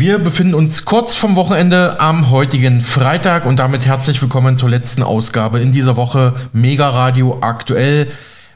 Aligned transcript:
Wir 0.00 0.18
befinden 0.18 0.54
uns 0.54 0.86
kurz 0.86 1.14
vom 1.14 1.36
Wochenende 1.36 2.00
am 2.00 2.30
heutigen 2.30 2.80
Freitag 2.80 3.44
und 3.44 3.58
damit 3.58 3.84
herzlich 3.84 4.22
willkommen 4.22 4.56
zur 4.56 4.70
letzten 4.70 5.02
Ausgabe 5.02 5.60
in 5.60 5.72
dieser 5.72 5.94
Woche 5.98 6.32
Mega 6.54 6.88
Radio 6.88 7.36
aktuell 7.42 8.06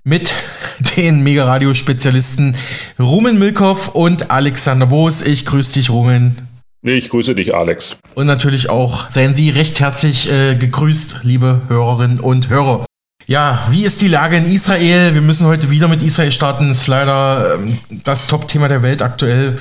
mit 0.04 0.32
den 0.96 1.22
Mega 1.22 1.44
Radio 1.44 1.74
Spezialisten 1.74 2.56
Rumen 2.98 3.38
Milkov 3.38 3.88
und 3.88 4.30
Alexander 4.30 4.86
Boos. 4.86 5.20
Ich 5.20 5.44
grüße 5.44 5.74
dich, 5.74 5.90
Rumen. 5.90 6.48
Ich 6.80 7.10
grüße 7.10 7.34
dich, 7.34 7.54
Alex. 7.54 7.98
Und 8.14 8.24
natürlich 8.24 8.70
auch 8.70 9.10
seien 9.10 9.34
Sie 9.34 9.50
recht 9.50 9.80
herzlich 9.80 10.32
äh, 10.32 10.54
gegrüßt, 10.54 11.24
liebe 11.24 11.60
Hörerinnen 11.68 12.20
und 12.20 12.48
Hörer. 12.48 12.86
Ja, 13.26 13.66
wie 13.68 13.84
ist 13.84 14.00
die 14.00 14.08
Lage 14.08 14.38
in 14.38 14.50
Israel? 14.50 15.12
Wir 15.12 15.20
müssen 15.20 15.46
heute 15.46 15.70
wieder 15.70 15.88
mit 15.88 16.00
Israel 16.00 16.32
starten. 16.32 16.68
Das 16.68 16.78
ist 16.78 16.86
leider 16.86 17.56
ähm, 17.56 17.78
das 18.02 18.28
Top-Thema 18.28 18.68
der 18.68 18.82
Welt 18.82 19.02
aktuell. 19.02 19.58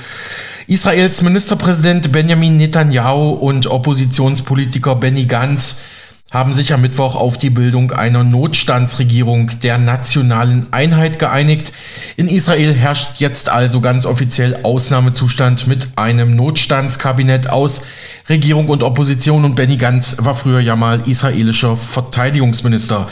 Israels 0.66 1.20
Ministerpräsident 1.20 2.10
Benjamin 2.10 2.56
Netanyahu 2.56 3.32
und 3.32 3.66
Oppositionspolitiker 3.66 4.96
Benny 4.96 5.26
Gantz 5.26 5.82
haben 6.30 6.54
sich 6.54 6.72
am 6.72 6.80
Mittwoch 6.80 7.16
auf 7.16 7.36
die 7.36 7.50
Bildung 7.50 7.92
einer 7.92 8.24
Notstandsregierung 8.24 9.50
der 9.62 9.76
nationalen 9.76 10.66
Einheit 10.70 11.18
geeinigt. 11.18 11.74
In 12.16 12.28
Israel 12.28 12.72
herrscht 12.72 13.20
jetzt 13.20 13.50
also 13.50 13.82
ganz 13.82 14.06
offiziell 14.06 14.60
Ausnahmezustand 14.62 15.66
mit 15.66 15.88
einem 15.96 16.34
Notstandskabinett 16.34 17.50
aus 17.50 17.84
Regierung 18.30 18.68
und 18.68 18.82
Opposition 18.82 19.44
und 19.44 19.56
Benny 19.56 19.76
Gantz 19.76 20.16
war 20.18 20.34
früher 20.34 20.60
ja 20.60 20.76
mal 20.76 21.02
israelischer 21.06 21.76
Verteidigungsminister. 21.76 23.10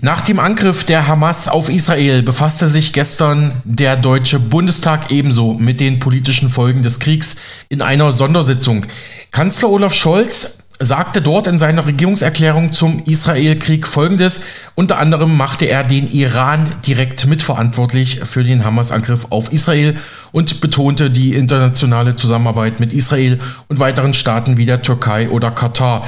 Nach 0.00 0.20
dem 0.20 0.38
Angriff 0.38 0.84
der 0.84 1.06
Hamas 1.06 1.48
auf 1.48 1.70
Israel 1.70 2.22
befasste 2.22 2.66
sich 2.66 2.92
gestern 2.92 3.52
der 3.64 3.96
Deutsche 3.96 4.38
Bundestag 4.38 5.10
ebenso 5.10 5.54
mit 5.54 5.80
den 5.80 6.00
politischen 6.00 6.50
Folgen 6.50 6.82
des 6.82 7.00
Kriegs 7.00 7.36
in 7.70 7.80
einer 7.80 8.12
Sondersitzung. 8.12 8.84
Kanzler 9.30 9.70
Olaf 9.70 9.94
Scholz 9.94 10.58
sagte 10.78 11.22
dort 11.22 11.46
in 11.46 11.58
seiner 11.58 11.86
Regierungserklärung 11.86 12.74
zum 12.74 13.02
Israel-Krieg 13.06 13.86
Folgendes. 13.86 14.42
Unter 14.74 14.98
anderem 14.98 15.34
machte 15.34 15.64
er 15.64 15.82
den 15.82 16.12
Iran 16.12 16.68
direkt 16.86 17.26
mitverantwortlich 17.26 18.20
für 18.24 18.44
den 18.44 18.64
Hamas-Angriff 18.64 19.28
auf 19.30 19.50
Israel 19.50 19.96
und 20.32 20.60
betonte 20.60 21.10
die 21.10 21.34
internationale 21.34 22.16
Zusammenarbeit 22.16 22.80
mit 22.80 22.92
Israel 22.92 23.40
und 23.68 23.80
weiteren 23.80 24.12
Staaten 24.12 24.58
wie 24.58 24.66
der 24.66 24.82
Türkei 24.82 25.30
oder 25.30 25.50
Katar. 25.50 26.06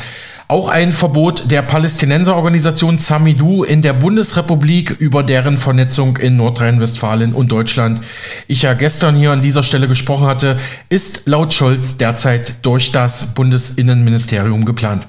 Auch 0.50 0.70
ein 0.70 0.92
Verbot 0.92 1.50
der 1.50 1.60
Palästinenserorganisation 1.60 2.98
Zamidu 2.98 3.64
in 3.64 3.82
der 3.82 3.92
Bundesrepublik 3.92 4.96
über 4.98 5.22
deren 5.22 5.58
Vernetzung 5.58 6.16
in 6.16 6.38
Nordrhein-Westfalen 6.38 7.34
und 7.34 7.52
Deutschland 7.52 8.00
ich 8.46 8.62
ja 8.62 8.72
gestern 8.72 9.14
hier 9.14 9.32
an 9.32 9.42
dieser 9.42 9.62
Stelle 9.62 9.88
gesprochen 9.88 10.26
hatte, 10.26 10.58
ist 10.88 11.26
laut 11.26 11.52
Scholz 11.52 11.98
derzeit 11.98 12.54
durch 12.62 12.92
das 12.92 13.34
Bundesinnenministerium 13.34 14.64
geplant. 14.64 15.06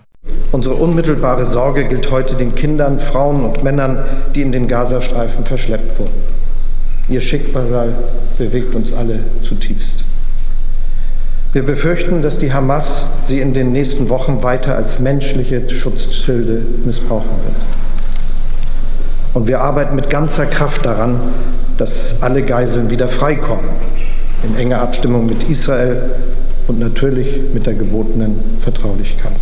Unsere 0.51 0.75
unmittelbare 0.75 1.45
Sorge 1.45 1.87
gilt 1.87 2.11
heute 2.11 2.35
den 2.35 2.53
Kindern, 2.53 2.99
Frauen 2.99 3.45
und 3.45 3.63
Männern, 3.63 4.03
die 4.35 4.41
in 4.41 4.51
den 4.51 4.67
Gazastreifen 4.67 5.45
verschleppt 5.45 5.99
wurden. 5.99 6.11
Ihr 7.07 7.21
Schicksal 7.21 7.95
bewegt 8.37 8.75
uns 8.75 8.91
alle 8.91 9.21
zutiefst. 9.43 10.03
Wir 11.51 11.63
befürchten, 11.65 12.21
dass 12.21 12.37
die 12.37 12.53
Hamas 12.53 13.07
sie 13.25 13.39
in 13.39 13.53
den 13.53 13.71
nächsten 13.71 14.09
Wochen 14.09 14.43
weiter 14.43 14.75
als 14.75 14.99
menschliche 14.99 15.67
Schutzschilde 15.67 16.63
missbrauchen 16.85 17.31
wird. 17.43 17.65
Und 19.33 19.47
wir 19.47 19.59
arbeiten 19.61 19.95
mit 19.95 20.11
ganzer 20.11 20.45
Kraft 20.45 20.85
daran, 20.85 21.19
dass 21.79 22.21
alle 22.21 22.43
Geiseln 22.43 22.91
wieder 22.91 23.07
freikommen, 23.07 23.65
in 24.43 24.55
enger 24.57 24.79
Abstimmung 24.79 25.25
mit 25.25 25.43
Israel 25.49 26.11
und 26.67 26.77
natürlich 26.77 27.41
mit 27.51 27.65
der 27.65 27.73
gebotenen 27.73 28.39
Vertraulichkeit. 28.61 29.37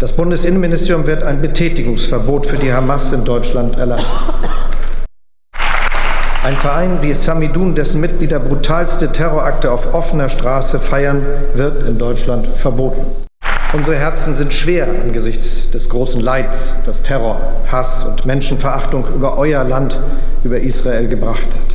Das 0.00 0.14
Bundesinnenministerium 0.14 1.06
wird 1.06 1.22
ein 1.22 1.42
Betätigungsverbot 1.42 2.46
für 2.46 2.56
die 2.56 2.72
Hamas 2.72 3.12
in 3.12 3.24
Deutschland 3.24 3.76
erlassen. 3.76 4.16
Ein 6.46 6.54
Verein 6.54 7.02
wie 7.02 7.12
Samidun, 7.12 7.74
dessen 7.74 8.00
Mitglieder 8.00 8.38
brutalste 8.38 9.10
Terrorakte 9.10 9.72
auf 9.72 9.94
offener 9.94 10.28
Straße 10.28 10.78
feiern, 10.78 11.26
wird 11.54 11.82
in 11.88 11.98
Deutschland 11.98 12.46
verboten. 12.46 13.04
Unsere 13.72 13.96
Herzen 13.96 14.32
sind 14.32 14.52
schwer 14.52 14.86
angesichts 14.86 15.72
des 15.72 15.88
großen 15.88 16.20
Leids, 16.20 16.76
das 16.86 17.02
Terror, 17.02 17.40
Hass 17.66 18.04
und 18.04 18.26
Menschenverachtung 18.26 19.06
über 19.12 19.38
euer 19.38 19.64
Land, 19.64 19.98
über 20.44 20.60
Israel 20.60 21.08
gebracht 21.08 21.48
hat. 21.48 21.74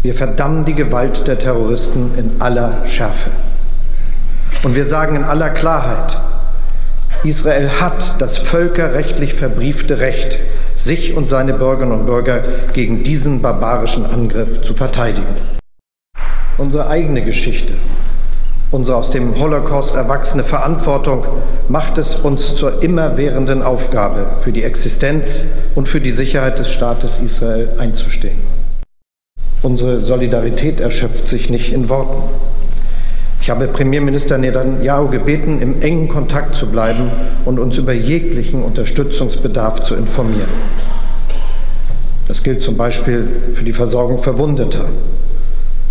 Wir 0.00 0.14
verdammen 0.14 0.64
die 0.64 0.72
Gewalt 0.72 1.28
der 1.28 1.38
Terroristen 1.38 2.12
in 2.16 2.40
aller 2.40 2.86
Schärfe. 2.86 3.32
Und 4.62 4.74
wir 4.76 4.86
sagen 4.86 5.14
in 5.14 5.24
aller 5.24 5.50
Klarheit, 5.50 6.16
Israel 7.22 7.68
hat 7.82 8.14
das 8.18 8.38
völkerrechtlich 8.38 9.34
verbriefte 9.34 10.00
Recht, 10.00 10.38
sich 10.82 11.14
und 11.16 11.28
seine 11.28 11.54
Bürgerinnen 11.54 12.00
und 12.00 12.06
Bürger 12.06 12.42
gegen 12.72 13.02
diesen 13.02 13.40
barbarischen 13.40 14.04
Angriff 14.04 14.62
zu 14.62 14.74
verteidigen. 14.74 15.36
Unsere 16.58 16.88
eigene 16.88 17.22
Geschichte, 17.22 17.74
unsere 18.70 18.98
aus 18.98 19.10
dem 19.10 19.38
Holocaust 19.38 19.94
erwachsene 19.94 20.44
Verantwortung 20.44 21.26
macht 21.68 21.98
es 21.98 22.16
uns 22.16 22.54
zur 22.54 22.82
immerwährenden 22.82 23.62
Aufgabe, 23.62 24.26
für 24.40 24.52
die 24.52 24.64
Existenz 24.64 25.44
und 25.74 25.88
für 25.88 26.00
die 26.00 26.10
Sicherheit 26.10 26.58
des 26.58 26.70
Staates 26.70 27.18
Israel 27.18 27.70
einzustehen. 27.78 28.38
Unsere 29.62 30.00
Solidarität 30.00 30.80
erschöpft 30.80 31.28
sich 31.28 31.48
nicht 31.48 31.72
in 31.72 31.88
Worten. 31.88 32.20
Ich 33.42 33.50
habe 33.50 33.66
Premierminister 33.66 34.38
Netanyahu 34.38 35.08
gebeten, 35.08 35.60
im 35.60 35.82
engen 35.82 36.06
Kontakt 36.06 36.54
zu 36.54 36.68
bleiben 36.68 37.10
und 37.44 37.58
uns 37.58 37.76
über 37.76 37.92
jeglichen 37.92 38.62
Unterstützungsbedarf 38.62 39.82
zu 39.82 39.96
informieren. 39.96 40.48
Das 42.28 42.44
gilt 42.44 42.62
zum 42.62 42.76
Beispiel 42.76 43.26
für 43.52 43.64
die 43.64 43.72
Versorgung 43.72 44.18
Verwundeter. 44.18 44.84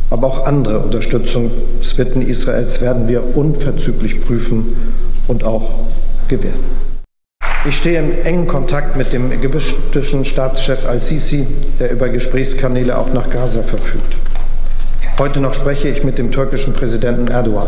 Aber 0.09 0.27
auch 0.27 0.45
andere 0.45 0.79
Unterstützungsbitten 0.79 2.25
Israels 2.25 2.79
werden 2.79 3.09
wir 3.09 3.35
unverzüglich 3.35 4.21
prüfen 4.21 4.93
und 5.27 5.43
auch 5.43 5.71
gewähren. 6.29 6.63
Ich 7.67 7.75
stehe 7.75 7.99
im 7.99 8.13
engen 8.23 8.47
Kontakt 8.47 8.95
mit 8.95 9.11
dem 9.11 9.29
ägyptischen 9.29 10.23
Staatschef 10.23 10.87
al-Sisi, 10.87 11.45
der 11.81 11.91
über 11.91 12.07
Gesprächskanäle 12.07 12.97
auch 12.97 13.11
nach 13.11 13.29
Gaza 13.29 13.61
verfügt. 13.61 14.15
Heute 15.19 15.39
noch 15.39 15.53
spreche 15.53 15.87
ich 15.87 16.03
mit 16.03 16.17
dem 16.17 16.31
türkischen 16.31 16.73
Präsidenten 16.73 17.27
Erdogan. 17.27 17.67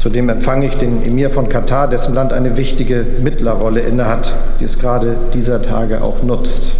Zudem 0.00 0.28
empfange 0.28 0.66
ich 0.66 0.76
den 0.76 1.04
Emir 1.04 1.30
von 1.30 1.48
Katar, 1.48 1.88
dessen 1.88 2.14
Land 2.14 2.32
eine 2.32 2.56
wichtige 2.56 3.04
Mittlerrolle 3.20 3.80
innehat, 3.80 4.34
die 4.60 4.64
es 4.64 4.78
gerade 4.78 5.16
dieser 5.34 5.60
Tage 5.60 6.02
auch 6.02 6.22
nutzt. 6.22 6.76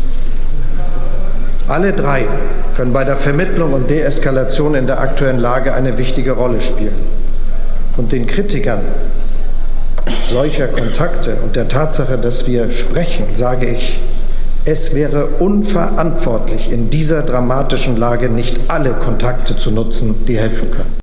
Alle 1.66 1.92
drei 1.92 2.26
können 2.76 2.92
bei 2.92 3.04
der 3.04 3.16
Vermittlung 3.16 3.72
und 3.72 3.90
Deeskalation 3.90 4.74
in 4.74 4.86
der 4.86 5.00
aktuellen 5.00 5.38
Lage 5.38 5.74
eine 5.74 5.98
wichtige 5.98 6.32
Rolle 6.32 6.60
spielen. 6.60 6.94
Und 7.96 8.12
den 8.12 8.26
Kritikern 8.26 8.80
solcher 10.30 10.68
Kontakte 10.68 11.36
und 11.42 11.56
der 11.56 11.68
Tatsache, 11.68 12.18
dass 12.18 12.46
wir 12.46 12.70
sprechen, 12.70 13.34
sage 13.34 13.66
ich, 13.66 14.00
es 14.64 14.94
wäre 14.94 15.26
unverantwortlich, 15.38 16.70
in 16.70 16.90
dieser 16.90 17.22
dramatischen 17.22 17.96
Lage 17.96 18.28
nicht 18.28 18.58
alle 18.68 18.92
Kontakte 18.92 19.56
zu 19.56 19.70
nutzen, 19.70 20.26
die 20.26 20.38
helfen 20.38 20.70
können. 20.70 20.96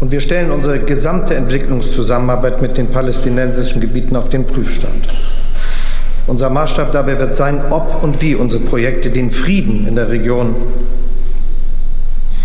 Und 0.00 0.10
wir 0.10 0.20
stellen 0.20 0.50
unsere 0.50 0.80
gesamte 0.80 1.34
Entwicklungszusammenarbeit 1.34 2.60
mit 2.60 2.76
den 2.76 2.88
palästinensischen 2.88 3.80
Gebieten 3.80 4.16
auf 4.16 4.28
den 4.28 4.46
Prüfstand. 4.46 5.08
Unser 6.26 6.50
Maßstab 6.50 6.92
dabei 6.92 7.18
wird 7.18 7.36
sein, 7.36 7.60
ob 7.70 8.02
und 8.02 8.20
wie 8.22 8.34
unsere 8.34 8.62
Projekte 8.62 9.10
den 9.10 9.30
Frieden 9.30 9.86
in 9.86 9.94
der 9.94 10.08
Region 10.08 10.56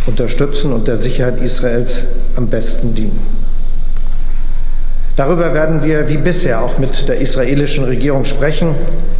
unterstützen 0.05 0.73
und 0.73 0.87
der 0.87 0.97
Sicherheit 0.97 1.41
Israels 1.41 2.05
am 2.35 2.47
besten 2.47 2.93
dienen. 2.93 3.38
Darüber 5.19 5.53
werden 5.53 5.83
wir 5.83 6.07
wie 6.07 6.15
bisher 6.15 6.61
auch 6.61 6.77
mit 6.77 7.09
der 7.09 7.17
israelischen 7.17 7.83
Regierung 7.83 8.23
sprechen, 8.23 8.73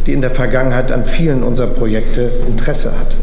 die 0.06 0.14
in 0.14 0.22
der 0.22 0.30
Vergangenheit 0.30 0.90
an 0.92 1.04
vielen 1.04 1.42
unserer 1.42 1.66
Projekte 1.66 2.22
Interesse 2.48 2.98
hatte. 2.98 3.18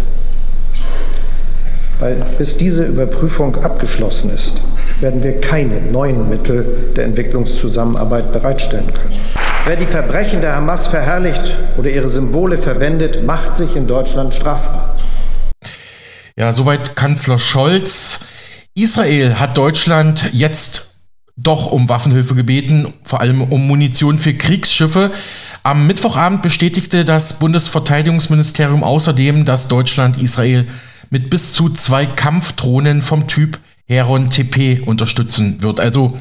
Weil 1.99 2.23
bis 2.37 2.55
diese 2.55 2.83
Überprüfung 2.85 3.63
abgeschlossen 3.63 4.29
ist, 4.29 4.61
werden 5.01 5.23
wir 5.23 5.41
keine 5.41 5.81
neuen 5.81 6.29
Mittel 6.29 6.91
der 6.95 7.05
Entwicklungszusammenarbeit 7.05 8.31
bereitstellen 8.31 8.93
können. 8.93 9.19
Wer 9.65 9.75
die 9.75 9.87
Verbrechen 9.87 10.41
der 10.41 10.55
Hamas 10.55 10.85
verherrlicht 10.85 11.57
oder 11.77 11.89
ihre 11.89 12.09
Symbole 12.09 12.59
verwendet, 12.59 13.25
macht 13.25 13.55
sich 13.55 13.75
in 13.75 13.87
Deutschland 13.87 14.35
strafbar. 14.35 14.95
Ja, 16.35 16.53
soweit 16.53 16.95
Kanzler 16.95 17.39
Scholz. 17.39 18.25
Israel 18.75 19.39
hat 19.39 19.57
Deutschland 19.57 20.25
jetzt 20.31 20.96
doch 21.37 21.71
um 21.71 21.87
Waffenhilfe 21.87 22.35
gebeten, 22.35 22.91
vor 23.03 23.21
allem 23.21 23.41
um 23.41 23.67
Munition 23.67 24.17
für 24.17 24.33
Kriegsschiffe. 24.33 25.11
Am 25.63 25.85
Mittwochabend 25.85 26.41
bestätigte 26.41 27.05
das 27.05 27.39
Bundesverteidigungsministerium 27.39 28.83
außerdem, 28.83 29.45
dass 29.45 29.67
Deutschland 29.67 30.17
Israel 30.17 30.67
mit 31.09 31.29
bis 31.29 31.53
zu 31.53 31.69
zwei 31.69 32.05
Kampfdrohnen 32.05 33.01
vom 33.01 33.27
Typ 33.27 33.59
Heron 33.85 34.29
TP 34.29 34.81
unterstützen 34.85 35.61
wird. 35.61 35.79
Also 35.79 36.17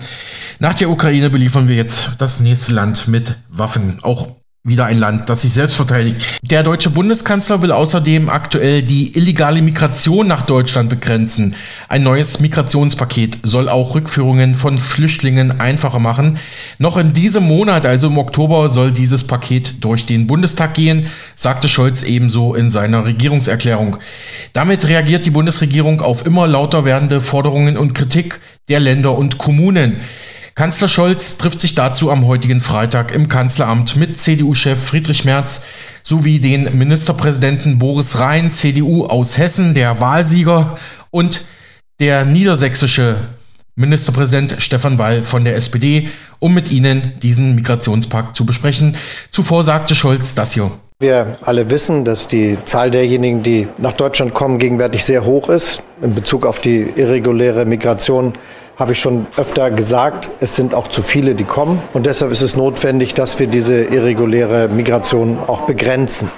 nach 0.61 0.75
der 0.75 0.91
Ukraine 0.91 1.31
beliefern 1.31 1.67
wir 1.67 1.75
jetzt 1.75 2.11
das 2.19 2.41
nächste 2.41 2.75
Land 2.75 3.09
mit 3.09 3.37
Waffen. 3.49 3.99
Auch 4.03 4.36
wieder 4.67 4.87
ein 4.87 4.99
Land, 4.99 5.29
das 5.29 5.43
sich 5.43 5.53
selbst 5.53 5.77
verteidigt. 5.77 6.41
Der 6.43 6.65
deutsche 6.65 6.91
Bundeskanzler 6.91 7.63
will 7.63 7.71
außerdem 7.71 8.29
aktuell 8.29 8.83
die 8.83 9.17
illegale 9.17 9.63
Migration 9.63 10.27
nach 10.27 10.43
Deutschland 10.43 10.91
begrenzen. 10.91 11.55
Ein 11.89 12.03
neues 12.03 12.41
Migrationspaket 12.41 13.39
soll 13.45 13.69
auch 13.69 13.95
Rückführungen 13.95 14.57
von 14.57 14.79
Flüchtlingen 14.79 15.61
einfacher 15.61 16.01
machen. 16.01 16.39
Noch 16.79 16.97
in 16.97 17.13
diesem 17.13 17.45
Monat, 17.45 17.87
also 17.87 18.09
im 18.09 18.19
Oktober, 18.19 18.69
soll 18.69 18.91
dieses 18.91 19.25
Paket 19.25 19.85
durch 19.85 20.05
den 20.05 20.27
Bundestag 20.27 20.75
gehen, 20.75 21.07
sagte 21.37 21.69
Scholz 21.69 22.03
ebenso 22.03 22.55
in 22.55 22.71
seiner 22.71 23.05
Regierungserklärung. 23.05 23.99
Damit 24.53 24.89
reagiert 24.89 25.27
die 25.27 25.31
Bundesregierung 25.31 26.01
auf 26.01 26.27
immer 26.27 26.49
lauter 26.49 26.85
werdende 26.85 27.21
Forderungen 27.21 27.77
und 27.77 27.95
Kritik 27.95 28.41
der 28.69 28.81
Länder 28.81 29.17
und 29.17 29.39
Kommunen. 29.39 30.01
Kanzler 30.57 30.89
Scholz 30.89 31.37
trifft 31.37 31.61
sich 31.61 31.75
dazu 31.75 32.11
am 32.11 32.27
heutigen 32.27 32.63
Freitag 32.63 33.13
im 33.15 33.29
Kanzleramt 33.29 33.97
mit 33.97 34.19
CDU-Chef 34.19 34.83
Friedrich 34.83 35.27
Merz 35.27 35.67
sowie 36.03 36.39
den 36.39 36.79
Ministerpräsidenten 36.79 37.79
Boris 37.79 38.19
Rhein, 38.21 38.51
CDU 38.51 39.05
aus 39.05 39.37
Hessen, 39.37 39.75
der 39.75 40.01
Wahlsieger, 40.01 40.79
und 41.11 41.45
der 42.01 42.25
niedersächsische 42.25 43.17
Ministerpräsident 43.75 44.57
Stefan 44.57 44.99
Wall 44.99 45.21
von 45.21 45.45
der 45.45 45.57
SPD, 45.57 46.09
um 46.39 46.55
mit 46.55 46.73
ihnen 46.73 47.21
diesen 47.23 47.55
Migrationspakt 47.55 48.35
zu 48.35 48.47
besprechen. 48.47 48.97
Zuvor 49.31 49.63
sagte 49.63 49.95
Scholz 49.95 50.35
das 50.35 50.55
hier. 50.55 50.71
Wir 51.01 51.37
alle 51.43 51.71
wissen, 51.71 52.07
dass 52.07 52.29
die 52.29 52.57
Zahl 52.65 52.91
derjenigen, 52.91 53.43
die 53.43 53.69
nach 53.77 53.93
Deutschland 53.93 54.33
kommen, 54.33 54.59
gegenwärtig 54.59 55.05
sehr 55.05 55.27
hoch 55.27 55.51
ist 55.51 55.83
in 56.01 56.15
Bezug 56.15 56.47
auf 56.47 56.61
die 56.61 56.87
irreguläre 56.97 57.67
Migration 57.67 58.33
habe 58.77 58.93
ich 58.93 59.01
schon 59.01 59.27
öfter 59.37 59.71
gesagt, 59.71 60.31
es 60.41 60.55
sind 60.55 60.75
auch 60.75 60.89
zu 60.89 61.03
viele, 61.03 61.35
die 61.35 61.45
kommen. 61.45 61.83
Und 61.95 62.07
deshalb 62.07 62.31
ist 62.31 62.43
es 62.43 62.57
notwendig, 62.57 63.15
dass 63.15 63.39
wir 63.39 63.47
diese 63.47 63.83
irreguläre 63.83 64.69
Migration 64.69 65.39
auch 65.47 65.63
begrenzen. 65.63 66.31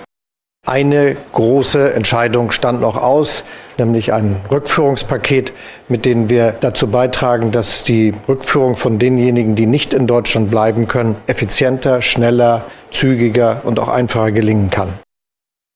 Eine 0.66 1.16
große 1.32 1.94
Entscheidung 1.94 2.50
stand 2.50 2.82
noch 2.82 2.96
aus, 2.96 3.44
nämlich 3.78 4.12
ein 4.12 4.36
Rückführungspaket, 4.50 5.54
mit 5.88 6.04
dem 6.04 6.28
wir 6.28 6.52
dazu 6.52 6.88
beitragen, 6.88 7.52
dass 7.52 7.84
die 7.84 8.12
Rückführung 8.28 8.76
von 8.76 8.98
denjenigen, 8.98 9.54
die 9.54 9.66
nicht 9.66 9.94
in 9.94 10.06
Deutschland 10.06 10.50
bleiben 10.50 10.86
können, 10.86 11.16
effizienter, 11.26 12.02
schneller, 12.02 12.64
zügiger 12.90 13.62
und 13.64 13.80
auch 13.80 13.88
einfacher 13.88 14.30
gelingen 14.30 14.68
kann. 14.68 14.90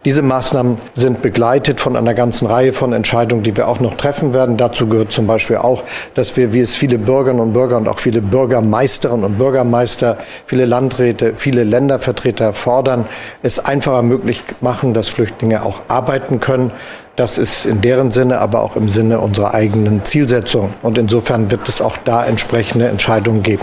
Diese 0.05 0.23
Maßnahmen 0.23 0.79
sind 0.95 1.23
begleitet 1.23 1.79
von 1.79 1.95
einer 1.95 2.13
ganzen 2.13 2.47
Reihe 2.47 2.73
von 2.73 2.93
Entscheidungen, 2.93 3.45
die 3.45 3.57
wir 3.57 3.69
auch 3.69 3.79
noch 3.79 3.95
treffen 3.95 4.35
werden. 4.35 4.57
Dazu 4.57 4.89
gehört 4.89 5.13
zum 5.13 5.29
Beispiel 5.29 5.59
auch, 5.59 5.85
dass 6.15 6.37
wir, 6.37 6.53
wie 6.53 6.59
es 6.59 6.75
viele 6.75 6.99
Bürgerinnen 6.99 7.41
und 7.41 7.53
Bürger 7.53 7.77
und 7.77 7.87
auch 7.87 8.01
viele 8.01 8.21
Bürgermeisterinnen 8.21 9.25
und 9.25 9.39
Bürgermeister, 9.39 10.19
viele 10.45 10.65
Landräte, 10.65 11.35
viele 11.37 11.63
Ländervertreter 11.63 12.53
fordern, 12.53 13.07
es 13.43 13.61
einfacher 13.61 14.03
möglich 14.03 14.43
machen, 14.61 14.93
dass 14.93 15.09
Flüchtlinge 15.09 15.65
auch 15.65 15.83
arbeiten 15.87 16.41
können. 16.41 16.73
Das 17.15 17.39
ist 17.39 17.65
in 17.65 17.81
deren 17.81 18.11
Sinne, 18.11 18.41
aber 18.41 18.63
auch 18.63 18.75
im 18.75 18.89
Sinne 18.89 19.21
unserer 19.21 19.55
eigenen 19.55 20.05
Zielsetzung. 20.05 20.75
Und 20.83 20.99
insofern 20.99 21.53
wird 21.53 21.69
es 21.69 21.81
auch 21.81 21.97
da 22.05 22.27
entsprechende 22.27 22.89
Entscheidungen 22.89 23.45
geben. 23.45 23.63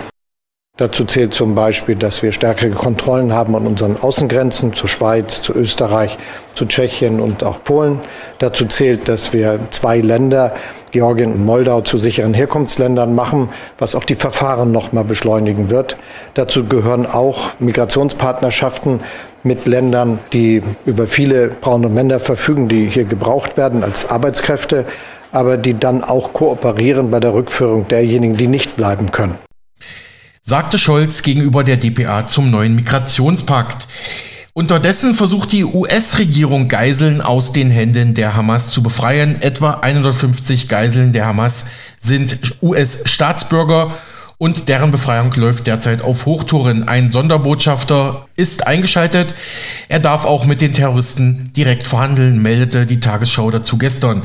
Dazu 0.80 1.04
zählt 1.04 1.34
zum 1.34 1.56
Beispiel, 1.56 1.98
dass 1.98 2.24
wir 2.24 2.32
stärkere 2.32 2.70
Kontrollen 2.70 3.34
haben 3.34 3.54
an 3.54 3.68
unseren 3.68 3.98
Außengrenzen 3.98 4.72
zur 4.72 4.88
Schweiz, 4.88 5.42
zu 5.42 5.54
Österreich, 5.54 6.18
zu 6.54 6.66
Tschechien 6.66 7.20
und 7.20 7.44
auch 7.44 7.62
Polen. 7.66 8.00
Dazu 8.38 8.64
zählt, 8.64 9.10
dass 9.10 9.34
wir 9.34 9.60
zwei 9.72 10.00
Länder, 10.00 10.54
Georgien 10.92 11.34
und 11.34 11.46
Moldau, 11.46 11.82
zu 11.82 11.98
sicheren 11.98 12.34
Herkunftsländern 12.34 13.14
machen, 13.14 13.50
was 13.78 13.94
auch 13.94 14.06
die 14.06 14.16
Verfahren 14.16 14.72
noch 14.72 14.94
mal 14.94 15.04
beschleunigen 15.04 15.70
wird. 15.70 15.98
Dazu 16.36 16.64
gehören 16.64 17.06
auch 17.06 17.50
Migrationspartnerschaften 17.60 19.02
mit 19.44 19.68
Ländern, 19.68 20.20
die 20.32 20.62
über 20.86 21.08
viele 21.08 21.52
Frauen 21.60 21.84
und 21.84 21.94
Männer 21.94 22.22
verfügen, 22.22 22.70
die 22.70 22.86
hier 22.86 23.04
gebraucht 23.04 23.58
werden 23.58 23.84
als 23.84 24.10
Arbeitskräfte, 24.10 24.86
aber 25.34 25.58
die 25.58 25.78
dann 25.78 26.06
auch 26.06 26.32
kooperieren 26.32 27.12
bei 27.12 27.20
der 27.20 27.34
Rückführung 27.34 27.86
derjenigen, 27.90 28.38
die 28.38 28.48
nicht 28.48 28.78
bleiben 28.78 29.12
können 29.12 29.38
sagte 30.50 30.80
Scholz 30.80 31.22
gegenüber 31.22 31.64
der 31.64 31.78
DPA 31.78 32.28
zum 32.28 32.50
neuen 32.50 32.76
Migrationspakt. 32.76 33.88
Unterdessen 34.54 35.14
versucht 35.14 35.52
die 35.52 35.64
US-Regierung 35.64 36.68
Geiseln 36.68 37.22
aus 37.22 37.54
den 37.54 37.70
Händen 37.70 38.16
der 38.16 38.36
Hamas 38.36 38.72
zu 38.72 38.82
befreien. 38.82 39.42
Etwa 39.44 39.76
150 39.76 40.68
Geiseln 40.68 41.14
der 41.14 41.28
Hamas 41.28 41.68
sind 42.00 42.40
US-Staatsbürger 42.64 43.96
und 44.40 44.70
deren 44.70 44.90
Befreiung 44.90 45.32
läuft 45.34 45.68
derzeit 45.68 46.04
auf 46.04 46.26
Hochtouren. 46.26 46.88
Ein 46.88 47.12
Sonderbotschafter 47.12 48.26
ist 48.36 48.66
eingeschaltet. 48.66 49.36
Er 49.88 50.00
darf 50.00 50.26
auch 50.26 50.46
mit 50.46 50.62
den 50.62 50.74
Terroristen 50.74 51.52
direkt 51.56 51.86
verhandeln, 51.86 52.42
meldete 52.42 52.88
die 52.88 53.00
Tagesschau 53.00 53.52
dazu 53.52 53.78
gestern. 53.78 54.24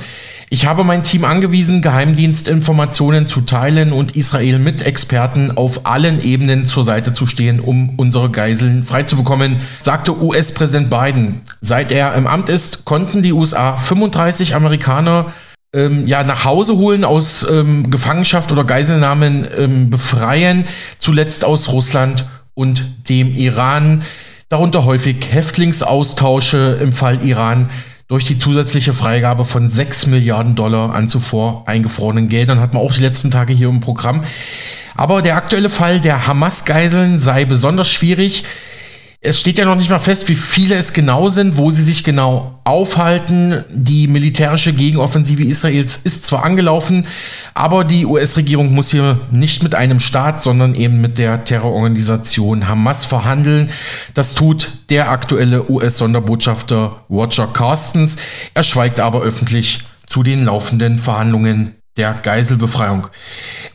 Ich 0.51 0.67
habe 0.67 0.85
mein 0.85 1.03
Team 1.03 1.25
angewiesen, 1.25 1.83
Geheimdienstinformationen 1.83 3.27
zu 3.29 3.41
teilen 3.41 3.93
und 3.93 4.15
Israel 4.15 4.59
mit 4.59 4.83
Experten 4.83 5.57
auf 5.57 5.87
allen 5.87 6.23
Ebenen 6.23 6.67
zur 6.67 6.85
Seite 6.85 7.13
zu 7.15 7.27
stehen, 7.27 7.61
um 7.61 7.95
unsere 7.97 8.31
Geiseln 8.31 8.85
freizubekommen, 8.85 9.57
sagte 9.81 10.21
US-Präsident 10.23 10.91
Biden. 10.91 11.41
Seit 11.61 11.93
er 11.93 12.15
im 12.15 12.27
Amt 12.27 12.49
ist, 12.49 12.85
konnten 12.85 13.23
die 13.23 13.33
USA 13.33 13.77
35 13.77 14.55
Amerikaner 14.55 15.33
ähm, 15.75 16.07
ja, 16.07 16.23
nach 16.23 16.45
Hause 16.45 16.77
holen, 16.77 17.05
aus 17.05 17.49
ähm, 17.51 17.91
Gefangenschaft 17.91 18.53
oder 18.53 18.65
Geiselnahmen 18.65 19.47
ähm, 19.59 19.91
befreien, 19.91 20.67
zuletzt 20.99 21.45
aus 21.45 21.71
Russland 21.73 22.27
und 22.55 23.09
dem 23.09 23.35
Iran. 23.35 24.03
Darunter 24.51 24.85
häufig 24.85 25.17
Häftlingsaustausche 25.31 26.79
im 26.81 26.93
Fall 26.93 27.27
Iran 27.27 27.71
durch 28.07 28.25
die 28.25 28.37
zusätzliche 28.37 28.93
Freigabe 28.93 29.45
von 29.45 29.69
6 29.69 30.07
Milliarden 30.07 30.55
Dollar 30.55 30.95
an 30.95 31.09
zuvor 31.09 31.67
eingefrorenen 31.67 32.29
Geldern 32.29 32.61
hat 32.61 32.75
man 32.75 32.83
auch 32.83 32.93
die 32.93 33.01
letzten 33.01 33.31
Tage 33.31 33.55
hier 33.55 33.69
im 33.69 33.81
Programm. 33.81 34.25
Aber 34.95 35.23
der 35.23 35.37
aktuelle 35.37 35.71
Fall 35.71 36.01
der 36.01 36.27
Hamas-Geiseln 36.27 37.19
sei 37.19 37.47
besonders 37.47 37.91
schwierig. 37.91 38.45
Es 39.27 39.41
steht 39.41 39.57
ja 39.57 39.65
noch 39.65 39.77
nicht 39.77 39.89
mal 39.89 39.99
fest, 39.99 40.29
wie 40.29 40.35
viele 40.35 40.75
es 40.75 40.93
genau 40.93 41.31
sind, 41.31 41.57
wo 41.57 41.71
sie 41.71 41.83
sich 41.83 42.05
genau 42.05 42.61
aufhalten. 42.65 43.65
Die 43.71 44.07
militärische 44.07 44.75
Gegenoffensive 44.75 45.43
Israels 45.43 45.97
ist 46.05 46.27
zwar 46.27 46.45
angelaufen, 46.45 47.07
aber 47.55 47.85
die 47.85 48.05
US-Regierung 48.05 48.75
muss 48.75 48.91
hier 48.91 49.19
nicht 49.31 49.63
mit 49.63 49.75
einem 49.75 49.99
Staat, 49.99 50.43
sondern 50.43 50.75
eben 50.75 51.01
mit 51.01 51.17
der 51.17 51.43
Terrororganisation 51.43 52.69
Hamas 52.69 53.07
verhandeln. 53.07 53.71
Das 54.13 54.35
tut 54.35 54.73
der 54.91 55.09
aktuelle 55.09 55.71
US-Sonderbotschafter 55.71 57.01
Roger 57.09 57.47
Carstens. 57.47 58.19
Er 58.53 58.63
schweigt 58.63 59.01
aber 59.01 59.23
öffentlich 59.23 59.79
zu 60.07 60.23
den 60.23 60.45
laufenden 60.45 60.99
Verhandlungen 60.99 61.77
der 61.97 62.15
Geiselbefreiung. 62.23 63.09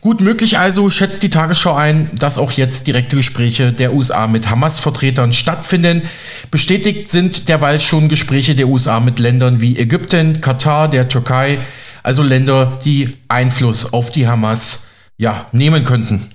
Gut 0.00 0.20
möglich 0.20 0.58
also, 0.58 0.90
schätzt 0.90 1.22
die 1.22 1.30
Tagesschau 1.30 1.74
ein, 1.74 2.10
dass 2.12 2.38
auch 2.38 2.52
jetzt 2.52 2.86
direkte 2.86 3.16
Gespräche 3.16 3.72
der 3.72 3.92
USA 3.92 4.26
mit 4.26 4.48
Hamas-Vertretern 4.48 5.32
stattfinden. 5.32 6.02
Bestätigt 6.50 7.10
sind 7.10 7.48
derweil 7.48 7.80
schon 7.80 8.08
Gespräche 8.08 8.54
der 8.54 8.68
USA 8.68 9.00
mit 9.00 9.18
Ländern 9.18 9.60
wie 9.60 9.78
Ägypten, 9.78 10.40
Katar, 10.40 10.88
der 10.88 11.08
Türkei, 11.08 11.58
also 12.02 12.22
Länder, 12.22 12.78
die 12.84 13.16
Einfluss 13.28 13.92
auf 13.92 14.10
die 14.10 14.26
Hamas 14.26 14.90
ja, 15.18 15.46
nehmen 15.52 15.84
könnten. 15.84 16.30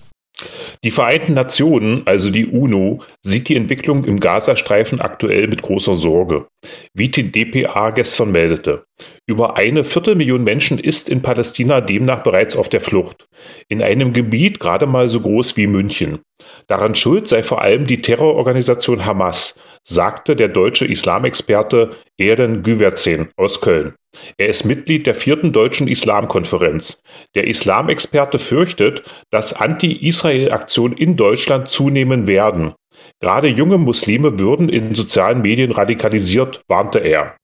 Die 0.83 0.91
Vereinten 0.91 1.33
Nationen, 1.33 2.05
also 2.05 2.29
die 2.29 2.45
UNO, 2.45 3.01
sieht 3.23 3.49
die 3.49 3.55
Entwicklung 3.55 4.03
im 4.03 4.19
Gazastreifen 4.19 4.99
aktuell 4.99 5.47
mit 5.47 5.61
großer 5.61 5.93
Sorge. 5.93 6.47
Wie 6.93 7.09
die 7.09 7.31
DPA 7.31 7.91
gestern 7.91 8.31
meldete. 8.31 8.85
Über 9.27 9.58
eine 9.58 9.84
Viertelmillion 9.84 10.44
Menschen 10.44 10.77
ist 10.77 11.10
in 11.10 11.24
Palästina 11.24 11.82
demnach 11.82 12.22
bereits 12.22 12.55
auf 12.55 12.70
der 12.70 12.79
Flucht. 12.79 13.27
In 13.67 13.82
einem 13.82 14.13
Gebiet 14.13 14.60
gerade 14.60 14.86
mal 14.86 15.10
so 15.10 15.20
groß 15.20 15.58
wie 15.58 15.65
München. 15.65 16.20
Daran 16.67 16.94
schuld 16.94 17.27
sei 17.27 17.41
vor 17.41 17.63
allem 17.63 17.88
die 17.88 18.01
Terrororganisation 18.01 19.03
Hamas, 19.03 19.55
sagte 19.84 20.36
der 20.36 20.50
deutsche 20.50 20.86
Islamexperte 20.86 21.89
Eren 22.20 22.62
Güverzen 22.62 23.29
aus 23.36 23.62
Köln. 23.62 23.96
Er 24.38 24.48
ist 24.48 24.63
Mitglied 24.63 25.08
der 25.08 25.15
vierten 25.15 25.51
deutschen 25.51 25.88
Islamkonferenz. 25.88 27.00
Der 27.34 27.48
Islamexperte 27.48 28.38
fürchtet, 28.38 29.01
dass 29.32 29.53
Anti-Israel-Aktionen 29.53 30.96
in 30.96 31.15
Deutschland 31.15 31.67
zunehmen 31.67 32.27
werden. 32.27 32.74
Gerade 33.22 33.48
junge 33.48 33.79
Muslime 33.79 34.38
würden 34.38 34.70
in 34.70 34.94
sozialen 34.94 35.41
Medien 35.41 35.72
radikalisiert, 35.72 36.62
warnte 36.67 37.00
er. 37.00 37.36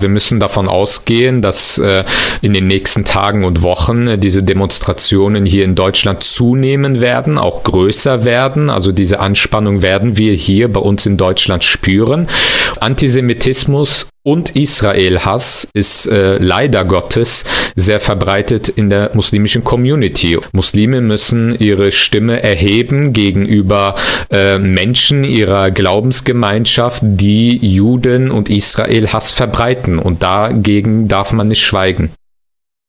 Wir 0.00 0.08
müssen 0.08 0.38
davon 0.38 0.68
ausgehen, 0.68 1.42
dass 1.42 1.76
äh, 1.78 2.04
in 2.40 2.52
den 2.52 2.68
nächsten 2.68 3.04
Tagen 3.04 3.44
und 3.44 3.62
Wochen 3.62 4.06
äh, 4.06 4.16
diese 4.16 4.44
Demonstrationen 4.44 5.44
hier 5.44 5.64
in 5.64 5.74
Deutschland 5.74 6.22
zunehmen 6.22 7.00
werden, 7.00 7.36
auch 7.36 7.64
größer 7.64 8.24
werden. 8.24 8.70
Also 8.70 8.92
diese 8.92 9.18
Anspannung 9.18 9.82
werden 9.82 10.16
wir 10.16 10.34
hier 10.34 10.72
bei 10.72 10.78
uns 10.78 11.04
in 11.04 11.16
Deutschland 11.16 11.64
spüren. 11.64 12.28
Antisemitismus 12.78 14.06
und 14.28 14.54
Israel-Hass 14.56 15.70
ist 15.72 16.04
äh, 16.04 16.36
leider 16.36 16.84
Gottes 16.84 17.46
sehr 17.76 17.98
verbreitet 17.98 18.68
in 18.68 18.90
der 18.90 19.10
muslimischen 19.14 19.64
Community. 19.64 20.38
Muslime 20.52 21.00
müssen 21.00 21.58
ihre 21.58 21.92
Stimme 21.92 22.42
erheben 22.42 23.14
gegenüber 23.14 23.94
äh, 24.30 24.58
Menschen 24.58 25.24
ihrer 25.24 25.70
Glaubensgemeinschaft, 25.70 27.00
die 27.02 27.56
Juden 27.56 28.30
und 28.30 28.50
Israel-Hass 28.50 29.32
verbreiten. 29.32 29.98
Und 29.98 30.22
dagegen 30.22 31.08
darf 31.08 31.32
man 31.32 31.48
nicht 31.48 31.64
schweigen. 31.64 32.10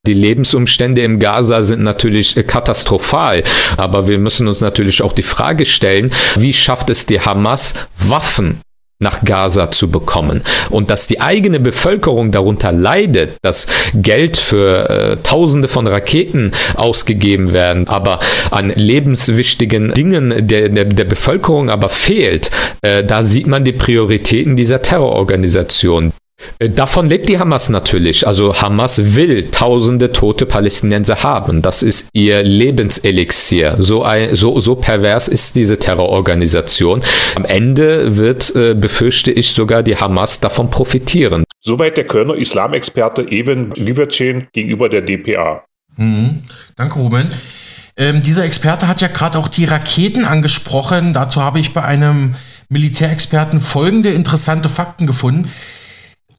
Die 0.07 0.13
Lebensumstände 0.13 1.03
im 1.03 1.19
Gaza 1.19 1.63
sind 1.63 1.83
natürlich 1.83 2.35
katastrophal, 2.47 3.45
aber 3.77 4.09
wir 4.09 4.19
müssen 4.19 4.49
uns 4.49 4.59
natürlich 4.59 5.01
auch 5.01 5.13
die 5.13 5.23
Frage 5.23 5.65
stellen, 5.65 6.11
wie 6.35 6.51
schafft 6.51 6.89
es 6.89 7.05
die 7.05 7.21
Hamas, 7.21 7.75
Waffen 7.97 8.59
nach 8.99 9.23
Gaza 9.23 9.71
zu 9.71 9.89
bekommen. 9.89 10.43
Und 10.69 10.89
dass 10.89 11.07
die 11.07 11.21
eigene 11.21 11.59
Bevölkerung 11.59 12.31
darunter 12.31 12.71
leidet, 12.71 13.37
dass 13.41 13.67
Geld 13.93 14.35
für 14.35 14.89
äh, 14.89 15.17
Tausende 15.23 15.69
von 15.69 15.87
Raketen 15.87 16.51
ausgegeben 16.75 17.53
werden, 17.53 17.87
aber 17.87 18.19
an 18.51 18.69
lebenswichtigen 18.69 19.93
Dingen 19.93 20.47
der, 20.47 20.69
der, 20.69 20.85
der 20.85 21.05
Bevölkerung 21.05 21.69
aber 21.69 21.89
fehlt, 21.89 22.51
äh, 22.81 23.03
da 23.03 23.23
sieht 23.23 23.47
man 23.47 23.63
die 23.63 23.71
Prioritäten 23.71 24.57
dieser 24.57 24.81
Terrororganisation. 24.81 26.11
Äh, 26.59 26.69
davon 26.69 27.07
lebt 27.07 27.29
die 27.29 27.39
Hamas 27.39 27.69
natürlich. 27.69 28.27
Also 28.27 28.55
Hamas 28.55 29.15
will 29.15 29.49
tausende 29.51 30.11
tote 30.11 30.45
Palästinenser 30.45 31.23
haben. 31.23 31.61
Das 31.61 31.83
ist 31.83 32.09
ihr 32.13 32.43
Lebenselixier. 32.43 33.75
So, 33.79 34.03
ein, 34.03 34.35
so, 34.35 34.59
so 34.61 34.75
pervers 34.75 35.27
ist 35.27 35.55
diese 35.55 35.79
Terrororganisation. 35.79 37.03
Am 37.35 37.45
Ende 37.45 38.17
wird, 38.17 38.55
äh, 38.55 38.73
befürchte 38.73 39.31
ich, 39.31 39.51
sogar 39.51 39.83
die 39.83 39.97
Hamas 39.97 40.39
davon 40.39 40.69
profitieren. 40.69 41.43
Soweit 41.61 41.97
der 41.97 42.05
Kölner 42.05 42.35
Islamexperte 42.35 43.23
Even 43.29 43.71
Liverchain 43.75 44.47
gegenüber 44.53 44.89
der 44.89 45.01
DPA. 45.01 45.63
Mhm. 45.97 46.43
Danke, 46.77 46.99
Ruben. 46.99 47.29
Ähm, 47.97 48.21
dieser 48.21 48.45
Experte 48.45 48.87
hat 48.87 49.01
ja 49.01 49.09
gerade 49.09 49.37
auch 49.37 49.49
die 49.49 49.65
Raketen 49.65 50.23
angesprochen. 50.23 51.11
Dazu 51.11 51.41
habe 51.41 51.59
ich 51.59 51.73
bei 51.73 51.83
einem 51.83 52.35
Militärexperten 52.69 53.59
folgende 53.59 54.09
interessante 54.11 54.69
Fakten 54.69 55.05
gefunden. 55.05 55.51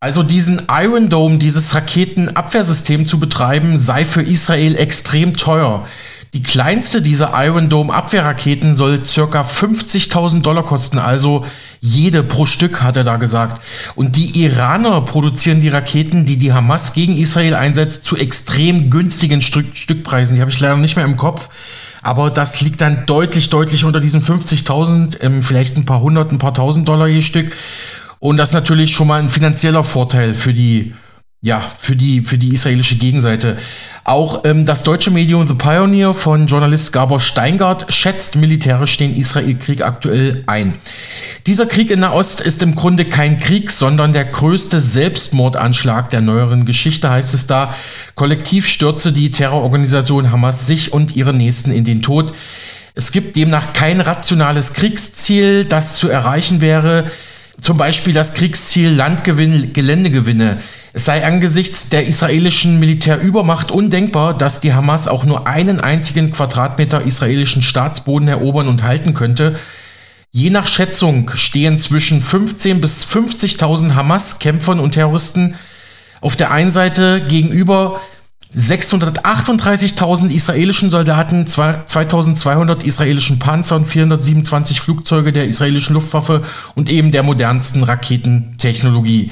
Also 0.02 0.22
diesen 0.22 0.62
Iron 0.70 1.10
Dome, 1.10 1.36
dieses 1.36 1.74
Raketenabwehrsystem 1.74 3.04
zu 3.04 3.20
betreiben, 3.20 3.78
sei 3.78 4.06
für 4.06 4.22
Israel 4.22 4.76
extrem 4.76 5.36
teuer. 5.36 5.86
Die 6.32 6.42
kleinste 6.42 7.02
dieser 7.02 7.32
Iron 7.34 7.68
Dome 7.68 7.92
Abwehrraketen 7.92 8.74
soll 8.74 9.04
circa 9.04 9.42
50.000 9.42 10.40
Dollar 10.40 10.64
kosten, 10.64 10.98
also 10.98 11.44
jede 11.82 12.22
pro 12.22 12.46
Stück, 12.46 12.80
hat 12.80 12.96
er 12.96 13.04
da 13.04 13.18
gesagt. 13.18 13.60
Und 13.94 14.16
die 14.16 14.42
Iraner 14.42 15.02
produzieren 15.02 15.60
die 15.60 15.68
Raketen, 15.68 16.24
die 16.24 16.38
die 16.38 16.54
Hamas 16.54 16.94
gegen 16.94 17.18
Israel 17.18 17.54
einsetzt, 17.54 18.02
zu 18.02 18.16
extrem 18.16 18.88
günstigen 18.88 19.42
Stück 19.42 19.76
Stückpreisen. 19.76 20.36
Die 20.36 20.40
habe 20.40 20.50
ich 20.50 20.60
leider 20.60 20.78
nicht 20.78 20.96
mehr 20.96 21.04
im 21.04 21.16
Kopf. 21.16 21.50
Aber 22.02 22.30
das 22.30 22.62
liegt 22.62 22.80
dann 22.80 23.04
deutlich, 23.04 23.50
deutlich 23.50 23.84
unter 23.84 24.00
diesen 24.00 24.24
50.000, 24.24 25.20
ähm, 25.20 25.42
vielleicht 25.42 25.76
ein 25.76 25.84
paar 25.84 26.00
hundert, 26.00 26.32
ein 26.32 26.38
paar 26.38 26.54
tausend 26.54 26.88
Dollar 26.88 27.08
je 27.08 27.20
Stück. 27.20 27.52
Und 28.20 28.36
das 28.36 28.50
ist 28.50 28.54
natürlich 28.54 28.94
schon 28.94 29.08
mal 29.08 29.20
ein 29.20 29.30
finanzieller 29.30 29.82
Vorteil 29.82 30.34
für 30.34 30.52
die, 30.52 30.94
ja, 31.40 31.62
für 31.78 31.96
die, 31.96 32.20
für 32.20 32.36
die 32.36 32.52
israelische 32.52 32.96
Gegenseite. 32.96 33.56
Auch 34.04 34.44
ähm, 34.44 34.66
das 34.66 34.82
deutsche 34.82 35.10
Medium 35.10 35.46
The 35.48 35.54
Pioneer 35.54 36.12
von 36.12 36.46
Journalist 36.46 36.92
Gabor 36.92 37.18
Steingart 37.18 37.90
schätzt 37.90 38.36
militärisch 38.36 38.98
den 38.98 39.16
Israel-Krieg 39.16 39.82
aktuell 39.82 40.44
ein. 40.46 40.74
Dieser 41.46 41.64
Krieg 41.64 41.90
in 41.90 42.00
Nahost 42.00 42.42
ist 42.42 42.62
im 42.62 42.74
Grunde 42.74 43.06
kein 43.06 43.38
Krieg, 43.38 43.70
sondern 43.70 44.12
der 44.12 44.26
größte 44.26 44.82
Selbstmordanschlag 44.82 46.10
der 46.10 46.20
neueren 46.20 46.66
Geschichte, 46.66 47.08
heißt 47.08 47.32
es 47.32 47.46
da. 47.46 47.74
Kollektiv 48.16 48.68
stürze 48.68 49.12
die 49.12 49.30
Terrororganisation 49.30 50.30
Hamas 50.30 50.66
sich 50.66 50.92
und 50.92 51.16
ihre 51.16 51.32
Nächsten 51.32 51.72
in 51.72 51.84
den 51.84 52.02
Tod. 52.02 52.34
Es 52.94 53.12
gibt 53.12 53.36
demnach 53.36 53.72
kein 53.72 54.02
rationales 54.02 54.74
Kriegsziel, 54.74 55.64
das 55.64 55.94
zu 55.94 56.10
erreichen 56.10 56.60
wäre 56.60 57.10
zum 57.60 57.76
Beispiel 57.76 58.14
das 58.14 58.34
Kriegsziel 58.34 58.90
Landgewinn, 58.90 59.72
Geländegewinne. 59.72 60.58
Es 60.92 61.04
sei 61.04 61.24
angesichts 61.24 61.88
der 61.88 62.06
israelischen 62.06 62.80
Militärübermacht 62.80 63.70
undenkbar, 63.70 64.36
dass 64.36 64.60
die 64.60 64.72
Hamas 64.72 65.06
auch 65.06 65.24
nur 65.24 65.46
einen 65.46 65.80
einzigen 65.80 66.32
Quadratmeter 66.32 67.02
israelischen 67.02 67.62
Staatsboden 67.62 68.28
erobern 68.28 68.66
und 68.66 68.82
halten 68.82 69.14
könnte. 69.14 69.58
Je 70.32 70.50
nach 70.50 70.66
Schätzung 70.66 71.30
stehen 71.34 71.78
zwischen 71.78 72.20
15 72.20 72.80
bis 72.80 73.04
50.000 73.04 73.94
Hamas-Kämpfern 73.94 74.80
und 74.80 74.92
Terroristen 74.92 75.54
auf 76.20 76.36
der 76.36 76.50
einen 76.50 76.72
Seite 76.72 77.24
gegenüber 77.26 78.00
638.000 78.56 80.30
israelischen 80.30 80.90
Soldaten, 80.90 81.46
2200 81.46 82.82
israelischen 82.82 83.38
Panzer 83.38 83.76
und 83.76 83.86
427 83.86 84.80
Flugzeuge 84.80 85.32
der 85.32 85.44
israelischen 85.44 85.94
Luftwaffe 85.94 86.42
und 86.74 86.90
eben 86.90 87.12
der 87.12 87.22
modernsten 87.22 87.84
Raketentechnologie. 87.84 89.30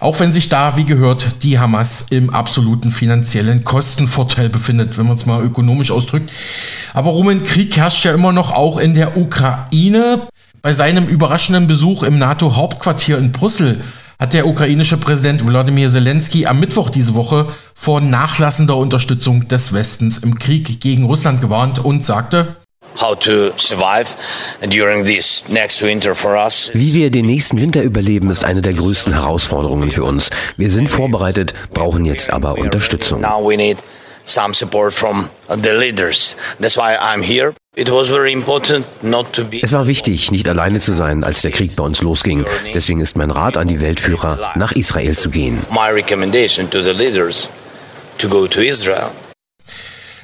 Auch 0.00 0.18
wenn 0.18 0.32
sich 0.32 0.48
da, 0.48 0.76
wie 0.76 0.84
gehört, 0.84 1.44
die 1.44 1.60
Hamas 1.60 2.08
im 2.10 2.30
absoluten 2.30 2.90
finanziellen 2.90 3.62
Kostenvorteil 3.62 4.48
befindet, 4.48 4.98
wenn 4.98 5.06
man 5.06 5.16
es 5.16 5.26
mal 5.26 5.44
ökonomisch 5.44 5.92
ausdrückt. 5.92 6.32
Aber 6.92 7.10
Roman 7.10 7.44
Krieg 7.44 7.76
herrscht 7.76 8.04
ja 8.04 8.12
immer 8.12 8.32
noch 8.32 8.50
auch 8.50 8.78
in 8.78 8.94
der 8.94 9.16
Ukraine. 9.16 10.22
Bei 10.60 10.72
seinem 10.72 11.06
überraschenden 11.06 11.68
Besuch 11.68 12.02
im 12.02 12.18
NATO-Hauptquartier 12.18 13.18
in 13.18 13.30
Brüssel 13.30 13.80
hat 14.18 14.34
der 14.34 14.46
ukrainische 14.46 14.96
Präsident 14.96 15.46
Wladimir 15.46 15.88
Zelensky 15.88 16.46
am 16.46 16.60
Mittwoch 16.60 16.90
diese 16.90 17.14
Woche 17.14 17.48
vor 17.74 18.00
nachlassender 18.00 18.76
Unterstützung 18.76 19.48
des 19.48 19.72
Westens 19.72 20.18
im 20.18 20.38
Krieg 20.38 20.80
gegen 20.80 21.04
Russland 21.04 21.40
gewarnt 21.40 21.84
und 21.84 22.04
sagte, 22.04 22.56
wie 26.72 26.94
wir 26.94 27.10
den 27.10 27.26
nächsten 27.26 27.60
Winter 27.60 27.82
überleben, 27.82 28.30
ist 28.30 28.44
eine 28.44 28.62
der 28.62 28.72
größten 28.72 29.12
Herausforderungen 29.12 29.90
für 29.90 30.04
uns. 30.04 30.30
Wir 30.56 30.70
sind 30.70 30.88
vorbereitet, 30.88 31.52
brauchen 31.74 32.06
jetzt 32.06 32.32
aber 32.32 32.56
Unterstützung 32.56 33.20
some 34.26 34.52
support 34.52 34.92
from 34.92 35.30
the 35.48 35.72
leaders. 35.72 36.36
That's 36.60 36.76
why 36.76 36.96
I'm 36.96 37.22
here. 37.22 37.54
Es 37.78 37.90
war 39.72 39.86
wichtig, 39.86 40.30
nicht 40.30 40.48
alleine 40.48 40.80
zu 40.80 40.94
sein, 40.94 41.24
als 41.24 41.42
der 41.42 41.50
Krieg 41.50 41.76
bei 41.76 41.84
uns 41.84 42.00
losging. 42.00 42.46
Deswegen 42.72 43.00
ist 43.00 43.16
mein 43.18 43.30
Rat 43.30 43.58
an 43.58 43.68
die 43.68 43.82
Weltführer, 43.82 44.52
nach 44.56 44.72
Israel 44.72 45.16
zu 45.16 45.28
gehen. 45.28 45.58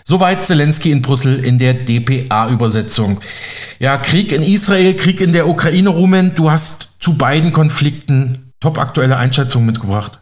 Soweit 0.05 0.45
Zelensky 0.45 0.91
in 0.91 1.03
Brüssel 1.03 1.45
in 1.45 1.59
der 1.59 1.75
DPA-Übersetzung. 1.75 3.21
Ja, 3.79 3.99
Krieg 3.99 4.33
in 4.33 4.43
Israel, 4.43 4.95
Krieg 4.95 5.21
in 5.21 5.33
der 5.33 5.47
Ukraine, 5.47 5.91
Rumen, 5.91 6.35
du 6.35 6.51
hast 6.51 6.89
zu 7.01 7.19
beiden 7.19 7.53
Konflikten 7.53 8.53
top 8.61 8.79
aktuelle 8.79 9.19
Einschätzungen 9.19 9.67
mitgebracht. 9.67 10.21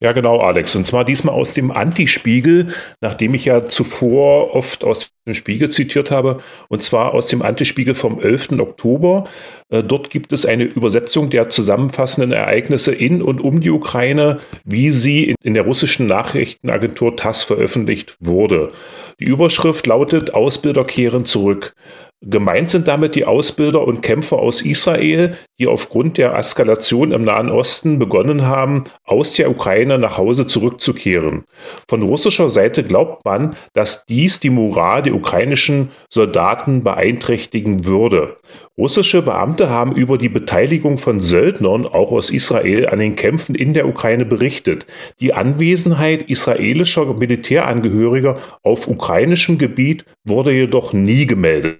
Ja, 0.00 0.12
genau, 0.12 0.38
Alex. 0.38 0.76
Und 0.76 0.84
zwar 0.84 1.04
diesmal 1.04 1.34
aus 1.34 1.54
dem 1.54 1.70
Antispiegel, 1.70 2.68
nachdem 3.00 3.34
ich 3.34 3.44
ja 3.44 3.66
zuvor 3.66 4.54
oft 4.54 4.84
aus 4.84 5.12
dem 5.26 5.34
Spiegel 5.34 5.70
zitiert 5.70 6.10
habe, 6.10 6.38
und 6.68 6.82
zwar 6.82 7.14
aus 7.14 7.28
dem 7.28 7.42
Antispiegel 7.42 7.94
vom 7.94 8.20
11. 8.20 8.60
Oktober. 8.60 9.24
Äh, 9.70 9.82
dort 9.82 10.10
gibt 10.10 10.32
es 10.32 10.46
eine 10.46 10.64
Übersetzung 10.64 11.30
der 11.30 11.48
zusammenfassenden 11.48 12.32
Ereignisse 12.32 12.92
in 12.92 13.22
und 13.22 13.40
um 13.40 13.60
die 13.60 13.70
Ukraine, 13.70 14.38
wie 14.64 14.90
sie 14.90 15.34
in 15.42 15.54
der 15.54 15.64
russischen 15.64 16.06
Nachrichtenagentur 16.06 17.16
TASS 17.16 17.44
veröffentlicht 17.44 18.16
wurde. 18.20 18.72
Die 19.20 19.24
Überschrift 19.24 19.86
lautet 19.86 20.32
Ausbilder 20.32 20.84
kehren 20.84 21.24
zurück. 21.24 21.74
Gemeint 22.20 22.68
sind 22.68 22.88
damit 22.88 23.14
die 23.14 23.26
Ausbilder 23.26 23.86
und 23.86 24.02
Kämpfer 24.02 24.40
aus 24.40 24.60
Israel, 24.60 25.36
die 25.60 25.68
aufgrund 25.68 26.18
der 26.18 26.36
Eskalation 26.36 27.12
im 27.12 27.22
Nahen 27.22 27.48
Osten 27.48 28.00
begonnen 28.00 28.44
haben, 28.44 28.84
aus 29.04 29.34
der 29.34 29.48
Ukraine 29.48 30.00
nach 30.00 30.18
Hause 30.18 30.44
zurückzukehren. 30.44 31.44
Von 31.88 32.02
russischer 32.02 32.48
Seite 32.48 32.82
glaubt 32.82 33.24
man, 33.24 33.54
dass 33.72 34.04
dies 34.04 34.40
die 34.40 34.50
Moral 34.50 35.02
der 35.02 35.14
ukrainischen 35.14 35.92
Soldaten 36.10 36.82
beeinträchtigen 36.82 37.84
würde. 37.84 38.36
Russische 38.76 39.22
Beamte 39.22 39.70
haben 39.70 39.94
über 39.94 40.18
die 40.18 40.28
Beteiligung 40.28 40.98
von 40.98 41.20
Söldnern, 41.20 41.86
auch 41.86 42.10
aus 42.10 42.30
Israel, 42.30 42.88
an 42.88 42.98
den 42.98 43.14
Kämpfen 43.14 43.54
in 43.54 43.74
der 43.74 43.86
Ukraine 43.86 44.24
berichtet. 44.24 44.86
Die 45.20 45.34
Anwesenheit 45.34 46.22
israelischer 46.22 47.06
Militärangehöriger 47.14 48.38
auf 48.62 48.88
ukrainischem 48.88 49.56
Gebiet 49.56 50.04
wurde 50.24 50.52
jedoch 50.52 50.92
nie 50.92 51.26
gemeldet. 51.26 51.78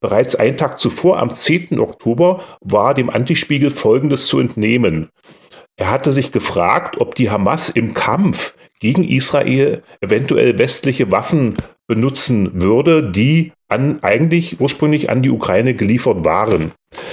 Bereits 0.00 0.36
einen 0.36 0.56
Tag 0.56 0.78
zuvor, 0.78 1.18
am 1.18 1.34
10. 1.34 1.78
Oktober, 1.78 2.42
war 2.60 2.94
dem 2.94 3.10
Antispiegel 3.10 3.70
Folgendes 3.70 4.26
zu 4.26 4.38
entnehmen. 4.40 5.10
Er 5.76 5.90
hatte 5.90 6.12
sich 6.12 6.32
gefragt, 6.32 7.00
ob 7.00 7.14
die 7.14 7.30
Hamas 7.30 7.68
im 7.68 7.94
Kampf 7.94 8.54
gegen 8.80 9.04
Israel 9.04 9.82
eventuell 10.00 10.58
westliche 10.58 11.10
Waffen 11.10 11.56
benutzen 11.88 12.62
würde, 12.62 13.10
die 13.10 13.52
an, 13.68 13.98
eigentlich 14.02 14.60
ursprünglich 14.60 15.10
an 15.10 15.22
die 15.22 15.30
Ukraine 15.30 15.74
geliefert 15.74 16.24
waren. 16.24 16.72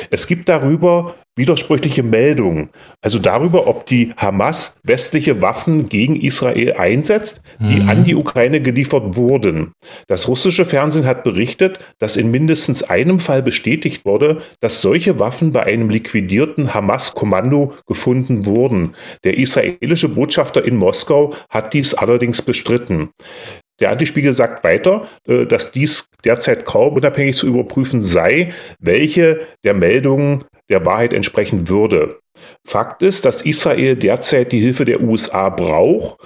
Es 0.10 0.28
gibt 0.28 0.48
darüber 0.48 1.16
widersprüchliche 1.38 2.02
Meldungen. 2.02 2.70
Also 3.02 3.20
darüber, 3.20 3.68
ob 3.68 3.86
die 3.86 4.14
Hamas 4.16 4.78
westliche 4.84 5.42
Waffen 5.42 5.90
gegen 5.90 6.16
Israel 6.16 6.74
einsetzt, 6.74 7.42
die 7.60 7.82
mhm. 7.82 7.90
an 7.90 8.04
die 8.06 8.16
Ukraine 8.16 8.62
geliefert 8.62 9.18
wurden. 9.18 9.74
Das 10.08 10.30
russische 10.30 10.64
Fernsehen 10.64 11.06
hat 11.06 11.26
berichtet, 11.26 11.80
dass 12.00 12.16
in 12.16 12.32
mindestens 12.32 12.84
einem 12.84 13.20
Fall 13.20 13.44
bestätigt 13.44 14.06
wurde, 14.06 14.42
dass 14.62 14.82
solche 14.82 15.20
Waffen 15.20 15.52
bei 15.52 15.64
einem 15.64 15.90
liquidierten 15.90 16.74
Hamas-Kommando 16.74 17.74
gefunden 17.86 18.46
wurden. 18.46 18.96
Der 19.26 19.38
israelische 19.38 20.08
Botschafter 20.08 20.64
in 20.64 20.78
Moskau 20.78 21.34
hat 21.50 21.74
dies 21.74 21.94
allerdings 21.94 22.42
bestritten. 22.42 23.10
Der 23.80 23.92
Antispiegel 23.92 24.34
sagt 24.34 24.64
weiter, 24.64 25.08
äh, 25.28 25.46
dass 25.46 25.72
dies 25.72 26.08
derzeit 26.24 26.66
kaum 26.66 26.94
unabhängig 26.96 27.36
zu 27.36 27.48
überprüfen 27.48 28.04
sei, 28.04 28.54
welche 28.80 29.42
der 29.64 29.74
Meldungen 29.74 30.46
der 30.70 30.86
Wahrheit 30.86 31.14
entsprechen 31.14 31.70
würde. 31.70 32.20
Fakt 32.66 33.02
ist, 33.02 33.26
dass 33.26 33.42
Israel 33.42 33.96
derzeit 33.96 34.52
die 34.52 34.60
Hilfe 34.60 34.86
der 34.86 35.02
USA 35.02 35.50
braucht. 35.50 36.18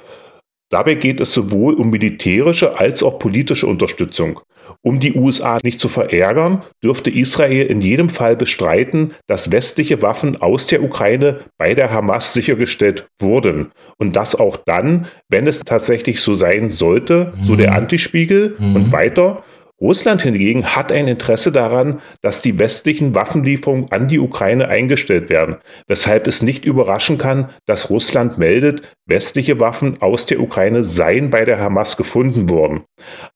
Dabei 0.70 0.94
geht 0.96 1.20
es 1.20 1.34
sowohl 1.34 1.74
um 1.74 1.90
militärische 1.90 2.78
als 2.80 3.02
auch 3.02 3.18
politische 3.20 3.68
Unterstützung. 3.68 4.42
Um 4.82 5.00
die 5.00 5.14
USA 5.14 5.58
nicht 5.64 5.80
zu 5.80 5.90
verärgern, 5.90 6.62
dürfte 6.84 7.10
Israel 7.10 7.66
in 7.66 7.82
jedem 7.82 8.08
Fall 8.08 8.36
bestreiten, 8.36 9.14
dass 9.28 9.52
westliche 9.52 10.02
Waffen 10.02 10.40
aus 10.40 10.68
der 10.68 10.84
Ukraine 10.84 11.40
bei 11.58 11.74
der 11.74 11.92
Hamas 11.92 12.34
sichergestellt 12.34 13.08
wurden. 13.20 13.72
Und 13.98 14.16
das 14.16 14.36
auch 14.36 14.58
dann, 14.58 15.08
wenn 15.28 15.48
es 15.48 15.62
tatsächlich 15.62 16.22
so 16.22 16.34
sein 16.34 16.72
sollte, 16.72 17.34
so 17.44 17.56
der 17.56 17.72
mhm. 17.72 17.78
Antispiegel 17.78 18.56
mhm. 18.60 18.76
und 18.76 18.92
weiter. 18.92 19.44
Russland 19.82 20.22
hingegen 20.22 20.76
hat 20.76 20.92
ein 20.92 21.08
Interesse 21.08 21.52
daran, 21.52 22.02
dass 22.22 22.42
die 22.42 22.60
westlichen 22.60 23.16
Waffenlieferungen 23.16 23.92
an 23.92 24.10
die 24.10 24.20
Ukraine 24.20 24.68
eingestellt 24.68 25.30
werden, 25.30 25.58
weshalb 25.88 26.28
es 26.28 26.42
nicht 26.42 26.66
überraschen 26.66 27.18
kann, 27.18 27.50
dass 27.66 27.90
Russland 27.90 28.38
meldet, 28.38 28.94
westliche 29.06 29.60
Waffen 29.60 30.02
aus 30.02 30.26
der 30.26 30.42
Ukraine 30.42 30.84
seien 30.84 31.30
bei 31.30 31.46
der 31.46 31.60
Hamas 31.60 31.96
gefunden 31.96 32.50
worden. 32.50 32.84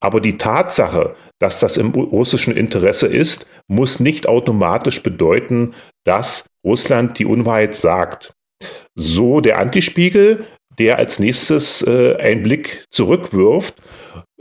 Aber 0.02 0.20
die 0.20 0.38
Tatsache, 0.38 1.16
dass 1.40 1.62
das 1.62 1.78
im 1.78 1.92
russischen 1.92 2.56
Interesse 2.56 3.08
ist, 3.08 3.48
muss 3.68 4.02
nicht 4.02 4.28
automatisch 4.28 5.02
bedeuten, 5.02 5.74
dass 6.04 6.46
Russland 6.66 7.20
die 7.20 7.26
Unwahrheit 7.26 7.76
sagt. 7.76 8.34
So 8.96 9.40
der 9.40 9.60
Antispiegel, 9.60 10.46
der 10.78 10.98
als 10.98 11.20
nächstes 11.20 11.82
äh, 11.84 12.16
einen 12.16 12.44
Blick 12.44 12.86
zurückwirft 12.90 13.76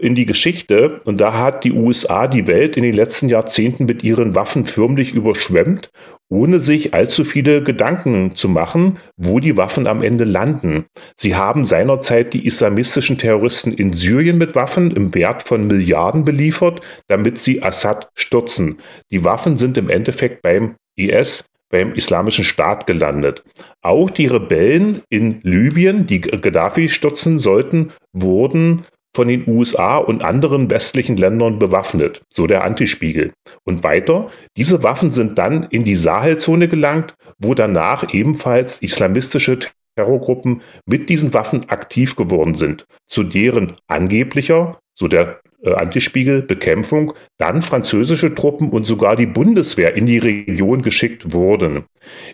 in 0.02 0.14
die 0.14 0.26
Geschichte 0.26 0.98
und 1.04 1.20
da 1.20 1.38
hat 1.38 1.62
die 1.62 1.72
USA 1.72 2.26
die 2.26 2.46
Welt 2.48 2.76
in 2.76 2.82
den 2.82 2.92
letzten 2.92 3.28
Jahrzehnten 3.28 3.84
mit 3.84 4.02
ihren 4.02 4.34
Waffen 4.34 4.66
förmlich 4.66 5.12
überschwemmt, 5.14 5.90
ohne 6.28 6.60
sich 6.60 6.92
allzu 6.92 7.24
viele 7.24 7.62
Gedanken 7.62 8.34
zu 8.34 8.48
machen, 8.48 8.98
wo 9.16 9.38
die 9.38 9.56
Waffen 9.56 9.86
am 9.86 10.02
Ende 10.02 10.24
landen. 10.24 10.86
Sie 11.16 11.36
haben 11.36 11.64
seinerzeit 11.64 12.34
die 12.34 12.46
islamistischen 12.46 13.16
Terroristen 13.16 13.72
in 13.72 13.92
Syrien 13.92 14.38
mit 14.38 14.56
Waffen 14.56 14.90
im 14.90 15.14
Wert 15.14 15.44
von 15.44 15.68
Milliarden 15.68 16.24
beliefert, 16.24 16.80
damit 17.06 17.38
sie 17.38 17.62
Assad 17.62 18.08
stürzen. 18.14 18.80
Die 19.12 19.24
Waffen 19.24 19.56
sind 19.56 19.78
im 19.78 19.88
Endeffekt 19.88 20.42
beim 20.42 20.74
IS 20.96 21.44
beim 21.72 21.94
Islamischen 21.94 22.44
Staat 22.44 22.86
gelandet. 22.86 23.42
Auch 23.80 24.10
die 24.10 24.26
Rebellen 24.26 25.02
in 25.08 25.40
Libyen, 25.42 26.06
die 26.06 26.20
Gaddafi 26.20 26.88
stürzen 26.88 27.38
sollten, 27.38 27.92
wurden 28.12 28.84
von 29.14 29.28
den 29.28 29.46
USA 29.46 29.98
und 29.98 30.22
anderen 30.22 30.70
westlichen 30.70 31.16
Ländern 31.16 31.58
bewaffnet, 31.58 32.22
so 32.30 32.46
der 32.46 32.64
Antispiegel. 32.64 33.32
Und 33.64 33.84
weiter, 33.84 34.28
diese 34.56 34.82
Waffen 34.82 35.10
sind 35.10 35.38
dann 35.38 35.64
in 35.64 35.84
die 35.84 35.96
Sahelzone 35.96 36.68
gelangt, 36.68 37.14
wo 37.38 37.54
danach 37.54 38.12
ebenfalls 38.14 38.80
islamistische 38.80 39.58
Terrorgruppen 39.96 40.62
mit 40.86 41.10
diesen 41.10 41.34
Waffen 41.34 41.68
aktiv 41.68 42.16
geworden 42.16 42.54
sind, 42.54 42.86
zu 43.06 43.22
deren 43.22 43.76
angeblicher, 43.88 44.78
so 44.94 45.08
der 45.08 45.40
äh, 45.64 45.74
Antispiegel, 45.74 46.42
Bekämpfung, 46.42 47.14
dann 47.38 47.62
französische 47.62 48.34
Truppen 48.34 48.70
und 48.70 48.84
sogar 48.84 49.16
die 49.16 49.26
Bundeswehr 49.26 49.94
in 49.94 50.06
die 50.06 50.18
Region 50.18 50.82
geschickt 50.82 51.32
wurden. 51.32 51.84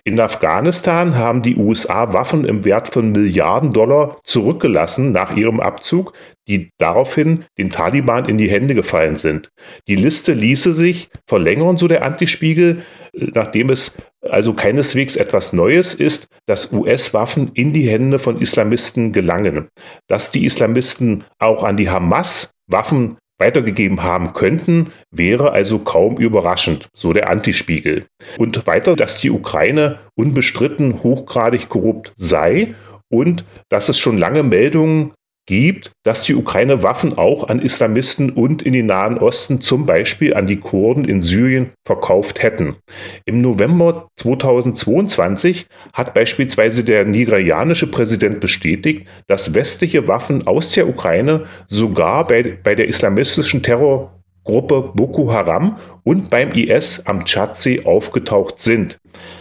In 0.05 0.19
Afghanistan 0.19 1.17
haben 1.17 1.43
die 1.43 1.57
USA 1.57 2.13
Waffen 2.13 2.45
im 2.45 2.65
Wert 2.65 2.89
von 2.89 3.13
Milliarden 3.13 3.73
Dollar 3.73 4.19
zurückgelassen 4.25 5.13
nach 5.13 5.37
ihrem 5.37 5.61
Abzug, 5.61 6.15
die 6.49 6.71
daraufhin 6.79 7.45
den 7.59 7.71
Taliban 7.71 8.25
in 8.25 8.39
die 8.39 8.49
Hände 8.49 8.75
gefallen 8.75 9.17
sind. 9.17 9.51
Die 9.87 9.97
Liste 9.97 10.33
ließe 10.33 10.73
sich 10.73 11.11
verlängern, 11.27 11.77
so 11.77 11.87
der 11.87 12.05
Antispiegel, 12.05 12.83
äh, 13.13 13.27
nachdem 13.35 13.71
es 13.71 13.95
also 14.23 14.53
keineswegs 14.53 15.17
etwas 15.17 15.53
Neues 15.53 15.95
ist, 15.95 16.29
dass 16.47 16.73
US-Waffen 16.73 17.53
in 17.55 17.73
die 17.73 17.89
Hände 17.89 18.19
von 18.19 18.41
Islamisten 18.41 19.13
gelangen. 19.13 19.69
Dass 20.09 20.31
die 20.31 20.45
Islamisten 20.45 21.25
auch 21.39 21.63
an 21.63 21.77
die 21.77 21.91
Hamas 21.91 22.51
Waffen 22.69 23.17
weitergegeben 23.39 24.03
haben 24.03 24.33
könnten, 24.33 24.93
wäre 25.11 25.53
also 25.53 25.79
kaum 25.79 26.17
überraschend, 26.17 26.89
so 26.93 27.13
der 27.13 27.31
Antispiegel. 27.31 28.07
Und 28.37 28.67
weiter, 28.67 28.97
dass 28.97 29.21
die 29.21 29.31
Ukraine 29.31 29.99
unbestritten 30.15 31.03
hochgradig 31.03 31.69
korrupt 31.69 32.13
sei 32.17 32.75
und 33.09 33.45
dass 33.69 33.89
es 33.89 33.99
schon 33.99 34.19
lange 34.19 34.43
Meldungen 34.43 35.13
gibt, 35.49 35.93
dass 36.05 36.25
die 36.25 36.35
Ukraine 36.35 36.83
Waffen 36.83 37.17
auch 37.17 37.49
an 37.49 37.61
Islamisten 37.61 38.29
und 38.31 38.61
in 38.61 38.75
den 38.75 38.85
Nahen 38.85 39.17
Osten, 39.17 39.63
zum 39.63 39.87
Beispiel 39.87 40.35
an 40.35 40.47
die 40.47 40.61
Kurden 40.61 41.07
in 41.07 41.23
Syrien, 41.23 41.71
verkauft 41.87 42.43
hätten. 42.43 42.77
Im 43.25 43.41
November 43.41 44.09
2022 44.17 45.67
hat 45.95 46.13
beispielsweise 46.13 46.85
der 46.85 47.07
nigerianische 47.07 47.87
Präsident 47.87 48.41
bestätigt, 48.41 49.07
dass 49.27 49.55
westliche 49.55 50.07
Waffen 50.07 50.47
aus 50.47 50.73
der 50.73 50.87
Ukraine 50.87 51.45
sogar 51.67 52.27
bei, 52.27 52.59
bei 52.63 52.75
der 52.75 52.87
islamistischen 52.87 53.63
Terror 53.63 54.13
Gruppe 54.45 54.93
Boko 54.95 55.33
Haram 55.33 55.79
und 56.05 56.29
beim 56.29 56.51
IS 56.51 57.03
am 57.07 57.25
Tschadsee 57.25 57.85
aufgetaucht 57.87 58.61
sind. 58.61 58.99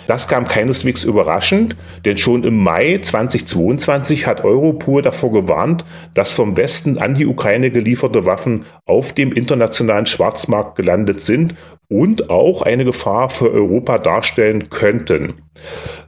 Das 0.08 0.30
kam 0.30 0.48
keineswegs 0.48 1.04
überraschend, 1.04 1.76
denn 2.06 2.18
schon 2.18 2.46
im 2.46 2.64
Mai 2.64 3.00
2022 3.02 4.26
hat 4.26 4.44
Europol 4.44 5.02
davor 5.02 5.32
gewarnt, 5.32 5.84
dass 6.14 6.32
vom 6.32 6.56
Westen 6.56 6.98
an 6.98 7.14
die 7.14 7.28
Ukraine 7.28 7.72
gelieferte 7.72 8.26
Waffen 8.26 8.66
auf 8.86 9.12
dem 9.12 9.34
internationalen 9.34 10.06
Schwarzmarkt 10.06 10.78
gelandet 10.78 11.22
sind 11.22 11.56
und 11.90 12.30
auch 12.30 12.62
eine 12.62 12.86
Gefahr 12.86 13.30
für 13.30 13.52
Europa 13.52 14.00
darstellen 14.00 14.70
könnten. 14.70 15.42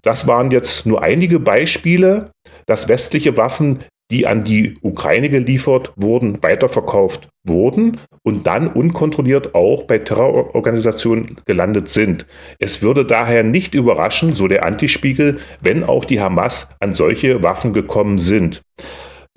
Das 0.01 0.27
waren 0.27 0.49
jetzt 0.51 0.85
nur 0.85 1.03
einige 1.03 1.39
Beispiele, 1.39 2.31
dass 2.67 2.87
westliche 2.87 3.35
Waffen 3.35 3.83
die 4.11 4.25
an 4.25 4.43
die 4.43 4.73
Ukraine 4.81 5.29
geliefert 5.29 5.93
wurden, 5.95 6.41
weiterverkauft 6.41 7.29
wurden 7.45 7.99
und 8.23 8.47
dann 8.47 8.67
unkontrolliert 8.67 9.53
auch 9.53 9.83
bei 9.83 9.99
Terrororganisationen 9.99 11.37
gelandet 11.45 11.89
sind. 11.89 12.25
Es 12.57 12.81
würde 12.81 13.05
daher 13.05 13.43
nicht 13.43 13.75
überraschen, 13.75 14.33
so 14.33 14.47
der 14.47 14.65
Antispiegel, 14.65 15.39
wenn 15.61 15.83
auch 15.83 16.05
die 16.05 16.19
Hamas 16.19 16.67
an 16.79 16.93
solche 16.93 17.43
Waffen 17.43 17.73
gekommen 17.73 18.17
sind. 18.17 18.61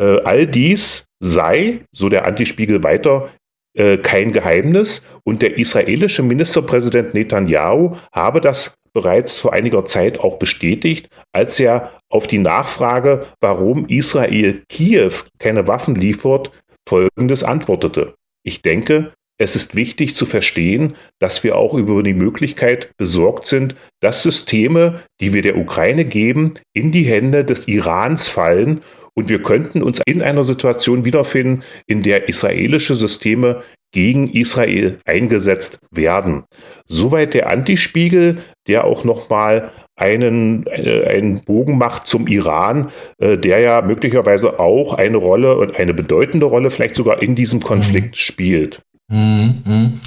Äh, 0.01 0.21
all 0.25 0.47
dies 0.47 1.05
sei, 1.21 1.81
so 1.93 2.09
der 2.09 2.27
Antispiegel 2.27 2.83
weiter, 2.83 3.29
äh, 3.75 3.99
kein 3.99 4.33
Geheimnis 4.33 5.03
und 5.25 5.43
der 5.43 5.59
israelische 5.59 6.23
Ministerpräsident 6.23 7.15
Netanyahu 7.15 7.97
habe 8.13 8.41
das 8.41 8.75
bereits 8.93 9.41
vor 9.41 9.53
einiger 9.53 9.85
Zeit 9.85 10.21
auch 10.21 10.39
bestätigt, 10.39 11.09
als 11.33 11.59
er 11.59 11.93
auf 12.09 12.27
die 12.27 12.39
Nachfrage, 12.39 13.27
warum 13.41 13.87
Israel 13.87 14.63
Kiew 14.69 15.13
keine 15.39 15.67
Waffen 15.67 15.95
liefert, 15.95 16.51
Folgendes 16.89 17.43
antwortete. 17.43 18.15
Ich 18.45 18.63
denke, 18.63 19.13
es 19.39 19.57
ist 19.57 19.75
wichtig 19.75 20.15
zu 20.15 20.27
verstehen, 20.27 20.95
dass 21.19 21.43
wir 21.43 21.57
auch 21.57 21.75
über 21.75 22.03
die 22.03 22.15
Möglichkeit 22.15 22.97
besorgt 22.97 23.47
sind, 23.47 23.75
dass 24.01 24.23
Systeme, 24.23 25.03
die 25.21 25.33
wir 25.33 25.43
der 25.43 25.57
Ukraine 25.57 26.05
geben, 26.05 26.55
in 26.75 26.93
die 26.93 27.05
Hände 27.05 27.45
des 27.45 27.67
Irans 27.67 28.29
fallen 28.29 28.83
und 29.15 29.29
wir 29.29 29.43
könnten 29.43 29.83
uns 29.83 30.01
in 30.07 30.23
einer 30.23 30.45
Situation 30.45 31.05
wiederfinden, 31.05 31.65
in 31.87 32.03
der 32.03 32.29
israelische 32.29 32.95
Systeme 32.95 33.63
gegen 33.93 34.29
Israel 34.29 34.99
eingesetzt 35.05 35.79
werden. 35.91 36.45
Soweit 36.87 37.35
der 37.35 37.51
Antispiegel, 37.51 38.39
der 38.67 38.85
auch 38.85 39.05
nochmal 39.05 39.71
einen, 39.97 40.67
äh, 40.67 41.07
einen 41.07 41.43
Bogen 41.45 41.79
macht 41.79 42.07
zum 42.07 42.27
Iran, 42.27 42.91
äh, 43.19 43.37
der 43.37 43.61
ja 43.61 43.83
möglicherweise 43.83 44.59
auch 44.59 44.95
eine 44.95 45.17
Rolle 45.17 45.57
und 45.57 45.77
eine 45.77 45.95
bedeutende 45.95 46.47
Rolle 46.47 46.71
vielleicht 46.71 46.95
sogar 46.95 47.23
in 47.23 47.35
diesem 47.35 47.61
Konflikt 47.61 48.15
mhm. 48.15 48.19
spielt. 48.19 48.83
Mhm. 49.09 49.63
mhm. 49.65 50.01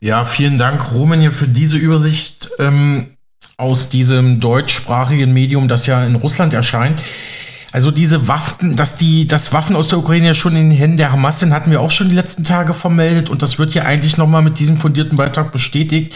Ja, 0.00 0.24
vielen 0.24 0.58
Dank, 0.58 0.92
Roman, 0.94 1.20
hier 1.20 1.30
für 1.30 1.46
diese 1.46 1.76
Übersicht 1.76 2.50
ähm, 2.58 3.16
aus 3.56 3.88
diesem 3.88 4.40
deutschsprachigen 4.40 5.32
Medium, 5.32 5.68
das 5.68 5.86
ja 5.86 6.04
in 6.04 6.16
Russland 6.16 6.54
erscheint. 6.54 7.00
Also 7.70 7.92
diese 7.92 8.26
Waffen, 8.26 8.74
dass 8.74 8.96
die, 8.96 9.28
dass 9.28 9.52
Waffen 9.52 9.76
aus 9.76 9.88
der 9.88 9.98
Ukraine 9.98 10.26
ja 10.26 10.34
schon 10.34 10.56
in 10.56 10.70
den 10.70 10.76
Händen 10.76 10.96
der 10.96 11.12
Hamas 11.12 11.38
sind, 11.38 11.54
hatten 11.54 11.70
wir 11.70 11.80
auch 11.80 11.92
schon 11.92 12.08
die 12.08 12.16
letzten 12.16 12.42
Tage 12.42 12.74
vermeldet 12.74 13.30
und 13.30 13.42
das 13.42 13.60
wird 13.60 13.74
ja 13.74 13.84
eigentlich 13.84 14.18
nochmal 14.18 14.42
mit 14.42 14.58
diesem 14.58 14.76
fundierten 14.76 15.16
Beitrag 15.16 15.52
bestätigt. 15.52 16.14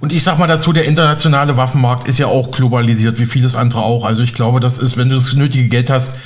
Und 0.00 0.12
ich 0.12 0.22
sag 0.22 0.38
mal 0.38 0.46
dazu, 0.46 0.72
der 0.72 0.84
internationale 0.84 1.56
Waffenmarkt 1.56 2.08
ist 2.08 2.18
ja 2.18 2.26
auch 2.26 2.50
globalisiert, 2.50 3.18
wie 3.18 3.26
vieles 3.26 3.54
andere 3.54 3.82
auch. 3.82 4.04
Also 4.04 4.22
ich 4.22 4.34
glaube, 4.34 4.60
das 4.60 4.78
ist, 4.78 4.96
wenn 4.96 5.08
du 5.08 5.16
das 5.16 5.32
nötige 5.34 5.68
Geld 5.68 5.90
hast, 5.90 6.16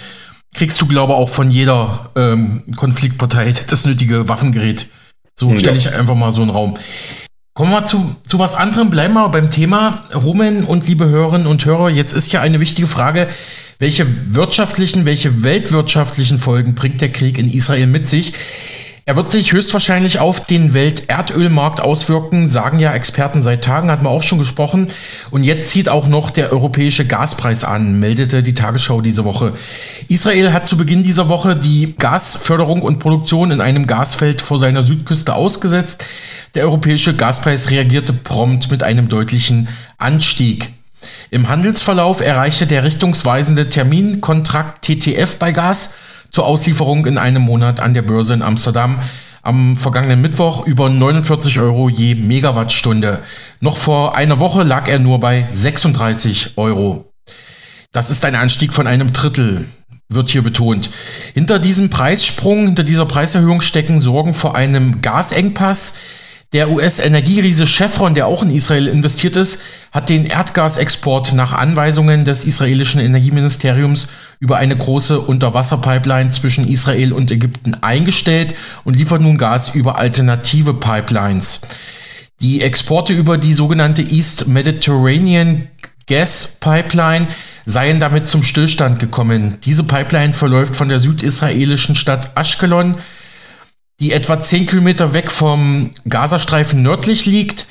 kriegst 0.54 0.80
du, 0.80 0.86
glaube 0.86 1.12
ich, 1.12 1.18
auch 1.18 1.28
von 1.28 1.50
jeder 1.50 2.10
ähm, 2.16 2.62
Konfliktpartei 2.76 3.54
das 3.68 3.86
nötige 3.86 4.28
Waffengerät. 4.28 4.88
So 5.34 5.50
ja. 5.50 5.56
stelle 5.56 5.78
ich 5.78 5.92
einfach 5.92 6.14
mal 6.14 6.32
so 6.32 6.42
einen 6.42 6.50
Raum. 6.50 6.76
Kommen 7.54 7.70
wir 7.70 7.84
zu, 7.84 8.16
zu 8.26 8.38
was 8.38 8.54
anderem, 8.54 8.88
bleiben 8.88 9.12
wir 9.14 9.28
beim 9.28 9.50
Thema 9.50 10.04
Rumen 10.14 10.64
und 10.64 10.86
liebe 10.86 11.06
Hörerinnen 11.06 11.46
und 11.46 11.64
Hörer. 11.64 11.90
Jetzt 11.90 12.14
ist 12.14 12.32
ja 12.32 12.40
eine 12.40 12.60
wichtige 12.60 12.88
Frage, 12.88 13.28
welche 13.78 14.06
wirtschaftlichen, 14.34 15.04
welche 15.04 15.42
weltwirtschaftlichen 15.42 16.38
Folgen 16.38 16.74
bringt 16.74 17.00
der 17.00 17.10
Krieg 17.12 17.36
in 17.36 17.52
Israel 17.52 17.88
mit 17.88 18.08
sich? 18.08 18.32
Er 19.04 19.16
wird 19.16 19.32
sich 19.32 19.50
höchstwahrscheinlich 19.50 20.20
auf 20.20 20.46
den 20.46 20.74
Welterdölmarkt 20.74 21.80
auswirken, 21.80 22.48
sagen 22.48 22.78
ja 22.78 22.94
Experten 22.94 23.42
seit 23.42 23.64
Tagen, 23.64 23.90
hatten 23.90 24.04
wir 24.04 24.10
auch 24.10 24.22
schon 24.22 24.38
gesprochen. 24.38 24.92
Und 25.32 25.42
jetzt 25.42 25.70
zieht 25.70 25.88
auch 25.88 26.06
noch 26.06 26.30
der 26.30 26.52
europäische 26.52 27.04
Gaspreis 27.04 27.64
an, 27.64 27.98
meldete 27.98 28.44
die 28.44 28.54
Tagesschau 28.54 29.00
diese 29.00 29.24
Woche. 29.24 29.54
Israel 30.06 30.52
hat 30.52 30.68
zu 30.68 30.76
Beginn 30.76 31.02
dieser 31.02 31.28
Woche 31.28 31.56
die 31.56 31.96
Gasförderung 31.98 32.82
und 32.82 33.00
Produktion 33.00 33.50
in 33.50 33.60
einem 33.60 33.88
Gasfeld 33.88 34.40
vor 34.40 34.60
seiner 34.60 34.84
Südküste 34.84 35.34
ausgesetzt. 35.34 36.04
Der 36.54 36.62
europäische 36.62 37.16
Gaspreis 37.16 37.70
reagierte 37.70 38.12
prompt 38.12 38.70
mit 38.70 38.84
einem 38.84 39.08
deutlichen 39.08 39.66
Anstieg. 39.98 40.70
Im 41.32 41.48
Handelsverlauf 41.48 42.20
erreichte 42.20 42.68
der 42.68 42.84
richtungsweisende 42.84 43.68
Terminkontrakt 43.68 44.82
TTF 44.82 45.38
bei 45.40 45.50
Gas 45.50 45.94
zur 46.32 46.46
Auslieferung 46.46 47.04
in 47.04 47.18
einem 47.18 47.42
Monat 47.42 47.80
an 47.80 47.92
der 47.92 48.02
Börse 48.02 48.32
in 48.32 48.42
Amsterdam 48.42 49.00
am 49.42 49.76
vergangenen 49.76 50.22
Mittwoch 50.22 50.66
über 50.66 50.88
49 50.88 51.60
Euro 51.60 51.88
je 51.88 52.14
Megawattstunde. 52.14 53.18
Noch 53.60 53.76
vor 53.76 54.16
einer 54.16 54.38
Woche 54.38 54.62
lag 54.62 54.88
er 54.88 54.98
nur 54.98 55.20
bei 55.20 55.46
36 55.52 56.56
Euro. 56.56 57.12
Das 57.92 58.08
ist 58.08 58.24
ein 58.24 58.34
Anstieg 58.34 58.72
von 58.72 58.86
einem 58.86 59.12
Drittel, 59.12 59.66
wird 60.08 60.30
hier 60.30 60.42
betont. 60.42 60.90
Hinter 61.34 61.58
diesem 61.58 61.90
Preissprung, 61.90 62.66
hinter 62.66 62.84
dieser 62.84 63.04
Preiserhöhung 63.04 63.60
stecken 63.60 64.00
Sorgen 64.00 64.32
vor 64.32 64.54
einem 64.54 65.02
Gasengpass, 65.02 65.98
der 66.52 66.70
US-Energieriese 66.70 67.66
Chevron, 67.66 68.14
der 68.14 68.26
auch 68.26 68.42
in 68.42 68.54
Israel 68.54 68.86
investiert 68.86 69.36
ist, 69.36 69.62
hat 69.90 70.10
den 70.10 70.26
Erdgasexport 70.26 71.32
nach 71.32 71.52
Anweisungen 71.52 72.26
des 72.26 72.44
israelischen 72.44 73.00
Energieministeriums 73.00 74.08
über 74.38 74.58
eine 74.58 74.76
große 74.76 75.20
Unterwasserpipeline 75.20 76.30
zwischen 76.30 76.68
Israel 76.68 77.14
und 77.14 77.30
Ägypten 77.30 77.76
eingestellt 77.80 78.54
und 78.84 78.96
liefert 78.96 79.22
nun 79.22 79.38
Gas 79.38 79.74
über 79.74 79.98
alternative 79.98 80.74
Pipelines. 80.74 81.62
Die 82.42 82.60
Exporte 82.60 83.14
über 83.14 83.38
die 83.38 83.54
sogenannte 83.54 84.02
East 84.02 84.48
Mediterranean 84.48 85.68
Gas 86.06 86.58
Pipeline 86.60 87.28
seien 87.64 88.00
damit 88.00 88.28
zum 88.28 88.42
Stillstand 88.42 88.98
gekommen. 88.98 89.56
Diese 89.64 89.84
Pipeline 89.84 90.34
verläuft 90.34 90.76
von 90.76 90.88
der 90.88 90.98
südisraelischen 90.98 91.96
Stadt 91.96 92.32
Ashkelon 92.34 92.96
die 94.02 94.10
etwa 94.10 94.40
10 94.40 94.66
Kilometer 94.66 95.14
weg 95.14 95.30
vom 95.30 95.92
Gazastreifen 96.08 96.82
nördlich 96.82 97.24
liegt. 97.24 97.68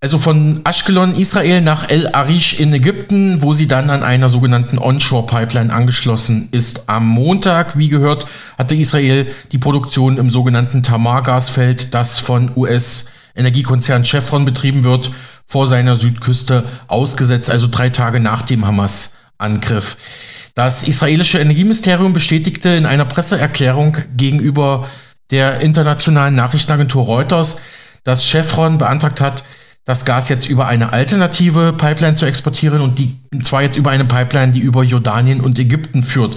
Also 0.00 0.16
von 0.16 0.62
Ashkelon, 0.64 1.14
Israel 1.14 1.60
nach 1.60 1.90
El 1.90 2.06
Arish 2.14 2.58
in 2.58 2.72
Ägypten, 2.72 3.42
wo 3.42 3.52
sie 3.52 3.68
dann 3.68 3.90
an 3.90 4.02
einer 4.02 4.30
sogenannten 4.30 4.78
Onshore-Pipeline 4.78 5.70
angeschlossen 5.70 6.48
ist. 6.52 6.88
Am 6.88 7.06
Montag, 7.06 7.76
wie 7.76 7.90
gehört, 7.90 8.26
hatte 8.56 8.76
Israel 8.76 9.26
die 9.52 9.58
Produktion 9.58 10.16
im 10.16 10.30
sogenannten 10.30 10.82
Tamar-Gasfeld, 10.82 11.92
das 11.92 12.18
von 12.18 12.50
US-Energiekonzern 12.56 14.04
Chevron 14.04 14.46
betrieben 14.46 14.84
wird, 14.84 15.10
vor 15.44 15.66
seiner 15.66 15.96
Südküste 15.96 16.64
ausgesetzt, 16.86 17.50
also 17.50 17.68
drei 17.70 17.90
Tage 17.90 18.20
nach 18.20 18.40
dem 18.40 18.66
Hamas-Angriff. 18.66 19.98
Das 20.54 20.88
israelische 20.88 21.40
Energieministerium 21.40 22.14
bestätigte 22.14 22.70
in 22.70 22.86
einer 22.86 23.04
Presseerklärung 23.04 23.98
gegenüber 24.16 24.88
der 25.30 25.60
internationalen 25.60 26.34
Nachrichtenagentur 26.34 27.04
Reuters, 27.04 27.62
dass 28.04 28.24
Chevron 28.24 28.78
beantragt 28.78 29.20
hat, 29.20 29.44
das 29.84 30.04
Gas 30.04 30.28
jetzt 30.28 30.48
über 30.48 30.66
eine 30.66 30.92
alternative 30.92 31.72
Pipeline 31.72 32.14
zu 32.14 32.26
exportieren 32.26 32.82
und 32.82 32.98
die 32.98 33.18
zwar 33.42 33.62
jetzt 33.62 33.76
über 33.76 33.90
eine 33.90 34.04
Pipeline, 34.04 34.52
die 34.52 34.60
über 34.60 34.82
Jordanien 34.84 35.40
und 35.40 35.58
Ägypten 35.58 36.02
führt. 36.02 36.36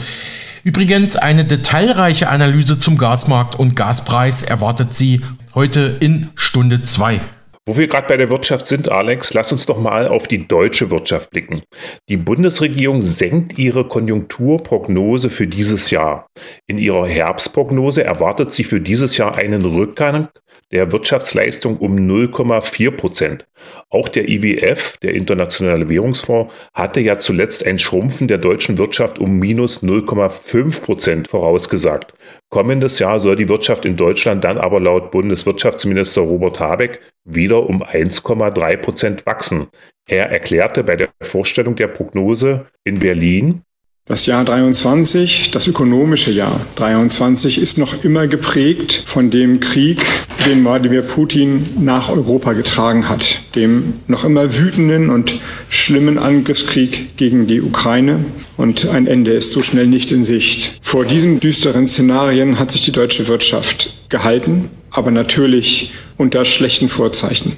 Übrigens 0.64 1.16
eine 1.16 1.44
detailreiche 1.44 2.30
Analyse 2.30 2.80
zum 2.80 2.98
Gasmarkt 2.98 3.56
und 3.56 3.76
Gaspreis 3.76 4.44
erwartet 4.44 4.96
sie 4.96 5.22
heute 5.56 5.98
in 6.00 6.30
Stunde 6.36 6.84
2. 6.84 7.20
Wo 7.68 7.78
wir 7.78 7.88
gerade 7.88 8.08
bei 8.08 8.18
der 8.18 8.32
Wirtschaft 8.32 8.66
sind, 8.66 8.90
Alex, 8.90 9.36
lass 9.36 9.52
uns 9.52 9.68
doch 9.68 9.78
mal 9.78 10.08
auf 10.08 10.28
die 10.28 10.48
deutsche 10.48 10.90
Wirtschaft 10.90 11.30
blicken. 11.30 11.62
Die 12.10 12.18
Bundesregierung 12.18 13.04
senkt 13.04 13.60
ihre 13.60 13.88
Konjunkturprognose 13.88 15.30
für 15.30 15.46
dieses 15.46 15.92
Jahr. 15.92 16.26
In 16.66 16.80
ihrer 16.80 17.06
Herbstprognose 17.06 18.04
erwartet 18.04 18.52
sie 18.52 18.64
für 18.64 18.82
dieses 18.82 19.16
Jahr 19.18 19.36
einen 19.36 19.64
Rückgang 19.64 20.30
der 20.72 20.92
Wirtschaftsleistung 20.92 21.78
um 21.78 21.96
0,4 21.96 22.92
Prozent. 22.92 23.46
Auch 23.90 24.10
der 24.10 24.30
IWF, 24.30 24.98
der 24.98 25.14
Internationale 25.14 25.90
Währungsfonds, 25.90 26.54
hatte 26.74 27.00
ja 27.00 27.20
zuletzt 27.20 27.66
ein 27.66 27.80
Schrumpfen 27.80 28.28
der 28.28 28.38
deutschen 28.38 28.78
Wirtschaft 28.78 29.20
um 29.20 29.38
minus 29.38 29.84
0,5 29.84 30.82
Prozent 30.82 31.28
vorausgesagt. 31.28 32.14
Kommendes 32.50 33.00
Jahr 33.00 33.20
soll 33.20 33.36
die 33.36 33.50
Wirtschaft 33.50 33.86
in 33.86 33.98
Deutschland 33.98 34.44
dann 34.44 34.58
aber 34.58 34.80
laut 34.80 35.12
Bundeswirtschaftsminister 35.12 36.22
Robert 36.22 36.60
Habeck 36.60 37.00
wieder 37.26 37.68
um 37.68 37.84
1,3 37.84 38.78
Prozent 38.78 39.26
wachsen. 39.26 39.68
Er 40.08 40.32
erklärte 40.32 40.84
bei 40.84 40.96
der 40.96 41.10
Vorstellung 41.22 41.76
der 41.76 41.88
Prognose 41.88 42.66
in 42.84 43.00
Berlin, 43.00 43.64
das 44.12 44.26
Jahr 44.26 44.44
23, 44.44 45.52
das 45.52 45.68
ökonomische 45.68 46.34
Jahr 46.34 46.60
23, 46.76 47.58
ist 47.58 47.78
noch 47.78 48.04
immer 48.04 48.28
geprägt 48.28 49.04
von 49.06 49.32
dem 49.32 49.62
Krieg, 49.62 50.04
den 50.46 50.66
Wladimir 50.66 51.02
Putin 51.02 51.66
nach 51.80 52.10
Europa 52.10 52.52
getragen 52.52 53.08
hat, 53.08 53.40
dem 53.56 53.94
noch 54.08 54.26
immer 54.26 54.58
wütenden 54.58 55.10
und 55.10 55.40
schlimmen 55.70 56.18
Angriffskrieg 56.18 57.16
gegen 57.16 57.48
die 57.48 57.62
Ukraine. 57.62 58.26
Und 58.58 58.86
ein 58.90 59.08
Ende 59.08 59.32
ist 59.32 59.54
so 59.54 59.64
schnell 59.64 59.88
nicht 59.88 60.12
in 60.12 60.26
Sicht. 60.26 60.74
Vor 60.82 61.06
diesen 61.06 61.40
düsteren 61.40 61.88
Szenarien 61.88 62.60
hat 62.60 62.72
sich 62.72 62.82
die 62.82 62.92
deutsche 62.92 63.30
Wirtschaft 63.30 63.94
gehalten, 64.10 64.70
aber 64.90 65.12
natürlich 65.12 65.94
unter 66.18 66.44
schlechten 66.44 66.90
Vorzeichen. 66.90 67.54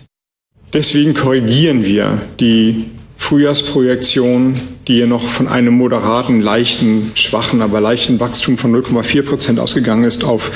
Deswegen 0.72 1.16
korrigieren 1.16 1.84
wir 1.84 2.22
die 2.40 2.86
Frühjahrsprojektion, 3.24 4.60
die 4.86 4.98
ja 4.98 5.08
noch 5.08 5.24
von 5.24 5.48
einem 5.48 5.74
moderaten, 5.76 6.42
leichten, 6.42 7.14
schwachen, 7.16 7.62
aber 7.62 7.80
leichten 7.80 8.20
Wachstum 8.20 8.58
von 8.58 8.76
0,4 8.76 9.24
Prozent 9.24 9.60
ausgegangen 9.62 10.04
ist, 10.04 10.26
auf 10.26 10.52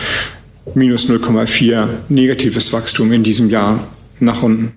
minus 0.75 1.09
0,4 1.09 1.87
negatives 2.09 2.73
Wachstum 2.73 3.13
in 3.13 3.23
diesem 3.23 3.49
Jahr 3.49 3.87
nach 4.19 4.43
unten. 4.43 4.73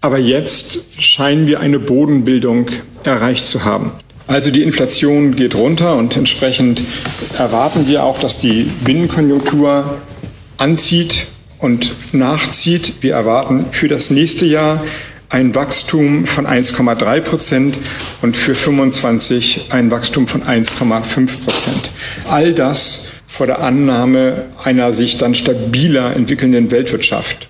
Aber 0.00 0.18
jetzt 0.18 1.02
scheinen 1.02 1.46
wir 1.46 1.60
eine 1.60 1.78
Bodenbildung 1.78 2.66
erreicht 3.04 3.44
zu 3.44 3.62
haben. 3.62 3.92
Also 4.26 4.50
die 4.50 4.62
Inflation 4.62 5.36
geht 5.36 5.54
runter 5.54 5.96
und 5.96 6.16
entsprechend 6.16 6.82
erwarten 7.36 7.86
wir 7.86 8.04
auch, 8.04 8.20
dass 8.20 8.38
die 8.38 8.70
Binnenkonjunktur 8.84 9.98
anzieht 10.56 11.26
und 11.58 11.92
nachzieht. 12.14 12.94
Wir 13.02 13.12
erwarten 13.12 13.66
für 13.70 13.88
das 13.88 14.08
nächste 14.08 14.46
Jahr 14.46 14.82
ein 15.28 15.54
Wachstum 15.54 16.26
von 16.26 16.46
1,3 16.46 17.20
Prozent 17.20 17.78
und 18.22 18.36
für 18.36 18.54
25 18.54 19.66
ein 19.70 19.90
Wachstum 19.90 20.28
von 20.28 20.42
1,5 20.42 21.44
Prozent. 21.44 21.90
All 22.28 22.52
das 22.52 23.08
vor 23.26 23.46
der 23.46 23.60
Annahme 23.60 24.46
einer 24.62 24.92
sich 24.92 25.16
dann 25.16 25.34
stabiler 25.34 26.14
entwickelnden 26.14 26.70
Weltwirtschaft. 26.70 27.48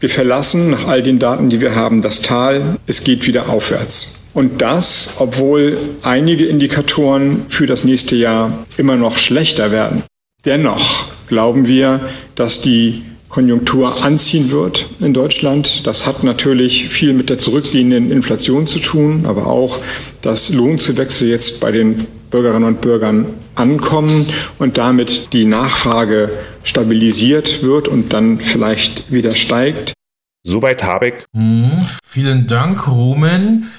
Wir 0.00 0.08
verlassen 0.08 0.70
nach 0.70 0.86
all 0.86 1.02
den 1.02 1.18
Daten, 1.18 1.50
die 1.50 1.60
wir 1.60 1.74
haben, 1.74 2.02
das 2.02 2.22
Tal. 2.22 2.76
Es 2.86 3.02
geht 3.02 3.26
wieder 3.26 3.48
aufwärts. 3.48 4.20
Und 4.32 4.62
das, 4.62 5.14
obwohl 5.18 5.76
einige 6.02 6.44
Indikatoren 6.46 7.46
für 7.48 7.66
das 7.66 7.82
nächste 7.82 8.14
Jahr 8.14 8.64
immer 8.76 8.94
noch 8.94 9.18
schlechter 9.18 9.72
werden. 9.72 10.04
Dennoch 10.44 11.06
glauben 11.26 11.66
wir, 11.66 12.00
dass 12.36 12.60
die 12.60 13.02
Konjunktur 13.38 14.04
anziehen 14.04 14.50
wird 14.50 14.90
in 14.98 15.14
Deutschland. 15.14 15.86
Das 15.86 16.08
hat 16.08 16.24
natürlich 16.24 16.88
viel 16.88 17.12
mit 17.12 17.30
der 17.30 17.38
zurückgehenden 17.38 18.10
Inflation 18.10 18.66
zu 18.66 18.80
tun, 18.80 19.26
aber 19.26 19.46
auch, 19.46 19.78
dass 20.22 20.52
Lohnzuwächse 20.52 21.28
jetzt 21.28 21.60
bei 21.60 21.70
den 21.70 22.04
Bürgerinnen 22.32 22.64
und 22.64 22.80
Bürgern 22.80 23.26
ankommen 23.54 24.26
und 24.58 24.76
damit 24.76 25.32
die 25.32 25.44
Nachfrage 25.44 26.30
stabilisiert 26.64 27.62
wird 27.62 27.86
und 27.86 28.12
dann 28.12 28.40
vielleicht 28.40 29.12
wieder 29.12 29.30
steigt. 29.30 29.92
Soweit 30.42 30.82
Habeck. 30.82 31.24
Hm, 31.32 31.70
vielen 32.04 32.48
Dank, 32.48 32.88
Rumen. 32.88 33.70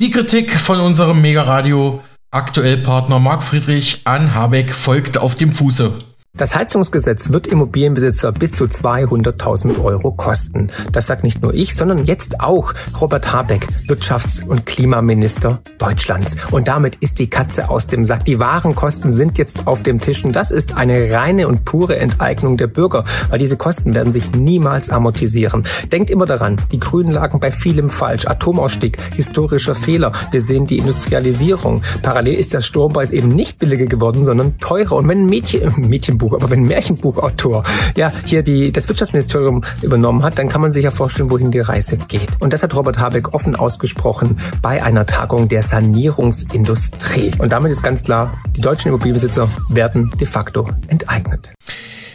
Die 0.00 0.10
Kritik 0.10 0.58
von 0.58 0.80
unserem 0.80 1.20
Megaradio 1.20 2.00
Aktuell 2.30 2.78
Partner 2.78 3.18
Marc 3.20 3.42
Friedrich 3.42 4.00
an 4.04 4.34
Habeck 4.34 4.72
folgt 4.72 5.18
auf 5.18 5.34
dem 5.34 5.52
Fuße. 5.52 5.92
Das 6.36 6.52
Heizungsgesetz 6.52 7.32
wird 7.32 7.46
Immobilienbesitzer 7.46 8.32
bis 8.32 8.50
zu 8.50 8.64
200.000 8.64 9.80
Euro 9.84 10.10
kosten. 10.10 10.66
Das 10.90 11.06
sagt 11.06 11.22
nicht 11.22 11.42
nur 11.42 11.54
ich, 11.54 11.76
sondern 11.76 12.06
jetzt 12.06 12.40
auch 12.40 12.74
Robert 13.00 13.32
Habeck, 13.32 13.68
Wirtschafts- 13.86 14.44
und 14.44 14.66
Klimaminister 14.66 15.60
Deutschlands. 15.78 16.34
Und 16.50 16.66
damit 16.66 16.96
ist 16.96 17.20
die 17.20 17.30
Katze 17.30 17.68
aus 17.68 17.86
dem 17.86 18.04
Sack. 18.04 18.24
Die 18.24 18.40
wahren 18.40 18.74
Kosten 18.74 19.12
sind 19.12 19.38
jetzt 19.38 19.68
auf 19.68 19.84
dem 19.84 20.00
Tisch. 20.00 20.24
Und 20.24 20.34
das 20.34 20.50
ist 20.50 20.76
eine 20.76 21.12
reine 21.12 21.46
und 21.46 21.64
pure 21.64 21.98
Enteignung 21.98 22.56
der 22.56 22.66
Bürger, 22.66 23.04
weil 23.30 23.38
diese 23.38 23.56
Kosten 23.56 23.94
werden 23.94 24.12
sich 24.12 24.32
niemals 24.32 24.90
amortisieren. 24.90 25.68
Denkt 25.92 26.10
immer 26.10 26.26
daran, 26.26 26.60
die 26.72 26.80
Grünen 26.80 27.12
lagen 27.12 27.38
bei 27.38 27.52
vielem 27.52 27.88
falsch. 27.88 28.26
Atomausstieg, 28.26 28.98
historischer 29.14 29.76
Fehler. 29.76 30.10
Wir 30.32 30.40
sehen 30.40 30.66
die 30.66 30.78
Industrialisierung. 30.78 31.84
Parallel 32.02 32.34
ist 32.34 32.54
der 32.54 32.60
Strompreis 32.60 33.12
eben 33.12 33.28
nicht 33.28 33.60
billiger 33.60 33.86
geworden, 33.86 34.24
sondern 34.24 34.58
teurer. 34.58 34.96
Und 34.96 35.06
wenn 35.06 35.20
ein 35.20 35.26
Mädchen, 35.26 35.72
Mädchen 35.88 36.18
Märchenbuch, 36.24 36.34
aber 36.34 36.50
wenn 36.50 36.60
ein 36.60 36.66
Märchenbuchautor 36.66 37.64
ja 37.96 38.12
hier 38.24 38.42
die, 38.42 38.72
das 38.72 38.88
Wirtschaftsministerium 38.88 39.62
übernommen 39.82 40.22
hat, 40.22 40.38
dann 40.38 40.48
kann 40.48 40.60
man 40.60 40.72
sich 40.72 40.84
ja 40.84 40.90
vorstellen, 40.90 41.30
wohin 41.30 41.50
die 41.50 41.60
Reise 41.60 41.96
geht. 41.96 42.28
Und 42.40 42.52
das 42.52 42.62
hat 42.62 42.74
Robert 42.74 42.98
Habeck 42.98 43.34
offen 43.34 43.56
ausgesprochen 43.56 44.38
bei 44.62 44.82
einer 44.82 45.06
Tagung 45.06 45.48
der 45.48 45.62
Sanierungsindustrie. 45.62 47.32
Und 47.38 47.52
damit 47.52 47.72
ist 47.72 47.82
ganz 47.82 48.04
klar, 48.04 48.38
die 48.56 48.60
deutschen 48.60 48.88
Immobilienbesitzer 48.88 49.48
werden 49.70 50.12
de 50.18 50.26
facto 50.26 50.68
enteignet. 50.88 51.52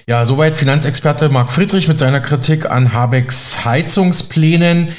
Ja, 0.07 0.25
soweit 0.25 0.57
Finanzexperte 0.57 1.29
Marc 1.29 1.51
Friedrich 1.51 1.87
mit 1.87 1.99
seiner 1.99 2.19
Kritik 2.19 2.69
an 2.69 2.93
Habecks 2.93 3.63
Heizungsplänen. 3.63 4.89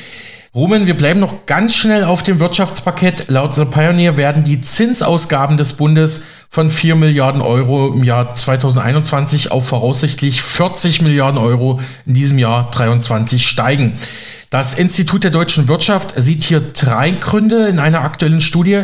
Rumen, 0.54 0.86
wir 0.86 0.96
bleiben 0.96 1.20
noch 1.20 1.46
ganz 1.46 1.74
schnell 1.74 2.04
auf 2.04 2.22
dem 2.22 2.40
Wirtschaftspaket. 2.40 3.28
Laut 3.28 3.54
The 3.54 3.64
Pioneer 3.64 4.16
werden 4.16 4.42
die 4.44 4.60
Zinsausgaben 4.60 5.56
des 5.56 5.74
Bundes 5.74 6.24
von 6.50 6.68
4 6.68 6.96
Milliarden 6.96 7.42
Euro 7.42 7.92
im 7.92 8.02
Jahr 8.02 8.34
2021 8.34 9.52
auf 9.52 9.68
voraussichtlich 9.68 10.42
40 10.42 11.00
Milliarden 11.00 11.38
Euro 11.38 11.80
in 12.06 12.14
diesem 12.14 12.38
Jahr 12.40 12.72
2023 12.72 13.46
steigen. 13.46 13.94
Das 14.50 14.74
Institut 14.74 15.22
der 15.22 15.30
deutschen 15.30 15.68
Wirtschaft 15.68 16.12
sieht 16.16 16.42
hier 16.42 16.60
drei 16.60 17.12
Gründe 17.12 17.68
in 17.68 17.78
einer 17.78 18.00
aktuellen 18.00 18.40
Studie. 18.40 18.82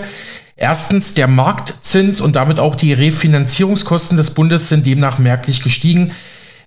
Erstens, 0.54 1.14
der 1.14 1.26
Marktzins 1.26 2.20
und 2.20 2.36
damit 2.36 2.60
auch 2.60 2.76
die 2.76 2.92
Refinanzierungskosten 2.92 4.16
des 4.16 4.30
Bundes 4.32 4.68
sind 4.68 4.86
demnach 4.86 5.18
merklich 5.18 5.60
gestiegen. 5.60 6.12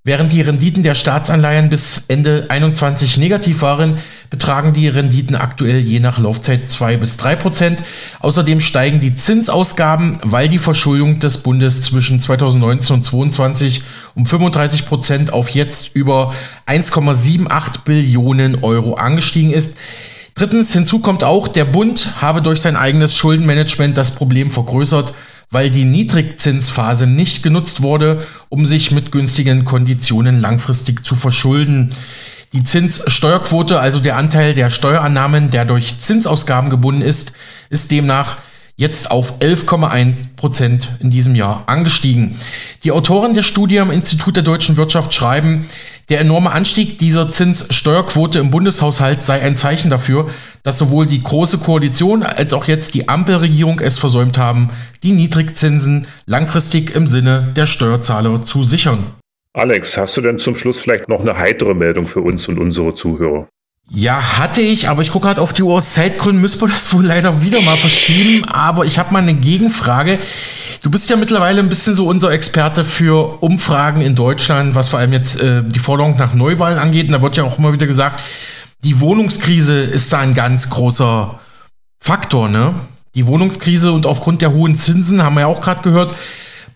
Während 0.03 0.33
die 0.33 0.41
Renditen 0.41 0.83
der 0.83 0.95
Staatsanleihen 0.95 1.69
bis 1.69 2.05
Ende 2.09 2.47
21 2.49 3.17
negativ 3.17 3.61
waren, 3.61 3.99
betragen 4.29 4.73
die 4.73 4.87
Renditen 4.87 5.35
aktuell 5.35 5.79
je 5.79 5.99
nach 5.99 6.19
Laufzeit 6.19 6.69
2 6.69 6.97
bis 6.97 7.17
3 7.17 7.35
Prozent. 7.35 7.83
Außerdem 8.19 8.59
steigen 8.59 8.99
die 8.99 9.15
Zinsausgaben, 9.15 10.19
weil 10.23 10.49
die 10.49 10.59
Verschuldung 10.59 11.19
des 11.19 11.39
Bundes 11.39 11.81
zwischen 11.81 12.19
2019 12.19 12.95
und 12.97 13.03
2022 13.03 13.83
um 14.15 14.25
35 14.25 14.85
Prozent 14.85 15.33
auf 15.33 15.49
jetzt 15.49 15.95
über 15.95 16.33
1,78 16.67 17.83
Billionen 17.85 18.63
Euro 18.63 18.95
angestiegen 18.95 19.51
ist. 19.51 19.77
Drittens, 20.35 20.71
hinzu 20.71 20.99
kommt 20.99 21.23
auch, 21.23 21.47
der 21.47 21.65
Bund 21.65 22.21
habe 22.21 22.41
durch 22.41 22.61
sein 22.61 22.75
eigenes 22.75 23.15
Schuldenmanagement 23.15 23.97
das 23.97 24.15
Problem 24.15 24.51
vergrößert 24.51 25.13
weil 25.51 25.71
die 25.71 25.85
Niedrigzinsphase 25.85 27.07
nicht 27.07 27.41
genutzt 27.43 27.81
wurde, 27.81 28.25
um 28.49 28.65
sich 28.65 28.91
mit 28.91 29.11
günstigen 29.11 29.65
Konditionen 29.65 30.39
langfristig 30.39 31.03
zu 31.03 31.15
verschulden. 31.15 31.89
Die 32.53 32.63
Zinssteuerquote, 32.63 33.79
also 33.79 33.99
der 33.99 34.17
Anteil 34.17 34.55
der 34.55 34.71
Steuerannahmen, 34.71 35.51
der 35.51 35.65
durch 35.65 35.99
Zinsausgaben 35.99 36.71
gebunden 36.71 37.03
ist, 37.03 37.33
ist 37.69 37.91
demnach 37.91 38.37
jetzt 38.75 39.11
auf 39.11 39.39
11,1 39.39 40.13
Prozent 40.35 40.87
in 40.99 41.09
diesem 41.09 41.35
Jahr 41.35 41.63
angestiegen. 41.67 42.39
Die 42.83 42.91
Autoren 42.91 43.33
der 43.33 43.43
Studie 43.43 43.79
am 43.79 43.91
Institut 43.91 44.37
der 44.37 44.43
deutschen 44.43 44.77
Wirtschaft 44.77 45.13
schreiben, 45.13 45.67
der 46.07 46.21
enorme 46.21 46.51
Anstieg 46.51 46.97
dieser 46.97 47.29
Zinssteuerquote 47.29 48.39
im 48.39 48.49
Bundeshaushalt 48.49 49.21
sei 49.21 49.41
ein 49.41 49.55
Zeichen 49.55 49.91
dafür, 49.91 50.29
dass 50.63 50.79
sowohl 50.79 51.05
die 51.05 51.21
Große 51.21 51.59
Koalition 51.59 52.23
als 52.23 52.53
auch 52.53 52.65
jetzt 52.65 52.93
die 52.95 53.09
Ampelregierung 53.09 53.79
es 53.79 53.99
versäumt 53.99 54.37
haben, 54.37 54.69
die 55.03 55.11
Niedrigzinsen 55.11 56.07
langfristig 56.25 56.95
im 56.95 57.05
Sinne 57.05 57.51
der 57.55 57.67
Steuerzahler 57.67 58.43
zu 58.43 58.63
sichern. 58.63 59.18
Alex, 59.59 59.97
hast 59.97 60.15
du 60.15 60.21
denn 60.21 60.39
zum 60.39 60.55
Schluss 60.55 60.79
vielleicht 60.79 61.09
noch 61.09 61.19
eine 61.19 61.37
heitere 61.37 61.73
Meldung 61.73 62.07
für 62.07 62.21
uns 62.21 62.47
und 62.47 62.57
unsere 62.59 62.93
Zuhörer? 62.93 63.49
Ja, 63.91 64.37
hatte 64.37 64.61
ich, 64.61 64.87
aber 64.87 65.01
ich 65.01 65.11
gucke 65.11 65.27
gerade 65.27 65.41
auf 65.41 65.51
die 65.51 65.63
Uhr. 65.63 65.75
Aus 65.75 65.93
Zeitgründen 65.93 66.39
müssen 66.39 66.61
wir 66.61 66.69
das 66.69 66.93
wohl 66.93 67.03
leider 67.03 67.43
wieder 67.43 67.59
mal 67.61 67.75
verschieben. 67.75 68.45
Aber 68.45 68.85
ich 68.85 68.97
habe 68.97 69.11
mal 69.11 69.19
eine 69.19 69.33
Gegenfrage. 69.33 70.17
Du 70.81 70.89
bist 70.89 71.09
ja 71.09 71.17
mittlerweile 71.17 71.59
ein 71.59 71.67
bisschen 71.67 71.93
so 71.93 72.07
unser 72.07 72.31
Experte 72.31 72.85
für 72.85 73.43
Umfragen 73.43 73.99
in 73.99 74.15
Deutschland, 74.15 74.75
was 74.75 74.87
vor 74.87 74.99
allem 74.99 75.11
jetzt 75.11 75.41
äh, 75.41 75.61
die 75.65 75.79
Forderung 75.79 76.15
nach 76.17 76.33
Neuwahlen 76.33 76.77
angeht. 76.77 77.07
Und 77.07 77.11
da 77.11 77.21
wird 77.21 77.35
ja 77.35 77.43
auch 77.43 77.59
immer 77.59 77.73
wieder 77.73 77.87
gesagt, 77.87 78.23
die 78.85 79.01
Wohnungskrise 79.01 79.81
ist 79.81 80.13
da 80.13 80.19
ein 80.19 80.35
ganz 80.35 80.69
großer 80.69 81.37
Faktor, 81.99 82.47
ne? 82.47 82.75
Die 83.13 83.27
Wohnungskrise 83.27 83.91
und 83.91 84.05
aufgrund 84.05 84.41
der 84.41 84.53
hohen 84.53 84.77
Zinsen, 84.77 85.21
haben 85.21 85.33
wir 85.33 85.41
ja 85.41 85.47
auch 85.47 85.59
gerade 85.59 85.81
gehört, 85.81 86.15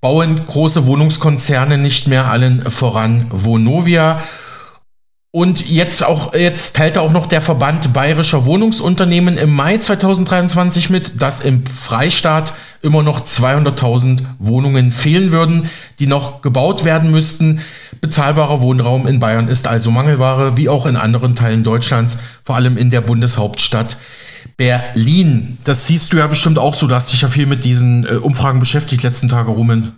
bauen 0.03 0.41
große 0.45 0.85
Wohnungskonzerne 0.85 1.77
nicht 1.77 2.09
mehr 2.09 2.25
allen 2.25 2.69
voran 2.69 3.25
Vonovia. 3.29 4.21
Und 5.31 5.69
jetzt 5.69 6.05
auch, 6.05 6.33
jetzt 6.33 6.75
teilte 6.75 6.99
auch 6.99 7.13
noch 7.13 7.25
der 7.25 7.39
Verband 7.39 7.93
Bayerischer 7.93 8.43
Wohnungsunternehmen 8.43 9.37
im 9.37 9.51
Mai 9.51 9.77
2023 9.77 10.89
mit, 10.89 11.21
dass 11.21 11.39
im 11.39 11.65
Freistaat 11.65 12.53
immer 12.81 13.01
noch 13.01 13.25
200.000 13.25 14.23
Wohnungen 14.39 14.91
fehlen 14.91 15.31
würden, 15.31 15.69
die 15.99 16.07
noch 16.07 16.41
gebaut 16.41 16.83
werden 16.83 17.09
müssten. 17.09 17.61
Bezahlbarer 18.01 18.59
Wohnraum 18.59 19.07
in 19.07 19.21
Bayern 19.21 19.47
ist 19.47 19.67
also 19.67 19.89
Mangelware, 19.89 20.57
wie 20.57 20.67
auch 20.67 20.85
in 20.85 20.97
anderen 20.97 21.37
Teilen 21.37 21.63
Deutschlands, 21.63 22.19
vor 22.43 22.57
allem 22.57 22.75
in 22.75 22.89
der 22.89 23.01
Bundeshauptstadt 23.01 23.95
Berlin. 24.57 25.57
Das 25.63 25.87
siehst 25.87 26.13
du 26.13 26.17
ja 26.17 26.27
bestimmt 26.27 26.59
auch 26.59 26.73
so, 26.73 26.87
du 26.87 26.95
hast 26.95 27.11
dich 27.11 27.21
ja 27.21 27.27
viel 27.27 27.45
mit 27.45 27.63
diesen 27.63 28.05
äh, 28.05 28.15
Umfragen 28.15 28.59
beschäftigt 28.59 29.03
letzten 29.03 29.29
Tage, 29.29 29.51
Rumen. 29.51 29.97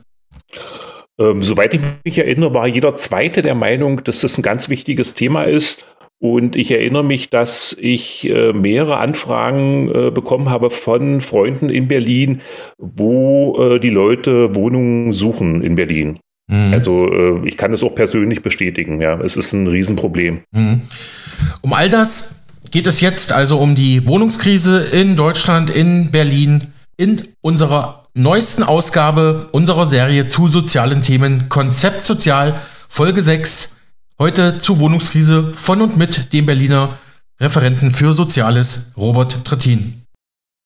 Ähm, 1.19 1.43
soweit 1.43 1.73
ich 1.73 1.81
mich 2.03 2.17
erinnere, 2.17 2.53
war 2.53 2.67
jeder 2.67 2.95
Zweite 2.95 3.41
der 3.41 3.55
Meinung, 3.55 4.03
dass 4.03 4.21
das 4.21 4.37
ein 4.37 4.41
ganz 4.41 4.69
wichtiges 4.69 5.13
Thema 5.13 5.43
ist. 5.43 5.85
Und 6.19 6.55
ich 6.55 6.71
erinnere 6.71 7.03
mich, 7.03 7.29
dass 7.29 7.75
ich 7.79 8.27
äh, 8.29 8.53
mehrere 8.53 8.97
Anfragen 8.97 9.89
äh, 9.89 10.11
bekommen 10.11 10.49
habe 10.49 10.69
von 10.69 11.21
Freunden 11.21 11.69
in 11.69 11.87
Berlin, 11.87 12.41
wo 12.77 13.57
äh, 13.59 13.79
die 13.79 13.89
Leute 13.89 14.55
Wohnungen 14.55 15.13
suchen 15.13 15.61
in 15.61 15.75
Berlin. 15.75 16.19
Mhm. 16.47 16.73
Also 16.73 17.11
äh, 17.11 17.47
ich 17.47 17.57
kann 17.57 17.73
es 17.73 17.83
auch 17.83 17.95
persönlich 17.95 18.41
bestätigen. 18.41 19.01
Ja, 19.01 19.19
es 19.19 19.35
ist 19.35 19.53
ein 19.53 19.67
Riesenproblem. 19.67 20.41
Mhm. 20.51 20.81
Um 21.61 21.73
all 21.73 21.89
das 21.89 22.44
geht 22.71 22.87
es 22.87 23.01
jetzt 23.01 23.31
also 23.31 23.57
um 23.59 23.75
die 23.75 24.07
Wohnungskrise 24.07 24.79
in 24.81 25.15
Deutschland, 25.15 25.69
in 25.69 26.11
Berlin, 26.11 26.73
in 26.97 27.27
unserer 27.41 28.05
neuesten 28.13 28.63
Ausgabe 28.63 29.49
unserer 29.51 29.85
Serie 29.85 30.27
zu 30.27 30.47
sozialen 30.47 31.01
Themen 31.01 31.49
Konzept 31.49 32.05
Sozial, 32.05 32.61
Folge 32.87 33.21
6. 33.21 33.77
Heute 34.17 34.59
zur 34.59 34.79
Wohnungskrise 34.79 35.53
von 35.53 35.81
und 35.81 35.97
mit 35.97 36.31
dem 36.31 36.45
Berliner 36.45 36.97
Referenten 37.39 37.91
für 37.91 38.13
Soziales, 38.13 38.93
Robert 38.95 39.43
Trittin. 39.43 40.05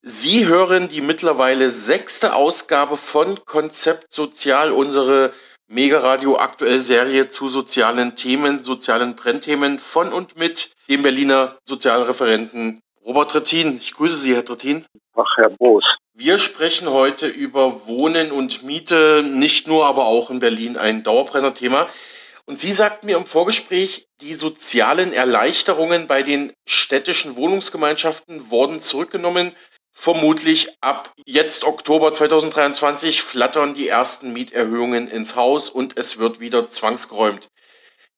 Sie 0.03 0.45
hören 0.45 0.87
die 0.87 1.01
mittlerweile 1.01 1.69
sechste 1.69 2.35
Ausgabe 2.35 2.95
von 2.95 3.39
Konzept 3.45 4.13
Sozial, 4.13 4.71
unsere 4.71 5.33
Mega-Radio 5.71 6.35
aktuell 6.39 6.79
Serie 6.79 7.29
zu 7.29 7.47
sozialen 7.47 8.15
Themen, 8.15 8.63
sozialen 8.63 9.15
Brennthemen 9.15 9.77
von 9.77 10.11
und 10.11 10.35
mit 10.35 10.71
dem 10.89 11.03
Berliner 11.03 11.59
Sozialreferenten 11.63 12.81
Robert 13.05 13.29
Trittin. 13.29 13.77
Ich 13.79 13.93
grüße 13.93 14.15
Sie, 14.15 14.33
Herr 14.33 14.43
Trittin. 14.43 14.87
Ach, 15.15 15.37
Herr 15.37 15.51
Boos. 15.51 15.83
Wir 16.15 16.39
sprechen 16.39 16.89
heute 16.89 17.27
über 17.27 17.85
Wohnen 17.85 18.31
und 18.31 18.63
Miete, 18.63 19.23
nicht 19.23 19.67
nur, 19.67 19.85
aber 19.85 20.05
auch 20.05 20.31
in 20.31 20.39
Berlin 20.39 20.75
ein 20.75 21.03
Dauerbrenner-Thema. 21.03 21.87
Und 22.47 22.59
Sie 22.59 22.73
sagten 22.73 23.05
mir 23.05 23.17
im 23.17 23.27
Vorgespräch, 23.27 24.07
die 24.21 24.33
sozialen 24.33 25.13
Erleichterungen 25.13 26.07
bei 26.07 26.23
den 26.23 26.51
städtischen 26.65 27.35
Wohnungsgemeinschaften 27.35 28.49
wurden 28.49 28.79
zurückgenommen. 28.79 29.53
Vermutlich 30.01 30.69
ab 30.79 31.11
jetzt 31.25 31.65
Oktober 31.65 32.13
2023 32.13 33.21
flattern 33.21 33.73
die 33.73 33.89
ersten 33.89 34.31
Mieterhöhungen 34.31 35.09
ins 35.09 35.35
Haus 35.35 35.69
und 35.69 35.97
es 35.97 36.17
wird 36.17 36.39
wieder 36.39 36.69
zwangsgeräumt. 36.69 37.49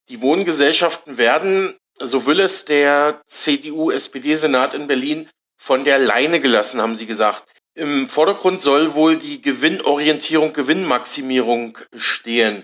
Die 0.08 0.22
Wohngesellschaften 0.22 1.17
werden, 1.17 1.76
so 2.00 2.28
will 2.28 2.39
es 2.39 2.65
der 2.65 3.20
CDU-SPD-Senat 3.26 4.76
in 4.76 4.86
Berlin, 4.86 5.28
von 5.58 5.84
der 5.84 5.98
Leine 5.98 6.39
gelassen, 6.39 6.80
haben 6.80 6.96
sie 6.96 7.08
gesagt. 7.08 7.46
Im 7.74 8.08
Vordergrund 8.08 8.62
soll 8.62 8.94
wohl 8.94 9.17
die 9.17 9.41
Gewinnorientierung, 9.41 10.54
Gewinnmaximierung 10.54 11.80
stehen. 11.98 12.63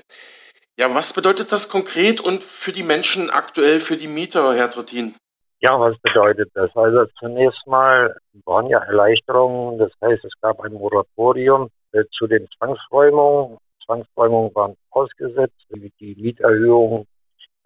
Ja, 0.80 0.94
was 0.94 1.14
bedeutet 1.14 1.52
das 1.52 1.70
konkret 1.70 2.22
und 2.22 2.44
für 2.44 2.72
die 2.72 2.84
Menschen 2.84 3.32
aktuell, 3.32 3.80
für 3.80 3.98
die 3.98 4.08
Mieter, 4.08 4.54
Herr 4.54 4.70
Trottin? 4.70 5.16
Ja, 5.60 5.80
was 5.80 5.98
bedeutet 6.00 6.52
das? 6.54 6.70
Also 6.76 7.06
zunächst 7.20 7.66
mal 7.66 8.16
waren 8.46 8.68
ja 8.68 8.80
Erleichterungen. 8.80 9.80
Das 9.80 9.92
heißt, 10.02 10.24
es 10.24 10.34
gab 10.42 10.60
ein 10.60 10.74
Moratorium 10.74 11.70
äh, 11.94 12.04
zu 12.18 12.28
den 12.28 12.48
Zwangsräumungen. 12.58 13.58
Zwangsräumungen 13.86 14.54
waren 14.54 14.76
ausgesetzt. 14.92 15.66
Die 15.72 16.16
Mieterhöhungen 16.16 17.08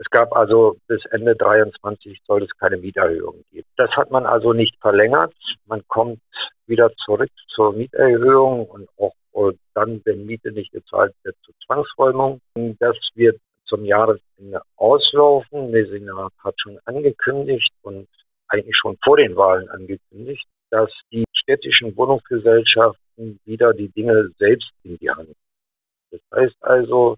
es 0.02 0.10
gab 0.10 0.36
also 0.36 0.78
bis 0.88 1.06
Ende 1.12 1.36
23 1.36 2.20
soll 2.26 2.42
es 2.42 2.50
keine 2.58 2.78
Mieterhöhung 2.78 3.44
geben. 3.52 3.68
Das 3.78 3.92
hat 3.92 4.10
man 4.10 4.26
also 4.26 4.52
nicht 4.52 4.76
verlängert. 4.82 5.32
Man 5.68 5.88
kommt 5.88 6.20
wieder 6.66 6.92
zurück 7.06 7.30
zur 7.54 7.74
Mieterhöhung 7.74 8.66
und 8.66 8.90
auch 8.98 9.14
dann, 9.76 10.02
wenn 10.06 10.26
Miete 10.26 10.52
nicht 10.52 10.72
gezahlt 10.72 11.14
wird, 11.24 11.36
zur 11.44 11.54
Zwangsräumung. 11.66 12.42
Das 12.80 12.98
wird 13.14 13.40
zum 13.72 13.86
Jahresende 13.86 14.62
auslaufen. 14.76 15.72
Messinger 15.72 16.30
hat 16.44 16.56
schon 16.62 16.78
angekündigt 16.86 17.72
und 17.82 18.08
eigentlich 18.50 18.76
schon 18.80 18.98
vor 19.04 19.16
den 19.18 19.36
Wahlen 19.38 19.70
angekündigt, 19.70 20.46
dass 20.70 20.92
die 21.12 21.24
städtischen 21.34 21.96
Wohnungsgesellschaften 21.96 23.40
wieder 23.46 23.74
die 23.74 23.90
Dinge 23.90 24.30
selbst 24.38 24.72
in 24.84 24.98
die 24.98 25.10
Hand. 25.10 25.34
Das 26.12 26.20
heißt 26.36 26.58
also, 26.60 27.16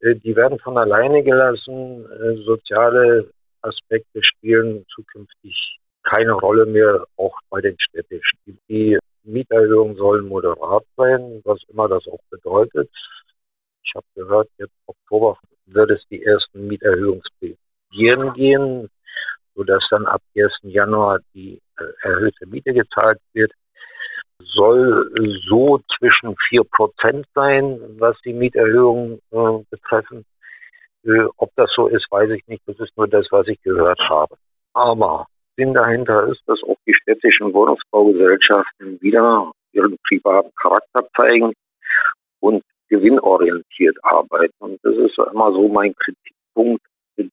äh, 0.00 0.14
die 0.16 0.34
werden 0.34 0.58
von 0.58 0.78
alleine 0.78 1.22
gelassen. 1.22 2.06
Äh, 2.10 2.42
soziale 2.44 3.30
Aspekte 3.60 4.20
spielen 4.22 4.86
zukünftig 4.94 5.76
keine 6.02 6.32
Rolle 6.32 6.64
mehr, 6.64 7.04
auch 7.18 7.36
bei 7.50 7.60
den 7.60 7.76
städtischen. 7.78 8.38
Die 8.68 8.98
Mieterhöhungen 9.24 9.96
sollen 9.96 10.26
moderat 10.26 10.84
sein, 10.96 11.42
was 11.44 11.58
immer 11.68 11.88
das 11.88 12.06
auch 12.08 12.22
bedeutet. 12.30 12.88
Ich 13.84 13.92
habe 13.94 14.06
gehört, 14.14 14.48
jetzt 14.58 14.74
Oktober 14.86 15.38
wird 15.66 15.90
es 15.90 16.02
die 16.10 16.22
ersten 16.24 16.66
Mieterhöhungsbegieren 16.66 18.32
gehen, 18.34 18.90
sodass 19.54 19.84
dann 19.90 20.06
ab 20.06 20.22
1. 20.36 20.50
Januar 20.62 21.20
die 21.34 21.60
äh, 21.78 22.08
erhöhte 22.08 22.46
Miete 22.46 22.72
gezahlt 22.72 23.18
wird 23.32 23.52
soll 24.54 25.12
so 25.48 25.80
zwischen 25.98 26.36
4 26.48 26.64
Prozent 26.64 27.26
sein, 27.34 27.78
was 27.98 28.16
die 28.24 28.32
Mieterhöhungen 28.32 29.20
äh, 29.30 29.64
betreffen. 29.70 30.24
Äh, 31.04 31.24
ob 31.36 31.50
das 31.56 31.70
so 31.74 31.88
ist, 31.88 32.06
weiß 32.10 32.30
ich 32.30 32.46
nicht. 32.46 32.62
Das 32.66 32.78
ist 32.78 32.96
nur 32.96 33.08
das, 33.08 33.26
was 33.30 33.46
ich 33.48 33.60
gehört 33.62 34.00
habe. 34.08 34.36
Aber 34.74 35.26
Sinn 35.56 35.74
dahinter 35.74 36.28
ist, 36.28 36.42
dass 36.46 36.62
auch 36.62 36.76
die 36.86 36.94
städtischen 36.94 37.52
Wohnungsbaugesellschaften 37.52 39.00
wieder 39.00 39.52
ihren 39.72 39.96
privaten 40.06 40.50
Charakter 40.56 41.06
zeigen 41.18 41.52
und 42.40 42.62
gewinnorientiert 42.90 43.96
arbeiten. 44.02 44.54
Und 44.58 44.78
das 44.82 44.94
ist 44.96 45.16
immer 45.32 45.52
so 45.52 45.68
mein 45.68 45.94
Kritikpunkt, 45.94 46.82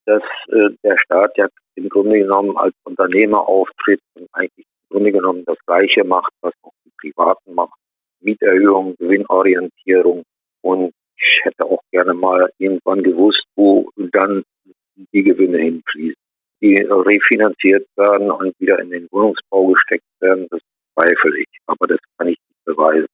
dass 0.06 0.24
äh, 0.50 0.70
der 0.84 0.98
Staat 0.98 1.38
ja 1.38 1.48
im 1.76 1.90
Grunde 1.90 2.20
genommen 2.20 2.56
als 2.58 2.74
Unternehmer 2.84 3.48
auftritt 3.48 4.02
und 4.16 4.28
eigentlich 4.34 4.66
im 4.90 4.96
Grunde 4.96 5.12
genommen 5.12 5.44
das 5.46 5.58
Gleiche 5.66 6.04
macht, 6.04 6.32
was 6.42 6.54
auch 6.64 6.72
Privaten 7.00 7.54
macht. 7.54 7.80
Mieterhöhung, 8.22 8.96
Gewinnorientierung. 8.98 10.24
Und 10.62 10.94
ich 11.16 11.40
hätte 11.44 11.66
auch 11.66 11.82
gerne 11.92 12.14
mal 12.14 12.50
irgendwann 12.58 13.04
gewusst, 13.04 13.44
wo 13.56 13.90
dann 14.12 14.44
die 15.14 15.24
Gewinne 15.24 15.60
hinfließen. 15.60 16.22
Die 16.62 16.74
refinanziert 16.90 17.88
werden 17.96 18.32
und 18.32 18.60
wieder 18.60 18.80
in 18.80 18.90
den 18.90 19.08
Wohnungsbau 19.12 19.68
gesteckt 19.68 20.06
werden, 20.20 20.48
das 20.50 20.60
zweifle 20.94 21.40
ich. 21.40 21.60
Aber 21.68 21.86
das 21.88 22.00
kann 22.18 22.30
ich 22.30 22.38
nicht 22.38 22.66
beweisen. 22.66 23.08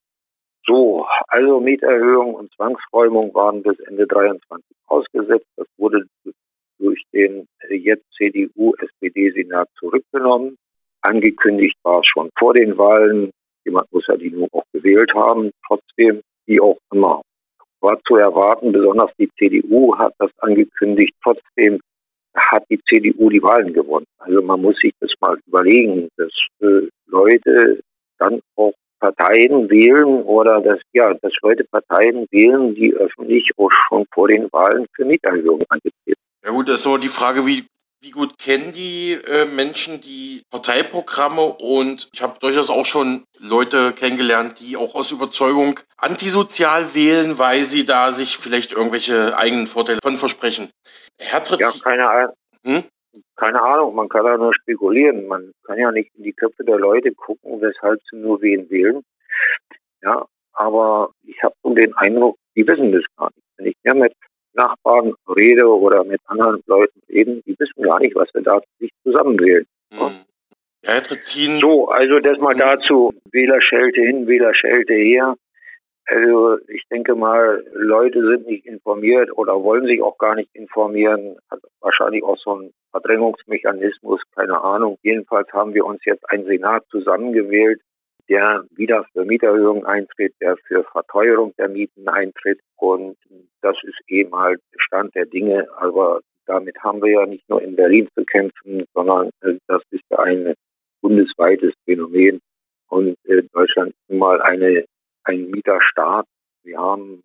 So, 0.66 1.06
also 1.28 1.60
Mieterhöhung 1.60 2.36
und 2.36 2.54
Zwangsräumung 2.54 3.34
waren 3.34 3.64
bis 3.64 3.78
Ende 3.80 4.08
23 4.08 4.64
ausgesetzt. 4.88 5.48
Das 5.58 5.68
wurde 5.78 6.06
durch 6.80 7.04
den 7.14 7.48
jetzt 7.70 8.06
CDU-SPD-Senat 8.18 9.68
zurückgenommen. 9.78 10.58
Angekündigt 11.02 11.76
war 11.84 12.00
es 12.00 12.08
schon 12.08 12.30
vor 12.38 12.54
den 12.54 12.78
Wahlen. 12.78 13.32
Jemand 13.66 13.92
muss 13.92 14.08
ja 14.08 14.16
die 14.16 14.30
nun 14.30 14.48
auch 14.54 14.66
gewählt 14.72 15.12
haben. 15.14 15.52
Trotzdem, 15.68 16.22
wie 16.46 16.62
auch 16.62 16.78
immer, 16.94 17.22
war 17.82 18.00
zu 18.08 18.16
erwarten. 18.16 18.72
Besonders 18.72 19.12
die 19.18 19.30
CDU 19.38 19.98
hat 19.98 20.14
das 20.20 20.32
angekündigt. 20.40 21.14
Trotzdem 21.24 21.80
hat 22.36 22.64
die 22.70 22.80
CDU 22.90 23.30
die 23.30 23.44
Wahlen 23.44 23.74
gewonnen. 23.74 24.08
Also 24.18 24.42
man 24.42 24.62
muss 24.62 24.78
sich 24.82 24.94
das 25.00 25.12
mal 25.20 25.38
überlegen, 25.46 26.08
dass 26.18 26.32
äh, 26.62 26.88
Leute 27.08 27.82
dann 28.20 28.40
auch 28.56 28.74
Parteien 29.04 29.70
wählen 29.70 30.24
oder 30.24 30.62
dass 30.62 30.80
ja, 30.94 31.14
dass 31.16 31.34
Leute 31.42 31.66
Parteien 31.66 32.26
wählen, 32.32 32.74
die 32.74 32.94
öffentlich 32.94 33.50
auch 33.58 33.72
schon 33.72 34.06
vor 34.14 34.30
den 34.30 34.50
Wahlen 34.54 34.86
für 34.96 35.04
Mieterhöhungen 35.04 35.66
angetreten. 35.68 36.22
Ja 36.46 36.52
gut, 36.52 36.70
das 36.70 36.80
ist 36.80 36.86
nur 36.86 37.00
die 37.00 37.10
Frage, 37.10 37.46
wie 37.46 37.66
wie 38.04 38.12
gut 38.12 38.38
kennen 38.38 38.74
die 38.74 39.14
äh, 39.14 39.46
Menschen 39.46 40.02
die 40.02 40.44
Parteiprogramme? 40.52 41.42
Und 41.42 42.10
ich 42.14 42.22
habe 42.22 42.38
durchaus 42.40 42.70
auch 42.70 42.86
schon 42.86 43.24
Leute 43.40 43.94
kennengelernt, 43.94 44.60
die 44.60 44.76
auch 44.76 44.94
aus 44.94 45.12
Überzeugung 45.12 45.80
antisozial 45.98 46.94
wählen, 46.94 47.40
weil 47.40 47.64
sie 47.64 47.86
da 47.86 48.12
sich 48.12 48.38
vielleicht 48.38 48.74
irgendwelche 48.74 49.38
eigenen 49.38 49.68
Vorteile 49.68 50.00
von 50.04 50.18
versprechen. 50.18 50.70
Herr 51.18 51.44
Tritt, 51.46 51.62
ja, 51.62 51.72
keine 51.82 52.10
Ahnung. 52.10 52.36
Hm? 52.66 52.84
Keine 53.44 53.62
Ahnung, 53.62 53.94
man 53.94 54.08
kann 54.08 54.24
da 54.24 54.38
nur 54.38 54.54
spekulieren. 54.54 55.28
Man 55.28 55.52
kann 55.64 55.78
ja 55.78 55.92
nicht 55.92 56.10
in 56.16 56.24
die 56.24 56.32
Köpfe 56.32 56.64
der 56.64 56.78
Leute 56.78 57.12
gucken, 57.12 57.60
weshalb 57.60 58.00
sie 58.10 58.16
nur 58.16 58.42
wen 58.42 58.70
wählen. 58.70 59.04
Ja, 60.02 60.26
aber 60.54 61.10
ich 61.24 61.44
habe 61.44 61.54
schon 61.62 61.76
den 61.76 61.94
Eindruck, 61.96 62.38
die 62.56 62.66
wissen 62.66 62.94
das 62.94 63.04
gar 63.18 63.32
nicht. 63.36 63.46
Wenn 63.58 63.66
ich 63.66 63.76
mehr 63.84 63.96
mit 63.96 64.14
Nachbarn 64.54 65.14
rede 65.36 65.68
oder 65.68 66.06
mit 66.06 66.22
anderen 66.28 66.64
Leuten 66.68 67.02
reden, 67.10 67.44
die 67.46 67.60
wissen 67.60 67.84
gar 67.84 68.00
nicht, 68.00 68.16
was 68.16 68.34
wir 68.34 68.44
da 68.44 68.62
sich 68.80 68.92
zusammenwählen. 69.04 69.66
Mhm. 69.92 70.24
Ja, 70.86 71.02
so, 71.60 71.90
also 71.90 72.20
das 72.20 72.38
mal 72.40 72.54
mhm. 72.56 72.60
dazu. 72.60 73.14
Wählerschelte 73.30 74.04
hin, 74.04 74.26
Wählerschelte 74.26 74.94
her. 74.94 75.36
Also 76.06 76.58
ich 76.68 76.84
denke 76.92 77.16
mal, 77.16 77.64
Leute 77.74 78.22
sind 78.28 78.48
nicht 78.48 78.66
informiert 78.66 79.36
oder 79.38 79.64
wollen 79.64 79.86
sich 79.86 80.02
auch 80.02 80.18
gar 80.18 80.36
nicht 80.36 80.50
informieren. 80.54 81.38
Also 81.50 81.68
wahrscheinlich 81.80 82.24
auch 82.24 82.38
so 82.38 82.56
ein 82.56 82.72
Verdrängungsmechanismus, 82.92 84.22
keine 84.36 84.62
Ahnung. 84.62 84.98
Jedenfalls 85.02 85.52
haben 85.54 85.74
wir 85.74 85.86
uns 85.86 86.04
jetzt 86.06 86.30
einen 86.30 86.46
Senat 86.46 86.84
zusammengewählt, 86.90 87.82
der 88.30 88.64
wieder 88.72 89.06
für 89.14 89.26
Mieterhöhungen 89.26 89.86
eintritt, 89.86 90.34
der 90.42 90.58
für 90.68 90.84
Verteuerung 90.84 91.54
der 91.58 91.70
Mieten 91.70 92.08
eintritt. 92.08 92.60
Und 92.78 93.18
das 93.62 93.78
ist 93.84 94.00
eben 94.08 94.36
halt 94.36 94.62
Stand 94.78 95.16
der 95.16 95.26
Dinge. 95.26 95.68
Aber 95.78 96.20
damit 96.46 96.78
haben 96.84 97.02
wir 97.02 97.12
ja 97.12 97.26
nicht 97.26 97.48
nur 97.50 97.62
in 97.62 97.76
Berlin 97.76 98.08
zu 98.16 98.26
kämpfen, 98.26 98.86
sondern 98.94 99.30
äh, 99.42 99.56
das 99.68 99.82
ist 99.92 100.04
ein 100.18 100.54
bundesweites 101.02 101.74
Phänomen. 101.86 102.40
Und 102.90 103.18
äh, 103.26 103.44
Deutschland 103.54 103.92
ist 103.92 104.10
nun 104.10 104.20
mal 104.20 104.42
eine, 104.42 104.86
ein 105.24 105.50
Mieterstaat. 105.50 106.26
Wir 106.64 106.78
haben, 106.78 107.24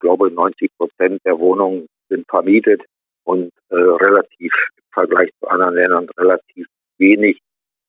glaube 0.00 0.30
90 0.30 0.70
Prozent 0.76 1.20
der 1.24 1.38
Wohnungen 1.38 1.88
sind 2.08 2.26
vermietet 2.28 2.82
und 3.24 3.52
äh, 3.68 3.76
relativ 3.76 4.52
im 4.76 4.84
Vergleich 4.92 5.30
zu 5.40 5.48
anderen 5.48 5.74
Ländern 5.74 6.08
relativ 6.16 6.66
wenig 6.98 7.40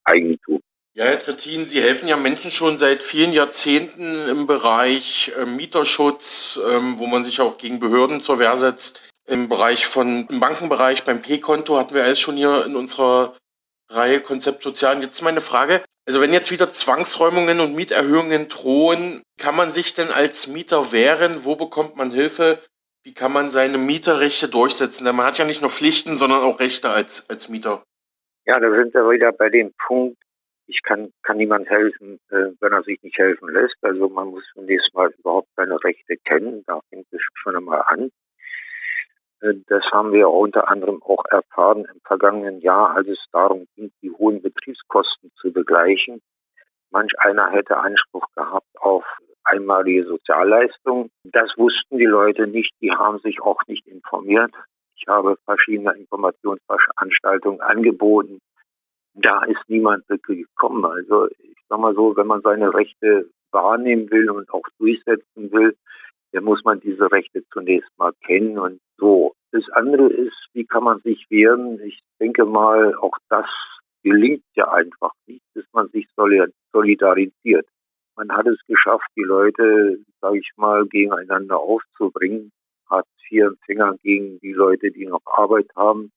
Eigentum. 0.04 0.60
Ja, 0.96 1.06
Herr 1.06 1.20
Trittin, 1.20 1.68
Sie 1.68 1.82
helfen 1.82 2.08
ja 2.08 2.18
Menschen 2.18 2.52
schon 2.52 2.78
seit 2.78 3.04
vielen 3.04 3.32
Jahrzehnten 3.32 4.28
im 4.28 4.48
Bereich 4.48 5.32
äh, 5.38 5.46
Mieterschutz, 5.46 6.60
ähm, 6.70 6.98
wo 6.98 7.08
man 7.08 7.24
sich 7.24 7.40
auch 7.42 7.58
gegen 7.58 7.80
Behörden 7.80 8.22
zur 8.22 8.40
Wehr 8.40 8.58
setzt. 8.58 9.08
Im 9.28 9.48
Bereich 9.48 9.86
von, 9.86 10.28
im 10.28 10.40
Bankenbereich 10.40 11.06
beim 11.06 11.22
P-Konto 11.22 11.78
hatten 11.78 11.94
wir 11.94 12.04
alles 12.04 12.20
schon 12.20 12.36
hier 12.36 12.66
in 12.66 12.76
unserer 12.76 13.38
Reihe 13.90 14.20
Konzept 14.20 14.64
Sozial. 14.64 14.96
Und 14.96 15.04
jetzt 15.04 15.22
meine 15.22 15.42
Frage. 15.42 15.84
Also 16.10 16.22
wenn 16.22 16.34
jetzt 16.34 16.52
wieder 16.52 16.72
Zwangsräumungen 16.72 17.60
und 17.60 17.76
Mieterhöhungen 17.76 18.48
drohen, 18.48 19.22
kann 19.38 19.56
man 19.56 19.72
sich 19.72 19.94
denn 19.94 20.08
als 20.08 20.48
Mieter 20.48 20.92
wehren? 20.92 21.46
Wo 21.46 21.56
bekommt 21.56 21.98
man 21.98 22.10
Hilfe? 22.10 22.58
Wie 23.04 23.14
kann 23.14 23.32
man 23.32 23.52
seine 23.52 23.78
Mieterrechte 23.78 24.50
durchsetzen? 24.50 25.06
Denn 25.06 25.16
man 25.16 25.28
hat 25.28 25.38
ja 25.38 25.46
nicht 25.46 25.62
nur 25.62 25.70
Pflichten, 25.70 26.16
sondern 26.16 26.42
auch 26.42 26.60
Rechte 26.60 26.90
als, 26.90 27.30
als 27.30 27.48
Mieter. 27.50 27.84
Ja, 28.48 28.60
da 28.60 28.72
sind 28.72 28.92
wir 28.96 29.08
wieder 29.08 29.32
bei 29.32 29.50
dem 29.50 29.72
Punkt, 29.86 30.18
ich 30.66 30.82
kann, 30.82 31.12
kann 31.22 31.38
niemand 31.38 31.70
helfen, 31.70 32.20
äh, 32.32 32.54
wenn 32.60 32.74
er 32.74 32.82
sich 32.82 33.00
nicht 33.04 33.20
helfen 33.20 33.48
lässt. 33.54 33.78
Also 33.84 34.10
man 34.10 34.30
muss 34.30 34.44
zunächst 34.56 34.92
mal 34.96 35.14
überhaupt 35.20 35.50
seine 35.58 35.78
Rechte 35.84 36.18
kennen. 36.26 36.64
Da 36.66 36.80
fängt 36.90 37.06
es 37.12 37.22
schon 37.36 37.56
einmal 37.56 37.84
an. 37.86 38.10
Äh, 39.42 39.56
das 39.68 39.84
haben 39.92 40.12
wir 40.12 40.30
unter 40.30 40.70
anderem 40.70 41.02
auch 41.04 41.24
erfahren 41.30 41.86
im 41.86 42.00
vergangenen 42.06 42.60
Jahr, 42.62 42.96
als 42.96 43.08
es 43.08 43.24
darum 43.32 43.68
ging, 43.76 43.92
die 44.02 44.12
hohen 44.12 44.42
Betriebskosten 44.42 45.32
zu 45.40 45.52
begleichen. 45.52 46.22
Manch 46.92 47.14
einer 47.20 47.50
hätte 47.52 47.78
Anspruch 47.78 48.26
gehabt 48.36 48.68
auf 48.80 49.04
einmalige 49.44 50.06
Sozialleistungen. 50.06 51.12
Das 51.24 51.52
wussten 51.58 51.98
die 51.98 52.06
Leute 52.06 52.48
nicht. 52.48 52.72
Die 52.82 52.92
haben 52.92 53.20
sich 53.20 53.42
auch 53.42 53.62
nicht 53.68 53.88
informiert. 53.88 54.52
Ich 54.96 55.08
habe 55.08 55.38
verschiedene 55.46 55.94
Informationsveranstaltungen 55.94 57.62
angeboten 57.62 58.40
da 59.22 59.44
ist 59.44 59.62
niemand 59.68 60.08
wirklich 60.10 60.46
gekommen. 60.48 60.86
Also 60.86 61.28
ich 61.28 61.58
sag 61.68 61.80
mal 61.80 61.96
so, 61.96 62.16
wenn 62.16 62.28
man 62.28 62.42
seine 62.42 62.74
Rechte 62.74 63.30
wahrnehmen 63.52 64.10
will 64.12 64.30
und 64.30 64.50
auch 64.52 64.64
durchsetzen 64.78 65.52
will, 65.52 65.76
dann 66.32 66.44
muss 66.44 66.64
man 66.64 66.80
diese 66.80 67.12
Rechte 67.12 67.44
zunächst 67.52 67.90
mal 67.98 68.14
kennen 68.26 68.58
und 68.58 68.80
so. 69.00 69.34
Es 69.52 69.68
andere 69.72 70.08
ist, 70.08 70.38
wie 70.54 70.66
kann 70.66 70.84
man 70.84 71.00
sich 71.02 71.26
wehren? 71.30 71.80
Ich 71.82 72.00
denke 72.20 72.46
mal, 72.46 72.96
auch 72.96 73.18
das 73.30 73.48
gelingt 74.04 74.44
ja 74.56 74.72
einfach 74.72 75.12
nicht, 75.28 75.44
dass 75.56 75.66
man 75.74 75.90
sich 75.90 76.08
solidarisiert. 76.16 77.68
Man 78.16 78.32
hat 78.32 78.48
es 78.48 78.60
geschafft, 78.68 79.08
die 79.16 79.24
Leute, 79.24 80.00
sage 80.22 80.40
ich 80.40 80.50
mal, 80.58 80.86
gegeneinander 80.88 81.58
aufzubringen. 81.58 82.52
Hartz-IV-Empfänger 82.90 83.96
gegen 84.04 84.40
die 84.40 84.54
Leute, 84.54 84.92
die 84.92 85.06
noch 85.06 85.22
Arbeit 85.26 85.70
haben. 85.76 86.12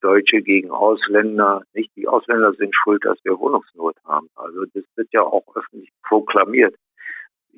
Deutsche 0.00 0.42
gegen 0.42 0.70
Ausländer. 0.70 1.62
Nicht 1.72 1.90
die 1.96 2.06
Ausländer 2.06 2.52
sind 2.54 2.74
schuld, 2.74 3.04
dass 3.04 3.18
wir 3.24 3.38
Wohnungsnot 3.38 3.96
haben. 4.04 4.28
Also 4.34 4.64
das 4.74 4.84
wird 4.96 5.08
ja 5.12 5.22
auch 5.22 5.44
öffentlich 5.56 5.90
proklamiert. 6.06 6.74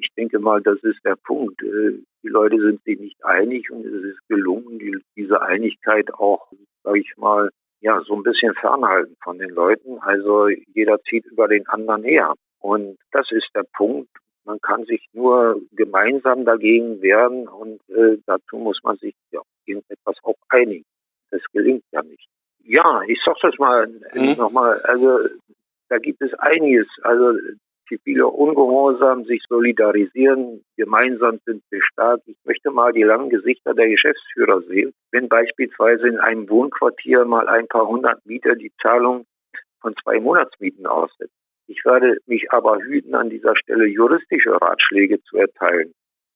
Ich 0.01 0.09
denke 0.17 0.39
mal, 0.39 0.61
das 0.63 0.79
ist 0.83 1.05
der 1.05 1.17
Punkt. 1.17 1.63
Äh, 1.63 1.99
die 2.23 2.29
Leute 2.29 2.61
sind 2.61 2.83
sich 2.85 2.99
nicht 2.99 3.25
einig 3.25 3.71
und 3.71 3.85
es 3.85 4.05
ist 4.05 4.29
gelungen, 4.29 5.03
diese 5.17 5.41
Einigkeit 5.43 6.13
auch, 6.15 6.51
sage 6.83 7.01
ich 7.01 7.17
mal, 7.17 7.51
ja, 7.81 8.01
so 8.07 8.15
ein 8.15 8.23
bisschen 8.23 8.55
fernhalten 8.55 9.17
von 9.23 9.39
den 9.39 9.51
Leuten. 9.51 9.99
Also 10.01 10.49
jeder 10.49 11.01
zieht 11.03 11.25
über 11.27 11.49
den 11.49 11.67
anderen 11.69 12.05
her. 12.05 12.35
Und 12.59 12.99
das 13.13 13.31
ist 13.31 13.49
der 13.55 13.65
Punkt. 13.75 14.11
Man 14.45 14.61
kann 14.61 14.85
sich 14.85 15.07
nur 15.13 15.61
gemeinsam 15.73 16.45
dagegen 16.45 17.01
wehren 17.03 17.47
und 17.49 17.81
äh, 17.89 18.19
dazu 18.27 18.57
muss 18.57 18.81
man 18.83 18.97
sich 18.97 19.15
ja 19.31 19.41
irgendetwas 19.65 20.17
auch 20.23 20.37
einigen. 20.49 20.85
Das 21.31 21.43
gelingt 21.53 21.85
ja 21.93 22.03
nicht. 22.03 22.27
Ja, 22.65 23.03
ich 23.07 23.21
sag 23.25 23.37
das 23.41 23.57
mal 23.59 23.87
mhm. 23.87 24.35
nochmal. 24.37 24.81
Also 24.85 25.19
da 25.89 25.99
gibt 25.99 26.21
es 26.23 26.33
einiges. 26.35 26.87
Also 27.03 27.39
zivile 27.91 28.29
Ungehorsam, 28.29 29.25
sich 29.25 29.43
solidarisieren, 29.49 30.65
gemeinsam 30.77 31.41
sind 31.45 31.63
wir 31.71 31.83
stark. 31.83 32.21
Ich 32.27 32.37
möchte 32.45 32.71
mal 32.71 32.93
die 32.93 33.03
langen 33.03 33.29
Gesichter 33.29 33.75
der 33.75 33.89
Geschäftsführer 33.89 34.63
sehen. 34.63 34.93
Wenn 35.11 35.29
beispielsweise 35.29 36.07
in 36.07 36.19
einem 36.19 36.49
Wohnquartier 36.49 37.25
mal 37.25 37.49
ein 37.49 37.67
paar 37.67 37.89
hundert 37.89 38.25
Mieter 38.25 38.55
die 38.55 38.73
Zahlung 38.81 39.27
von 39.81 39.95
zwei 40.03 40.21
Monatsmieten 40.21 40.87
aussetzen. 40.87 41.35
Ich 41.67 41.85
werde 41.85 42.19
mich 42.27 42.51
aber 42.53 42.79
hüten, 42.79 43.15
an 43.15 43.31
dieser 43.31 43.57
Stelle 43.57 43.87
juristische 43.87 44.61
Ratschläge 44.61 45.23
zu 45.23 45.37
erteilen. 45.39 45.93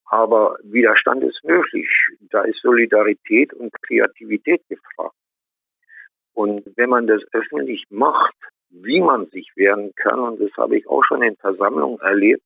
Aber 0.07 0.57
Widerstand 0.63 1.23
ist 1.25 1.43
möglich. 1.45 1.89
Da 2.31 2.43
ist 2.43 2.61
Solidarität 2.61 3.53
und 3.53 3.73
Kreativität 3.83 4.63
gefragt. 4.69 5.15
Und 6.35 6.65
wenn 6.77 6.91
man 6.91 7.07
das 7.07 7.23
öffentlich 7.33 7.85
macht, 7.91 8.35
wie 8.83 9.01
man 9.01 9.27
sich 9.27 9.51
wehren 9.57 9.93
kann, 9.97 10.19
und 10.19 10.41
das 10.41 10.51
habe 10.57 10.77
ich 10.77 10.87
auch 10.89 11.03
schon 11.05 11.23
in 11.23 11.37
Versammlungen 11.37 12.01
erlebt, 12.01 12.43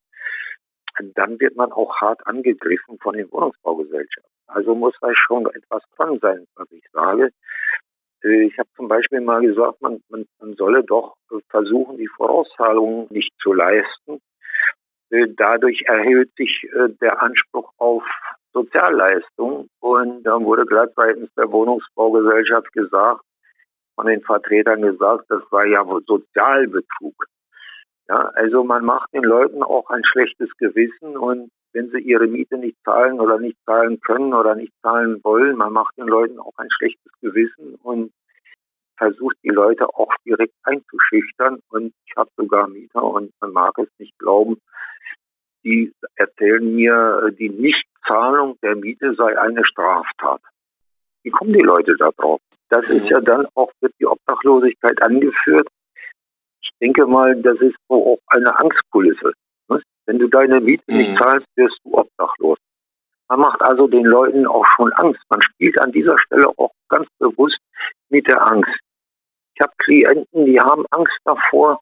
dann 1.14 1.38
wird 1.40 1.56
man 1.56 1.72
auch 1.72 1.94
hart 2.00 2.26
angegriffen 2.26 2.98
von 3.00 3.16
den 3.16 3.30
Wohnungsbaugesellschaften. 3.30 4.30
Also 4.46 4.74
muss 4.74 4.94
da 5.00 5.10
schon 5.14 5.46
etwas 5.46 5.82
dran 5.96 6.18
sein, 6.20 6.46
was 6.56 6.70
ich 6.72 6.84
sage. 6.92 7.30
Äh, 8.22 8.46
ich 8.46 8.58
habe 8.58 8.68
zum 8.76 8.88
Beispiel 8.88 9.20
mal 9.20 9.42
gesagt, 9.42 9.80
man, 9.80 10.00
man, 10.08 10.26
man 10.40 10.54
solle 10.54 10.82
doch 10.84 11.16
versuchen, 11.50 11.98
die 11.98 12.08
Vorauszahlungen 12.08 13.06
nicht 13.10 13.32
zu 13.40 13.52
leisten. 13.52 14.20
Äh, 15.10 15.28
dadurch 15.36 15.82
erhöht 15.86 16.34
sich 16.36 16.64
äh, 16.72 16.88
der 17.00 17.22
Anspruch 17.22 17.72
auf 17.78 18.02
Sozialleistungen. 18.52 19.68
Und 19.80 20.22
dann 20.24 20.44
wurde 20.44 20.66
gleich 20.66 20.90
seitens 20.96 21.32
der 21.34 21.50
Wohnungsbaugesellschaft 21.52 22.72
gesagt, 22.72 23.22
von 23.98 24.06
den 24.06 24.22
Vertretern 24.22 24.80
gesagt, 24.82 25.24
das 25.28 25.42
war 25.50 25.66
ja 25.66 25.84
Sozialbetrug. 26.06 27.16
Ja, 28.08 28.30
also 28.34 28.62
man 28.62 28.84
macht 28.84 29.12
den 29.12 29.24
Leuten 29.24 29.60
auch 29.64 29.90
ein 29.90 30.04
schlechtes 30.04 30.48
Gewissen 30.56 31.16
und 31.16 31.50
wenn 31.72 31.90
sie 31.90 31.98
ihre 31.98 32.28
Miete 32.28 32.58
nicht 32.58 32.76
zahlen 32.84 33.18
oder 33.18 33.40
nicht 33.40 33.58
zahlen 33.66 34.00
können 34.00 34.34
oder 34.34 34.54
nicht 34.54 34.72
zahlen 34.82 35.18
wollen, 35.24 35.56
man 35.56 35.72
macht 35.72 35.98
den 35.98 36.06
Leuten 36.06 36.38
auch 36.38 36.56
ein 36.58 36.68
schlechtes 36.70 37.12
Gewissen 37.20 37.74
und 37.82 38.12
versucht 38.96 39.36
die 39.42 39.50
Leute 39.50 39.88
auch 39.88 40.12
direkt 40.24 40.54
einzuschüchtern. 40.62 41.58
Und 41.70 41.92
ich 42.06 42.16
habe 42.16 42.30
sogar 42.36 42.68
Mieter 42.68 43.02
und 43.02 43.32
man 43.40 43.50
mag 43.50 43.76
es 43.78 43.88
nicht 43.98 44.16
glauben, 44.20 44.60
die 45.64 45.92
erzählen 46.14 46.72
mir, 46.72 47.32
die 47.36 47.50
Nichtzahlung 47.50 48.58
der 48.62 48.76
Miete 48.76 49.14
sei 49.16 49.36
eine 49.36 49.64
Straftat. 49.66 50.40
Wie 51.24 51.30
kommen 51.30 51.52
die 51.52 51.66
Leute 51.66 51.96
da 51.98 52.10
drauf? 52.16 52.40
Das 52.70 52.84
ist 52.86 53.08
ja 53.08 53.20
dann 53.20 53.46
auch 53.54 53.70
wird 53.80 53.92
die 53.98 54.06
Obdachlosigkeit 54.06 55.00
angeführt. 55.02 55.68
Ich 56.60 56.70
denke 56.80 57.06
mal, 57.06 57.34
das 57.42 57.58
ist 57.60 57.76
auch 57.88 58.18
eine 58.28 58.58
Angstkulisse. 58.60 59.32
Ne? 59.68 59.80
Wenn 60.06 60.18
du 60.18 60.28
deine 60.28 60.60
Miete 60.60 60.84
nicht 60.88 61.12
mhm. 61.12 61.16
zahlst, 61.16 61.46
wirst 61.56 61.78
du 61.84 61.94
obdachlos. 61.94 62.58
Man 63.28 63.40
macht 63.40 63.60
also 63.62 63.86
den 63.86 64.04
Leuten 64.04 64.46
auch 64.46 64.64
schon 64.76 64.92
Angst. 64.94 65.20
Man 65.28 65.42
spielt 65.42 65.80
an 65.80 65.92
dieser 65.92 66.18
Stelle 66.18 66.48
auch 66.56 66.72
ganz 66.88 67.06
bewusst 67.18 67.58
mit 68.08 68.26
der 68.28 68.42
Angst. 68.46 68.78
Ich 69.54 69.60
habe 69.60 69.72
Klienten, 69.78 70.46
die 70.46 70.60
haben 70.60 70.84
Angst 70.90 71.18
davor, 71.24 71.80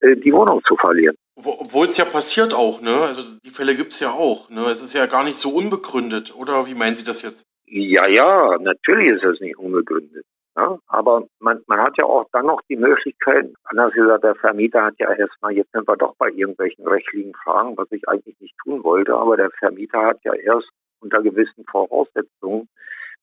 äh, 0.00 0.16
die 0.16 0.32
Wohnung 0.32 0.62
zu 0.66 0.76
verlieren. 0.76 1.16
Obwohl 1.36 1.86
es 1.86 1.96
ja 1.96 2.04
passiert 2.04 2.52
auch, 2.52 2.80
ne? 2.82 2.94
Also 3.02 3.22
die 3.42 3.50
Fälle 3.50 3.74
gibt 3.74 3.92
es 3.92 4.00
ja 4.00 4.10
auch, 4.10 4.50
ne? 4.50 4.66
Es 4.66 4.82
ist 4.82 4.92
ja 4.92 5.06
gar 5.06 5.24
nicht 5.24 5.36
so 5.36 5.50
unbegründet, 5.50 6.34
oder 6.34 6.66
wie 6.66 6.74
meinen 6.74 6.96
Sie 6.96 7.04
das 7.04 7.22
jetzt? 7.22 7.44
Ja, 7.74 8.06
ja, 8.06 8.58
natürlich 8.58 9.16
ist 9.16 9.24
es 9.24 9.40
nicht 9.40 9.56
unbegründet. 9.56 10.26
Ja, 10.54 10.78
aber 10.88 11.26
man, 11.40 11.62
man 11.66 11.80
hat 11.80 11.96
ja 11.96 12.04
auch 12.04 12.26
dann 12.30 12.44
noch 12.44 12.60
die 12.68 12.76
Möglichkeit, 12.76 13.50
anders 13.64 13.94
gesagt, 13.94 14.24
der 14.24 14.34
Vermieter 14.34 14.84
hat 14.84 14.98
ja 14.98 15.10
erstmal, 15.10 15.52
jetzt 15.52 15.72
sind 15.72 15.88
wir 15.88 15.96
doch 15.96 16.14
bei 16.16 16.28
irgendwelchen 16.28 16.86
rechtlichen 16.86 17.32
Fragen, 17.32 17.74
was 17.78 17.90
ich 17.90 18.06
eigentlich 18.06 18.38
nicht 18.40 18.54
tun 18.62 18.84
wollte, 18.84 19.14
aber 19.14 19.38
der 19.38 19.50
Vermieter 19.58 20.02
hat 20.02 20.18
ja 20.22 20.34
erst 20.34 20.68
unter 21.00 21.22
gewissen 21.22 21.64
Voraussetzungen 21.64 22.68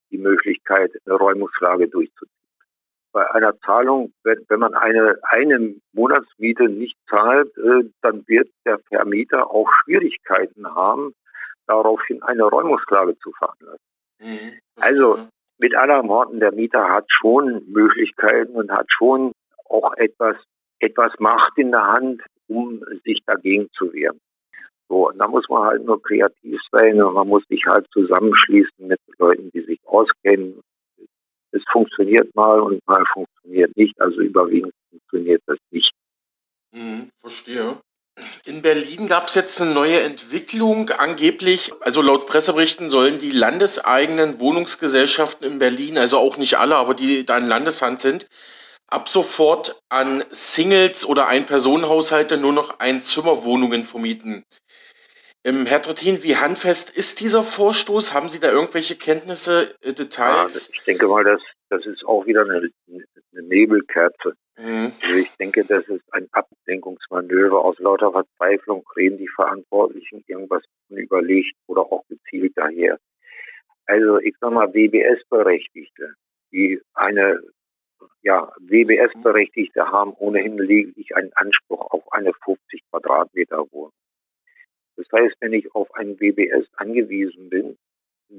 die 0.09 0.17
Möglichkeit, 0.17 0.93
eine 1.05 1.15
Räumungslage 1.15 1.87
durchzuziehen. 1.87 2.33
Bei 3.11 3.29
einer 3.29 3.55
Zahlung, 3.59 4.13
wenn, 4.23 4.43
wenn 4.47 4.59
man 4.59 4.73
eine, 4.73 5.19
eine 5.21 5.75
Monatsmiete 5.93 6.69
nicht 6.69 6.97
zahlt, 7.07 7.55
äh, 7.59 7.87
dann 8.01 8.27
wird 8.27 8.49
der 8.65 8.79
Vermieter 8.79 9.51
auch 9.51 9.69
Schwierigkeiten 9.83 10.65
haben, 10.73 11.13
daraufhin 11.67 12.23
eine 12.23 12.45
Räumungsklage 12.45 13.15
zu 13.19 13.31
veranlassen. 13.33 13.88
Mhm. 14.19 14.59
Also 14.75 15.27
mit 15.59 15.75
anderen 15.75 16.07
Worten, 16.07 16.39
der 16.39 16.51
Mieter 16.51 16.89
hat 16.89 17.05
schon 17.09 17.63
Möglichkeiten 17.67 18.55
und 18.55 18.71
hat 18.71 18.87
schon 18.89 19.33
auch 19.69 19.93
etwas, 19.97 20.37
etwas 20.79 21.11
Macht 21.19 21.57
in 21.57 21.71
der 21.71 21.85
Hand, 21.85 22.21
um 22.47 22.83
sich 23.03 23.19
dagegen 23.25 23.69
zu 23.77 23.91
wehren. 23.93 24.19
So, 24.87 25.09
und 25.09 25.19
da 25.19 25.27
muss 25.27 25.47
man 25.49 25.63
halt 25.63 25.85
nur 25.85 26.01
kreativ 26.01 26.59
sein 26.71 27.01
und 27.01 27.13
man 27.13 27.27
muss 27.27 27.43
sich 27.47 27.63
halt 27.67 27.85
zusammenschließen 27.91 28.87
mit 28.87 28.99
Leuten, 29.19 29.51
die 29.51 29.61
sich 29.61 29.79
auskennen. 29.85 30.61
Es 31.51 31.61
funktioniert 31.71 32.33
mal 32.35 32.59
und 32.59 32.79
mal 32.87 33.03
funktioniert 33.13 33.75
nicht, 33.75 33.99
also 34.01 34.21
überwiegend 34.21 34.73
funktioniert 34.89 35.43
das 35.45 35.57
nicht. 35.71 35.91
Mhm, 36.71 37.09
verstehe. 37.17 37.77
In 38.45 38.61
Berlin 38.61 39.07
gab 39.07 39.27
es 39.27 39.35
jetzt 39.35 39.61
eine 39.61 39.71
neue 39.71 40.01
Entwicklung. 40.01 40.89
Angeblich, 40.89 41.71
also 41.81 42.01
laut 42.01 42.25
Presseberichten, 42.25 42.89
sollen 42.89 43.19
die 43.19 43.31
landeseigenen 43.31 44.39
Wohnungsgesellschaften 44.39 45.45
in 45.45 45.59
Berlin, 45.59 45.97
also 45.97 46.17
auch 46.17 46.37
nicht 46.37 46.57
alle, 46.57 46.75
aber 46.75 46.93
die 46.93 47.25
da 47.25 47.37
in 47.37 47.47
Landeshand 47.47 48.01
sind, 48.01 48.27
ab 48.87 49.09
sofort 49.09 49.81
an 49.89 50.23
Singles 50.29 51.05
oder 51.05 51.27
Ein-Personen-Haushalte 51.27 52.37
nur 52.37 52.53
noch 52.53 52.79
Einzimmerwohnungen 52.79 53.83
vermieten. 53.83 54.43
Ähm, 55.45 55.65
Herr 55.65 55.81
Trittin, 55.81 56.21
wie 56.23 56.35
handfest 56.35 56.89
ist 56.89 57.21
dieser 57.21 57.43
Vorstoß? 57.43 58.13
Haben 58.13 58.29
Sie 58.29 58.39
da 58.39 58.51
irgendwelche 58.51 58.95
Kenntnisse, 58.95 59.73
äh, 59.81 59.93
Details? 59.93 60.67
Ja, 60.67 60.73
ich 60.75 60.83
denke 60.85 61.07
mal, 61.07 61.23
das, 61.23 61.41
das 61.69 61.85
ist 61.85 62.03
auch 62.05 62.25
wieder 62.25 62.41
eine, 62.41 62.69
eine 63.31 63.43
Nebelkerze. 63.43 64.35
Mhm. 64.57 64.91
Also 65.01 65.15
ich 65.15 65.31
denke, 65.37 65.63
das 65.63 65.83
ist 65.87 66.03
ein 66.13 66.27
Ablenkungsmanöver. 66.31 67.63
Aus 67.63 67.79
lauter 67.79 68.11
Verzweiflung 68.11 68.85
reden 68.95 69.17
die 69.17 69.27
Verantwortlichen 69.27 70.23
irgendwas 70.27 70.63
unüberlegt 70.89 71.55
oder 71.67 71.81
auch 71.81 72.03
gezielt 72.07 72.53
daher. 72.55 72.99
Also 73.85 74.19
ich 74.19 74.35
sag 74.39 74.51
mal, 74.51 74.73
WBS-Berechtigte, 74.73 76.13
die 76.51 76.81
eine 76.93 77.41
ja, 78.21 78.51
WBS-Berechtigte 78.59 79.83
haben 79.85 80.13
ohnehin 80.13 80.57
lediglich 80.57 81.15
einen 81.15 81.31
Anspruch 81.33 81.89
auf 81.91 82.11
eine 82.13 82.31
50 82.45 82.83
Quadratmeter 82.89 83.65
Wohnung. 83.71 83.93
Das 84.95 85.07
heißt, 85.13 85.35
wenn 85.39 85.53
ich 85.53 85.73
auf 85.73 85.93
einen 85.95 86.19
WBS 86.19 86.67
angewiesen 86.75 87.49
bin, 87.49 87.77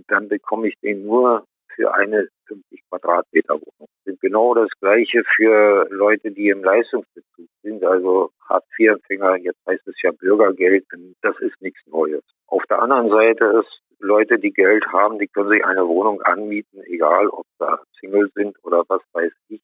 dann 0.09 0.29
bekomme 0.29 0.69
ich 0.69 0.79
den 0.81 1.05
nur 1.05 1.47
für 1.75 1.95
eine 1.95 2.29
50 2.47 2.83
Quadratmeter 2.89 3.55
Wohnung. 3.55 3.89
Ist 4.05 4.21
genau 4.21 4.55
das 4.55 4.69
Gleiche 4.81 5.23
für 5.37 5.87
Leute, 5.91 6.31
die 6.33 6.49
im 6.49 6.65
Leistungsbezug 6.65 7.49
sind, 7.63 7.85
also 7.85 8.31
Hartz-IV-Empfänger, 8.49 9.37
jetzt 9.37 9.61
heißt 9.69 9.87
es 9.87 9.95
ja 10.03 10.11
Bürgergeld, 10.13 10.85
das 11.23 11.39
ist 11.41 11.61
nichts 11.61 11.81
Neues. 11.87 12.25
Auf 12.47 12.65
der 12.69 12.81
anderen 12.81 13.11
Seite 13.11 13.45
ist 13.61 13.81
Leute, 14.01 14.39
die 14.39 14.53
Geld 14.53 14.85
haben, 14.87 15.19
die 15.19 15.29
können 15.29 15.51
sich 15.51 15.65
eine 15.65 15.87
Wohnung 15.87 16.23
anmieten, 16.23 16.81
egal 16.87 17.29
ob 17.29 17.45
da 17.59 17.81
Single 18.01 18.31
sind 18.35 18.57
oder 18.65 18.83
was 18.89 19.03
weiß 19.13 19.33
ich. 19.49 19.63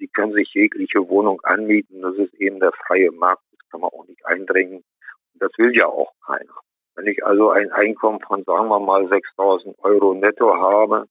Die 0.00 0.08
können 0.08 0.32
sich 0.32 0.52
jegliche 0.54 1.08
Wohnung 1.08 1.40
anmieten. 1.42 2.00
Das 2.02 2.16
ist 2.16 2.34
eben 2.34 2.58
der 2.58 2.72
freie 2.72 3.12
Markt. 3.12 3.42
Das 3.52 3.68
kann 3.70 3.82
man 3.82 3.90
auch 3.90 4.06
nicht 4.08 4.24
eindrängen. 4.26 4.78
Und 4.78 5.42
das 5.42 5.52
will 5.58 5.76
ja 5.76 5.86
auch 5.86 6.12
keiner. 6.26 6.54
Wenn 6.94 7.06
ich 7.06 7.24
also 7.24 7.50
ein 7.50 7.72
Einkommen 7.72 8.20
von, 8.20 8.44
sagen 8.44 8.68
wir 8.68 8.80
mal, 8.80 9.08
6000 9.08 9.76
Euro 9.82 10.14
netto 10.14 10.54
habe, 10.54 11.06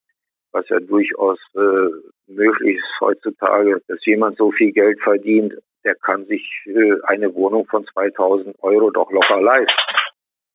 was 0.52 0.68
ja 0.70 0.80
durchaus 0.80 1.40
äh, 1.56 1.90
möglich 2.28 2.78
ist 2.78 3.00
heutzutage, 3.00 3.82
dass 3.88 4.06
jemand 4.06 4.38
so 4.38 4.52
viel 4.52 4.72
Geld 4.72 5.02
verdient, 5.02 5.54
der 5.84 5.96
kann 5.96 6.26
sich 6.26 6.44
äh, 6.66 6.96
eine 7.04 7.34
Wohnung 7.34 7.66
von 7.68 7.86
2000 7.86 8.56
Euro 8.62 8.92
doch 8.92 9.10
locker 9.12 9.42
leisten. 9.42 9.74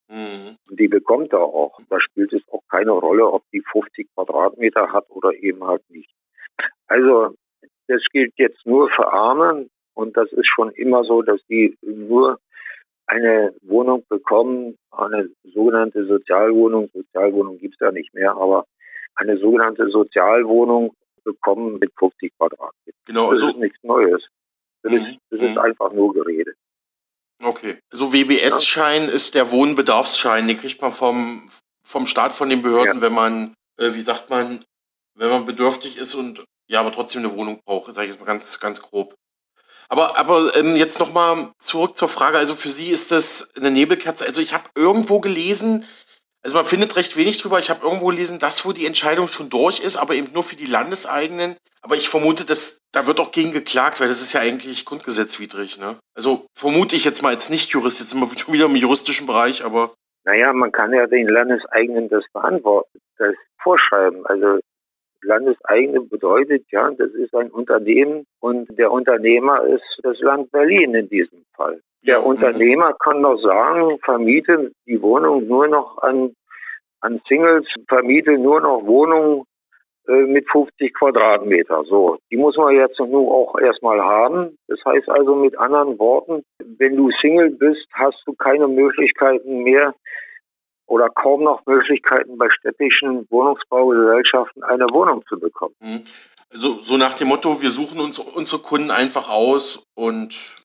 Mhm. 0.08 0.56
Die 0.70 0.88
bekommt 0.88 1.32
er 1.32 1.40
auch. 1.40 1.80
Da 1.88 2.00
spielt 2.00 2.32
es 2.32 2.42
auch 2.50 2.62
keine 2.70 2.92
Rolle, 2.92 3.26
ob 3.26 3.42
die 3.52 3.62
50 3.72 4.08
Quadratmeter 4.14 4.92
hat 4.92 5.06
oder 5.10 5.32
eben 5.34 5.64
halt 5.66 5.82
nicht. 5.90 6.10
Also 6.86 7.34
das 7.88 8.02
gilt 8.12 8.34
jetzt 8.36 8.64
nur 8.66 8.88
für 8.90 9.12
Arme 9.12 9.66
und 9.94 10.16
das 10.16 10.30
ist 10.32 10.46
schon 10.46 10.70
immer 10.72 11.04
so, 11.04 11.22
dass 11.22 11.40
die 11.46 11.76
nur 11.82 12.38
eine 13.06 13.54
Wohnung 13.62 14.04
bekommen, 14.08 14.76
eine 14.90 15.30
sogenannte 15.44 16.06
Sozialwohnung. 16.06 16.90
Sozialwohnung 16.92 17.58
gibt's 17.58 17.78
ja 17.80 17.92
nicht 17.92 18.12
mehr, 18.14 18.32
aber 18.32 18.66
eine 19.14 19.38
sogenannte 19.38 19.88
Sozialwohnung 19.90 20.94
bekommen 21.24 21.78
mit 21.78 21.92
50 21.98 22.32
Quadratmetern. 22.36 23.00
Genau, 23.06 23.32
das 23.32 23.42
also, 23.42 23.48
ist 23.48 23.58
nichts 23.58 23.82
Neues. 23.82 24.28
Das, 24.82 24.92
mhm. 24.92 24.98
ist, 24.98 25.18
das 25.30 25.40
ist 25.40 25.50
mhm. 25.50 25.58
einfach 25.58 25.92
nur 25.92 26.12
Gerede. 26.12 26.54
Okay. 27.42 27.78
So 27.92 28.12
WBS-Schein 28.12 29.04
ja. 29.04 29.10
ist 29.10 29.34
der 29.34 29.50
Wohnbedarfsschein, 29.50 30.48
den 30.48 30.56
kriegt 30.56 30.80
man 30.80 30.92
vom, 30.92 31.48
vom 31.84 32.06
Staat, 32.06 32.34
von 32.34 32.48
den 32.48 32.62
Behörden, 32.62 32.96
ja. 32.96 33.00
wenn 33.02 33.12
man, 33.12 33.54
äh, 33.78 33.92
wie 33.92 34.00
sagt 34.00 34.30
man, 34.30 34.64
wenn 35.14 35.30
man 35.30 35.44
bedürftig 35.44 35.98
ist 35.98 36.14
und 36.14 36.44
ja, 36.68 36.80
aber 36.80 36.92
trotzdem 36.92 37.24
eine 37.24 37.36
Wohnung 37.36 37.60
braucht, 37.64 37.92
sage 37.92 38.06
ich 38.06 38.12
jetzt 38.12 38.20
mal 38.20 38.26
ganz, 38.26 38.58
ganz 38.58 38.82
grob. 38.82 39.14
Aber, 39.88 40.18
aber 40.18 40.56
ähm, 40.56 40.76
jetzt 40.76 40.98
nochmal 40.98 41.50
zurück 41.58 41.96
zur 41.96 42.08
Frage. 42.08 42.38
Also 42.38 42.54
für 42.54 42.70
Sie 42.70 42.90
ist 42.90 43.10
das 43.10 43.54
eine 43.56 43.70
Nebelkerze. 43.70 44.26
Also 44.26 44.40
ich 44.40 44.52
habe 44.52 44.64
irgendwo 44.74 45.20
gelesen, 45.20 45.86
also 46.42 46.56
man 46.56 46.66
findet 46.66 46.96
recht 46.96 47.16
wenig 47.16 47.42
drüber. 47.42 47.58
Ich 47.58 47.70
habe 47.70 47.84
irgendwo 47.84 48.06
gelesen, 48.06 48.38
dass 48.38 48.64
wo 48.64 48.72
die 48.72 48.86
Entscheidung 48.86 49.26
schon 49.26 49.50
durch 49.50 49.80
ist, 49.80 49.96
aber 49.96 50.14
eben 50.14 50.32
nur 50.32 50.42
für 50.42 50.56
die 50.56 50.66
Landeseigenen. 50.66 51.56
Aber 51.82 51.96
ich 51.96 52.08
vermute, 52.08 52.44
dass 52.44 52.78
da 52.92 53.06
wird 53.06 53.20
auch 53.20 53.30
gegen 53.30 53.52
geklagt, 53.52 54.00
weil 54.00 54.08
das 54.08 54.20
ist 54.20 54.32
ja 54.32 54.40
eigentlich 54.40 54.84
grundgesetzwidrig. 54.84 55.78
Ne? 55.78 55.96
Also 56.14 56.46
vermute 56.54 56.96
ich 56.96 57.04
jetzt 57.04 57.22
mal 57.22 57.28
als 57.28 57.50
Nicht-Jurist, 57.50 58.00
jetzt 58.00 58.10
sind 58.10 58.20
wir 58.20 58.38
schon 58.38 58.54
wieder 58.54 58.66
im 58.66 58.76
juristischen 58.76 59.26
Bereich, 59.26 59.64
aber. 59.64 59.92
Naja, 60.24 60.52
man 60.52 60.72
kann 60.72 60.92
ja 60.92 61.06
den 61.06 61.28
Landeseigenen 61.28 62.08
das 62.08 62.24
beantworten, 62.32 62.98
das 63.18 63.34
vorschreiben. 63.62 64.26
Also 64.26 64.60
Landeseigene 65.26 66.00
bedeutet 66.00 66.64
ja, 66.70 66.90
das 66.90 67.10
ist 67.10 67.34
ein 67.34 67.50
Unternehmen 67.50 68.26
und 68.40 68.66
der 68.78 68.90
Unternehmer 68.90 69.64
ist 69.64 70.00
das 70.02 70.18
Land 70.20 70.50
Berlin 70.52 70.94
in 70.94 71.08
diesem 71.08 71.44
Fall. 71.54 71.80
Der. 72.02 72.24
Unternehmer 72.24 72.94
kann 72.94 73.22
doch 73.22 73.36
sagen, 73.42 73.98
vermiete 74.04 74.70
die 74.86 75.02
Wohnung 75.02 75.46
nur 75.46 75.66
noch 75.66 75.98
an, 75.98 76.34
an 77.00 77.20
Singles, 77.28 77.66
vermiete 77.88 78.38
nur 78.38 78.60
noch 78.60 78.86
Wohnungen 78.86 79.42
äh, 80.08 80.22
mit 80.26 80.48
50 80.50 80.94
Quadratmeter. 80.94 81.82
So, 81.84 82.18
die 82.30 82.36
muss 82.36 82.56
man 82.56 82.76
jetzt 82.76 83.00
nur 83.00 83.28
auch 83.32 83.58
erstmal 83.58 84.00
haben. 84.00 84.56
Das 84.68 84.78
heißt 84.84 85.08
also 85.08 85.34
mit 85.34 85.58
anderen 85.58 85.98
Worten, 85.98 86.44
wenn 86.78 86.96
du 86.96 87.10
Single 87.20 87.50
bist, 87.50 87.86
hast 87.92 88.22
du 88.24 88.34
keine 88.34 88.68
Möglichkeiten 88.68 89.64
mehr, 89.64 89.92
oder 90.86 91.08
kaum 91.10 91.44
noch 91.44 91.64
Möglichkeiten 91.66 92.38
bei 92.38 92.48
städtischen 92.50 93.26
Wohnungsbaugesellschaften 93.30 94.62
eine 94.62 94.86
Wohnung 94.90 95.24
zu 95.28 95.38
bekommen. 95.38 95.74
Also 96.52 96.78
so 96.80 96.96
nach 96.96 97.14
dem 97.14 97.28
Motto, 97.28 97.60
wir 97.60 97.70
suchen 97.70 98.00
uns 98.00 98.18
unsere 98.18 98.62
Kunden 98.62 98.90
einfach 98.90 99.28
aus 99.28 99.84
und 99.94 100.56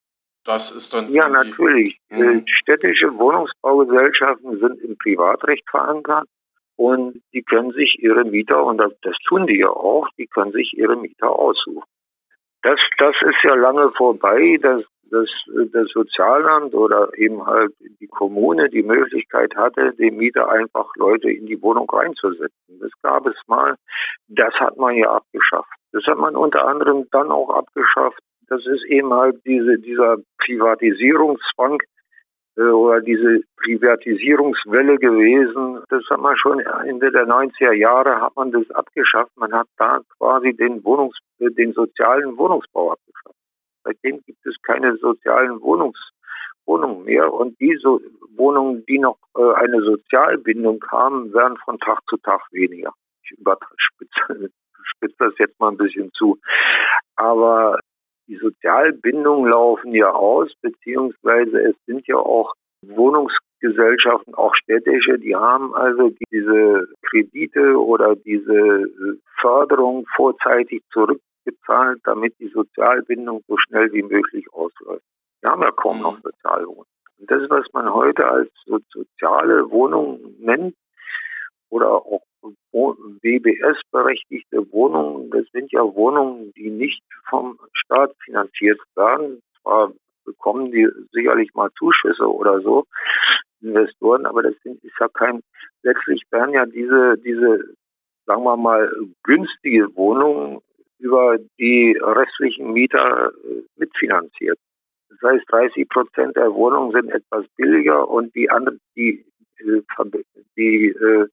das 0.44 0.72
ist 0.72 0.94
dann. 0.94 1.12
Ja, 1.14 1.30
natürlich. 1.30 2.00
Mhm. 2.10 2.22
Äh, 2.22 2.44
städtische 2.46 3.18
Wohnungsbaugesellschaften 3.18 4.60
sind 4.60 4.82
im 4.82 4.98
Privatrecht 4.98 5.64
verankert 5.70 6.28
und 6.76 7.22
die 7.34 7.44
können 7.44 7.72
sich 7.74 8.00
ihre 8.00 8.24
Mieter, 8.24 8.64
und 8.64 8.78
das, 8.78 8.94
tun 9.28 9.46
die 9.46 9.60
ja 9.60 9.70
auch, 9.70 10.08
die 10.18 10.28
können 10.28 10.52
sich 10.52 10.74
ihre 10.76 10.96
Mieter 10.96 11.30
aussuchen. 11.30 11.84
Das, 12.64 12.80
das 12.98 13.22
ist 13.22 13.44
ja 13.44 13.56
lange 13.56 13.90
vorbei. 13.92 14.58
Das 14.62 14.84
dass 15.12 15.30
das 15.74 15.88
Sozialamt 15.94 16.74
oder 16.74 17.10
eben 17.18 17.46
halt 17.46 17.74
die 18.00 18.08
Kommune 18.08 18.70
die 18.70 18.82
Möglichkeit 18.82 19.54
hatte, 19.56 19.94
dem 19.94 20.18
Mieter 20.18 20.50
einfach 20.50 20.90
Leute 20.96 21.30
in 21.30 21.46
die 21.46 21.62
Wohnung 21.62 21.90
reinzusetzen. 21.90 22.80
Das 22.80 22.92
gab 23.02 23.26
es 23.28 23.36
mal. 23.48 23.76
Das 24.30 24.54
hat 24.56 24.78
man 24.78 24.96
ja 24.96 25.12
abgeschafft. 25.12 25.70
Das 25.92 26.04
hat 26.06 26.18
man 26.18 26.36
unter 26.36 26.66
anderem 26.66 27.08
dann 27.12 27.30
auch 27.30 27.50
abgeschafft. 27.50 28.20
Das 28.48 28.66
ist 28.66 28.86
eben 28.86 29.14
halt 29.14 29.46
diese, 29.46 29.78
dieser 29.80 30.18
Privatisierungszwang 30.40 31.82
äh, 32.58 32.62
oder 32.62 33.02
diese 33.02 33.42
Privatisierungswelle 33.58 34.98
gewesen. 34.98 35.84
Das 35.90 36.04
hat 36.10 36.20
man 36.20 36.38
schon 36.38 36.60
Ende 36.60 37.12
der 37.12 37.28
90er 37.28 37.74
Jahre 37.74 38.22
hat 38.22 38.36
man 38.36 38.52
das 38.52 38.70
abgeschafft. 38.72 39.32
Man 39.36 39.54
hat 39.54 39.68
da 39.78 40.00
quasi 40.18 40.54
den 40.54 40.84
Wohnungs, 40.86 41.18
den 41.40 41.74
sozialen 41.74 42.38
Wohnungsbau 42.38 42.92
abgeschafft. 42.92 43.31
Seitdem 43.84 44.22
gibt 44.26 44.46
es 44.46 44.56
keine 44.64 44.96
sozialen 44.98 45.62
Wohnungs 45.62 46.00
Wohnungen 46.66 47.04
mehr. 47.04 47.32
Und 47.34 47.60
diese 47.60 48.00
Wohnungen, 48.36 48.86
die 48.86 49.00
noch 49.00 49.18
äh, 49.38 49.54
eine 49.54 49.82
Sozialbindung 49.82 50.84
haben, 50.90 51.34
werden 51.34 51.58
von 51.66 51.80
Tag 51.80 52.00
zu 52.08 52.18
Tag 52.18 52.42
weniger. 52.52 52.94
Ich 53.24 53.32
überspitze 53.32 54.50
spitze 54.84 55.16
das 55.20 55.34
jetzt 55.38 55.60
mal 55.60 55.70
ein 55.70 55.78
bisschen 55.78 56.12
zu. 56.14 56.38
Aber 57.16 57.80
die 58.28 58.38
Sozialbindungen 58.38 59.50
laufen 59.50 59.94
ja 59.94 60.12
aus, 60.12 60.52
beziehungsweise 60.62 61.62
es 61.62 61.76
sind 61.86 62.08
ja 62.08 62.16
auch 62.16 62.54
Wohnungsgesellschaften, 62.84 64.34
auch 64.34 64.56
städtische, 64.56 65.20
die 65.20 65.36
haben 65.36 65.76
also 65.76 66.12
diese 66.32 66.88
Kredite 67.04 67.78
oder 67.78 68.16
diese 68.16 68.90
Förderung 69.40 70.06
vorzeitig 70.16 70.82
zurück 70.92 71.22
gezahlt, 71.44 72.00
damit 72.04 72.38
die 72.40 72.50
Sozialbindung 72.50 73.44
so 73.48 73.58
schnell 73.58 73.92
wie 73.94 74.04
möglich 74.04 74.46
ausläuft. 74.54 75.06
Wir 75.42 75.52
haben 75.52 75.62
ja 75.62 75.72
kaum 75.72 76.02
noch 76.02 76.20
Sozialwohnungen. 76.22 76.86
Und 77.20 77.30
das, 77.30 77.50
was 77.50 77.66
man 77.74 77.94
heute 77.94 78.28
als 78.28 78.50
soziale 78.66 79.70
Wohnung 79.70 80.36
nennt 80.40 80.76
oder 81.70 81.92
auch 81.92 82.22
WBS-berechtigte 83.22 84.72
Wohnungen, 84.72 85.30
das 85.30 85.46
sind 85.52 85.72
ja 85.72 85.82
Wohnungen, 85.82 86.52
die 86.54 86.70
nicht 86.70 87.04
vom 87.30 87.60
Staat 87.74 88.16
finanziert 88.24 88.80
werden. 88.96 89.42
Zwar 89.62 89.94
bekommen 90.26 90.72
die 90.72 90.88
sicherlich 91.12 91.54
mal 91.54 91.70
Zuschüsse 91.78 92.28
oder 92.28 92.62
so, 92.62 92.86
Investoren, 93.62 94.26
aber 94.26 94.42
das 94.44 94.56
ist 94.64 95.00
ja 95.00 95.08
kein, 95.10 95.42
letztlich 95.84 96.24
werden 96.32 96.54
ja 96.54 96.66
diese, 96.66 97.18
diese, 97.20 97.76
sagen 98.26 98.44
wir 98.44 98.58
mal, 98.58 98.92
günstige 99.24 99.96
Wohnungen 99.96 100.62
über 101.02 101.38
die 101.60 101.98
restlichen 102.00 102.72
Mieter 102.72 103.32
äh, 103.44 103.64
mitfinanziert. 103.76 104.58
Das 105.10 105.32
heißt, 105.32 105.46
30 105.50 105.90
Prozent 105.90 106.36
der 106.36 106.54
Wohnungen 106.54 106.92
sind 106.92 107.10
etwas 107.12 107.46
billiger 107.58 108.08
und 108.08 108.34
die 108.36 108.50
anderen, 108.50 108.80
die, 108.96 109.26
äh, 109.60 109.82
die 110.56 110.88
äh, 110.88 111.28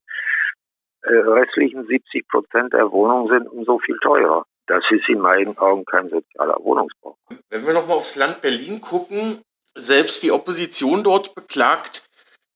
äh 1.02 1.18
restlichen 1.18 1.86
70 1.86 2.26
Prozent 2.28 2.72
der 2.72 2.90
Wohnungen 2.90 3.28
sind 3.28 3.48
umso 3.48 3.78
viel 3.78 3.98
teurer. 3.98 4.44
Das 4.66 4.82
ist 4.90 5.08
in 5.08 5.20
meinen 5.20 5.56
Augen 5.58 5.84
kein 5.84 6.08
sozialer 6.08 6.56
Wohnungsbau. 6.60 7.16
Wenn 7.50 7.66
wir 7.66 7.72
nochmal 7.72 7.96
aufs 7.96 8.16
Land 8.16 8.42
Berlin 8.42 8.80
gucken, 8.80 9.40
selbst 9.74 10.22
die 10.22 10.32
Opposition 10.32 11.04
dort 11.04 11.34
beklagt, 11.34 12.06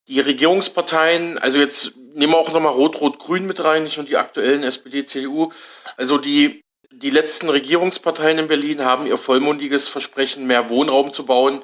die 0.07 0.19
Regierungsparteien, 0.19 1.37
also 1.37 1.57
jetzt 1.57 1.97
nehmen 2.13 2.33
wir 2.33 2.37
auch 2.37 2.53
nochmal 2.53 2.73
Rot-Rot-Grün 2.73 3.47
mit 3.47 3.63
rein, 3.63 3.83
nicht 3.83 3.97
nur 3.97 4.05
die 4.05 4.17
aktuellen 4.17 4.63
SPD, 4.63 5.05
CDU, 5.05 5.51
also 5.97 6.17
die 6.17 6.62
die 6.95 7.09
letzten 7.09 7.49
Regierungsparteien 7.49 8.39
in 8.39 8.47
Berlin 8.47 8.85
haben 8.85 9.07
ihr 9.07 9.17
vollmundiges 9.17 9.87
Versprechen, 9.87 10.47
mehr 10.47 10.69
Wohnraum 10.69 11.11
zu 11.11 11.25
bauen, 11.25 11.61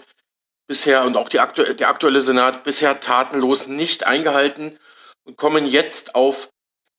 bisher 0.68 1.04
und 1.04 1.18
auch 1.18 1.30
aktu 1.34 1.64
der 1.74 1.90
aktuelle 1.90 2.20
Senat 2.20 2.64
bisher 2.64 3.00
tatenlos 3.00 3.68
nicht 3.68 4.06
eingehalten 4.06 4.78
und 5.26 5.38
kommen 5.38 5.66
jetzt 5.66 6.16
auf 6.16 6.50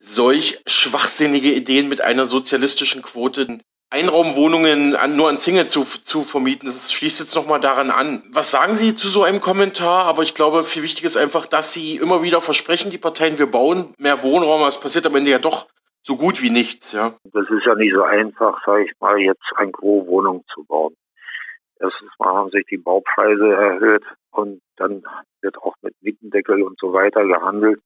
solch 0.01 0.61
schwachsinnige 0.67 1.53
Ideen 1.53 1.89
mit 1.89 2.01
einer 2.01 2.25
sozialistischen 2.25 3.03
Quote. 3.03 3.59
Einraumwohnungen 3.93 4.95
an, 4.95 5.17
nur 5.17 5.29
an 5.29 5.39
Single 5.39 5.67
zu, 5.67 5.83
zu 5.83 6.23
vermieten, 6.23 6.67
das 6.67 6.93
schließt 6.93 7.19
jetzt 7.19 7.35
nochmal 7.35 7.61
daran 7.61 7.91
an. 7.91 8.23
Was 8.31 8.53
sagen 8.53 8.77
Sie 8.77 8.95
zu 8.95 9.09
so 9.09 9.25
einem 9.25 9.41
Kommentar? 9.41 10.05
Aber 10.05 10.23
ich 10.23 10.35
glaube, 10.35 10.63
viel 10.63 10.85
wichtig 10.85 11.05
ist 11.05 11.17
einfach, 11.17 11.47
dass 11.47 11.73
Sie 11.73 11.97
immer 11.97 12.23
wieder 12.23 12.41
versprechen, 12.41 12.93
die 12.93 12.99
Parteien, 12.99 13.39
wir 13.39 13.51
bauen 13.51 13.93
mehr 13.99 14.23
Wohnraum, 14.23 14.61
aber 14.61 14.69
es 14.69 14.79
passiert 14.79 15.07
am 15.07 15.17
Ende 15.17 15.33
ja 15.33 15.41
doch 15.41 15.67
so 16.03 16.17
gut 16.17 16.43
wie 16.43 16.51
nichts, 16.51 16.93
ja. 16.93 17.13
Das 17.33 17.49
ist 17.51 17.67
ja 17.67 17.75
nicht 17.75 17.95
so 17.95 18.03
einfach, 18.03 18.65
sage 18.65 18.85
ich 18.85 18.93
mal, 19.01 19.19
jetzt 19.19 19.45
ein 19.57 19.73
Gros 19.73 20.07
Wohnung 20.07 20.45
zu 20.53 20.65
bauen. 20.65 20.95
Erstens 21.79 22.11
mal 22.19 22.35
haben 22.35 22.51
sich 22.51 22.67
die 22.67 22.77
Baupreise 22.77 23.53
erhöht 23.53 24.05
und 24.33 24.61
dann 24.77 25.03
wird 25.41 25.57
auch 25.59 25.75
mit 25.83 25.95
Mietendeckel 26.03 26.63
und 26.63 26.79
so 26.79 26.93
weiter 26.93 27.25
gehandelt. 27.25 27.81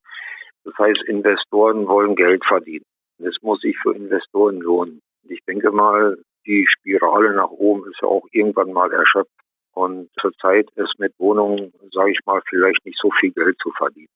Das 0.64 0.74
heißt, 0.78 1.04
Investoren 1.06 1.86
wollen 1.86 2.16
Geld 2.16 2.44
verdienen. 2.44 2.84
Das 3.18 3.36
muss 3.42 3.60
sich 3.60 3.76
für 3.82 3.94
Investoren 3.94 4.60
lohnen. 4.60 5.00
Ich 5.28 5.40
denke 5.46 5.70
mal, 5.70 6.18
die 6.46 6.66
Spirale 6.68 7.34
nach 7.34 7.50
oben 7.50 7.88
ist 7.90 8.00
ja 8.02 8.08
auch 8.08 8.26
irgendwann 8.32 8.72
mal 8.72 8.92
erschöpft. 8.92 9.30
Und 9.72 10.08
zurzeit 10.20 10.68
ist 10.76 10.98
mit 10.98 11.12
Wohnungen, 11.18 11.72
sage 11.92 12.12
ich 12.12 12.18
mal, 12.26 12.40
vielleicht 12.48 12.84
nicht 12.84 12.98
so 13.00 13.10
viel 13.20 13.32
Geld 13.32 13.56
zu 13.60 13.70
verdienen. 13.72 14.08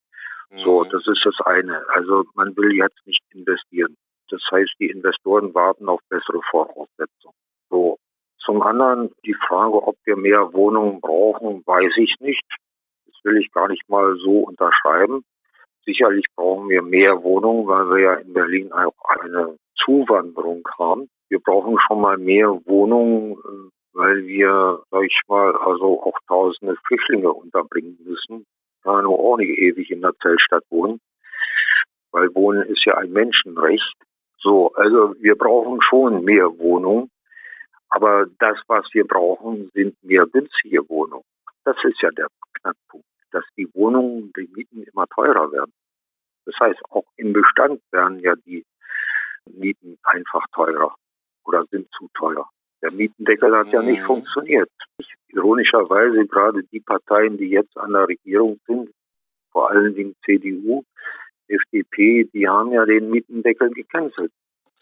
So, 0.51 0.83
mhm. 0.83 0.89
das 0.89 1.07
ist 1.07 1.21
das 1.23 1.45
eine. 1.45 1.83
Also 1.89 2.25
man 2.35 2.55
will 2.57 2.73
jetzt 2.75 3.05
nicht 3.05 3.21
investieren. 3.33 3.95
Das 4.29 4.41
heißt, 4.51 4.71
die 4.79 4.89
Investoren 4.89 5.53
warten 5.53 5.89
auf 5.89 6.01
bessere 6.09 6.41
Voraussetzungen. 6.49 7.35
So. 7.69 7.97
Zum 8.43 8.61
anderen 8.61 9.11
die 9.25 9.35
Frage, 9.47 9.83
ob 9.83 9.95
wir 10.05 10.15
mehr 10.15 10.53
Wohnungen 10.53 11.01
brauchen, 11.01 11.61
weiß 11.65 11.93
ich 11.97 12.15
nicht. 12.19 12.43
Das 13.05 13.15
will 13.23 13.37
ich 13.37 13.51
gar 13.51 13.67
nicht 13.67 13.87
mal 13.89 14.15
so 14.17 14.39
unterschreiben. 14.39 15.23
Sicherlich 15.85 16.25
brauchen 16.35 16.69
wir 16.69 16.81
mehr 16.81 17.21
Wohnungen, 17.23 17.67
weil 17.67 17.89
wir 17.89 17.99
ja 17.99 18.13
in 18.15 18.33
Berlin 18.33 18.71
auch 18.71 18.93
eine 19.21 19.57
Zuwanderung 19.83 20.67
haben. 20.77 21.09
Wir 21.29 21.39
brauchen 21.39 21.77
schon 21.87 22.01
mal 22.01 22.17
mehr 22.17 22.49
Wohnungen, 22.65 23.37
weil 23.93 24.25
wir, 24.25 24.81
sag 24.89 25.03
ich 25.03 25.19
mal, 25.27 25.55
also 25.57 26.01
auch 26.01 26.17
tausende 26.27 26.75
Flüchtlinge 26.87 27.31
unterbringen 27.31 27.97
müssen. 28.03 28.45
Da 28.83 29.01
nur 29.01 29.19
auch 29.19 29.37
nicht 29.37 29.57
ewig 29.57 29.91
in 29.91 30.01
der 30.01 30.13
Zeltstadt 30.21 30.63
wohnen. 30.69 30.99
Weil 32.11 32.33
Wohnen 32.33 32.63
ist 32.63 32.85
ja 32.85 32.97
ein 32.97 33.11
Menschenrecht. 33.11 33.95
So, 34.37 34.73
also 34.73 35.15
wir 35.19 35.35
brauchen 35.35 35.81
schon 35.81 36.23
mehr 36.23 36.57
Wohnungen. 36.57 37.11
Aber 37.89 38.27
das, 38.39 38.57
was 38.67 38.85
wir 38.93 39.05
brauchen, 39.05 39.69
sind 39.73 40.01
mehr 40.03 40.25
günstige 40.27 40.87
Wohnungen. 40.89 41.25
Das 41.65 41.75
ist 41.83 42.01
ja 42.01 42.09
der 42.11 42.27
Knackpunkt, 42.61 43.05
dass 43.31 43.43
die 43.57 43.67
Wohnungen, 43.73 44.31
die 44.37 44.49
Mieten 44.53 44.83
immer 44.83 45.07
teurer 45.07 45.51
werden. 45.51 45.73
Das 46.45 46.55
heißt, 46.59 46.79
auch 46.89 47.05
im 47.17 47.33
Bestand 47.33 47.81
werden 47.91 48.19
ja 48.19 48.35
die 48.45 48.65
Mieten 49.45 49.97
einfach 50.03 50.43
teurer 50.53 50.95
oder 51.45 51.65
sind 51.71 51.89
zu 51.97 52.07
teuer. 52.13 52.47
Der 52.81 52.91
Mietendeckel 52.91 53.55
hat 53.55 53.67
ja 53.67 53.81
nicht 53.81 54.01
mhm. 54.01 54.05
funktioniert. 54.05 54.69
Ironischerweise 55.29 56.25
gerade 56.27 56.63
die 56.71 56.79
Parteien, 56.79 57.37
die 57.37 57.49
jetzt 57.49 57.77
an 57.77 57.93
der 57.93 58.07
Regierung 58.07 58.59
sind, 58.65 58.89
vor 59.51 59.69
allen 59.69 59.93
Dingen 59.93 60.15
CDU, 60.25 60.83
FDP, 61.47 62.29
die 62.33 62.47
haben 62.47 62.71
ja 62.71 62.85
den 62.85 63.09
Mietendeckel 63.09 63.71
gecancelt. 63.71 64.31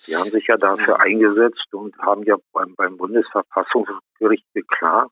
Die 0.05 0.15
haben 0.15 0.29
sich 0.29 0.45
ja 0.47 0.57
dafür 0.57 0.99
eingesetzt 0.99 1.73
und 1.73 1.97
haben 1.97 2.23
ja 2.23 2.35
beim, 2.53 2.75
beim 2.75 2.97
Bundesverfassungsgericht 2.97 4.45
geklagt, 4.53 5.11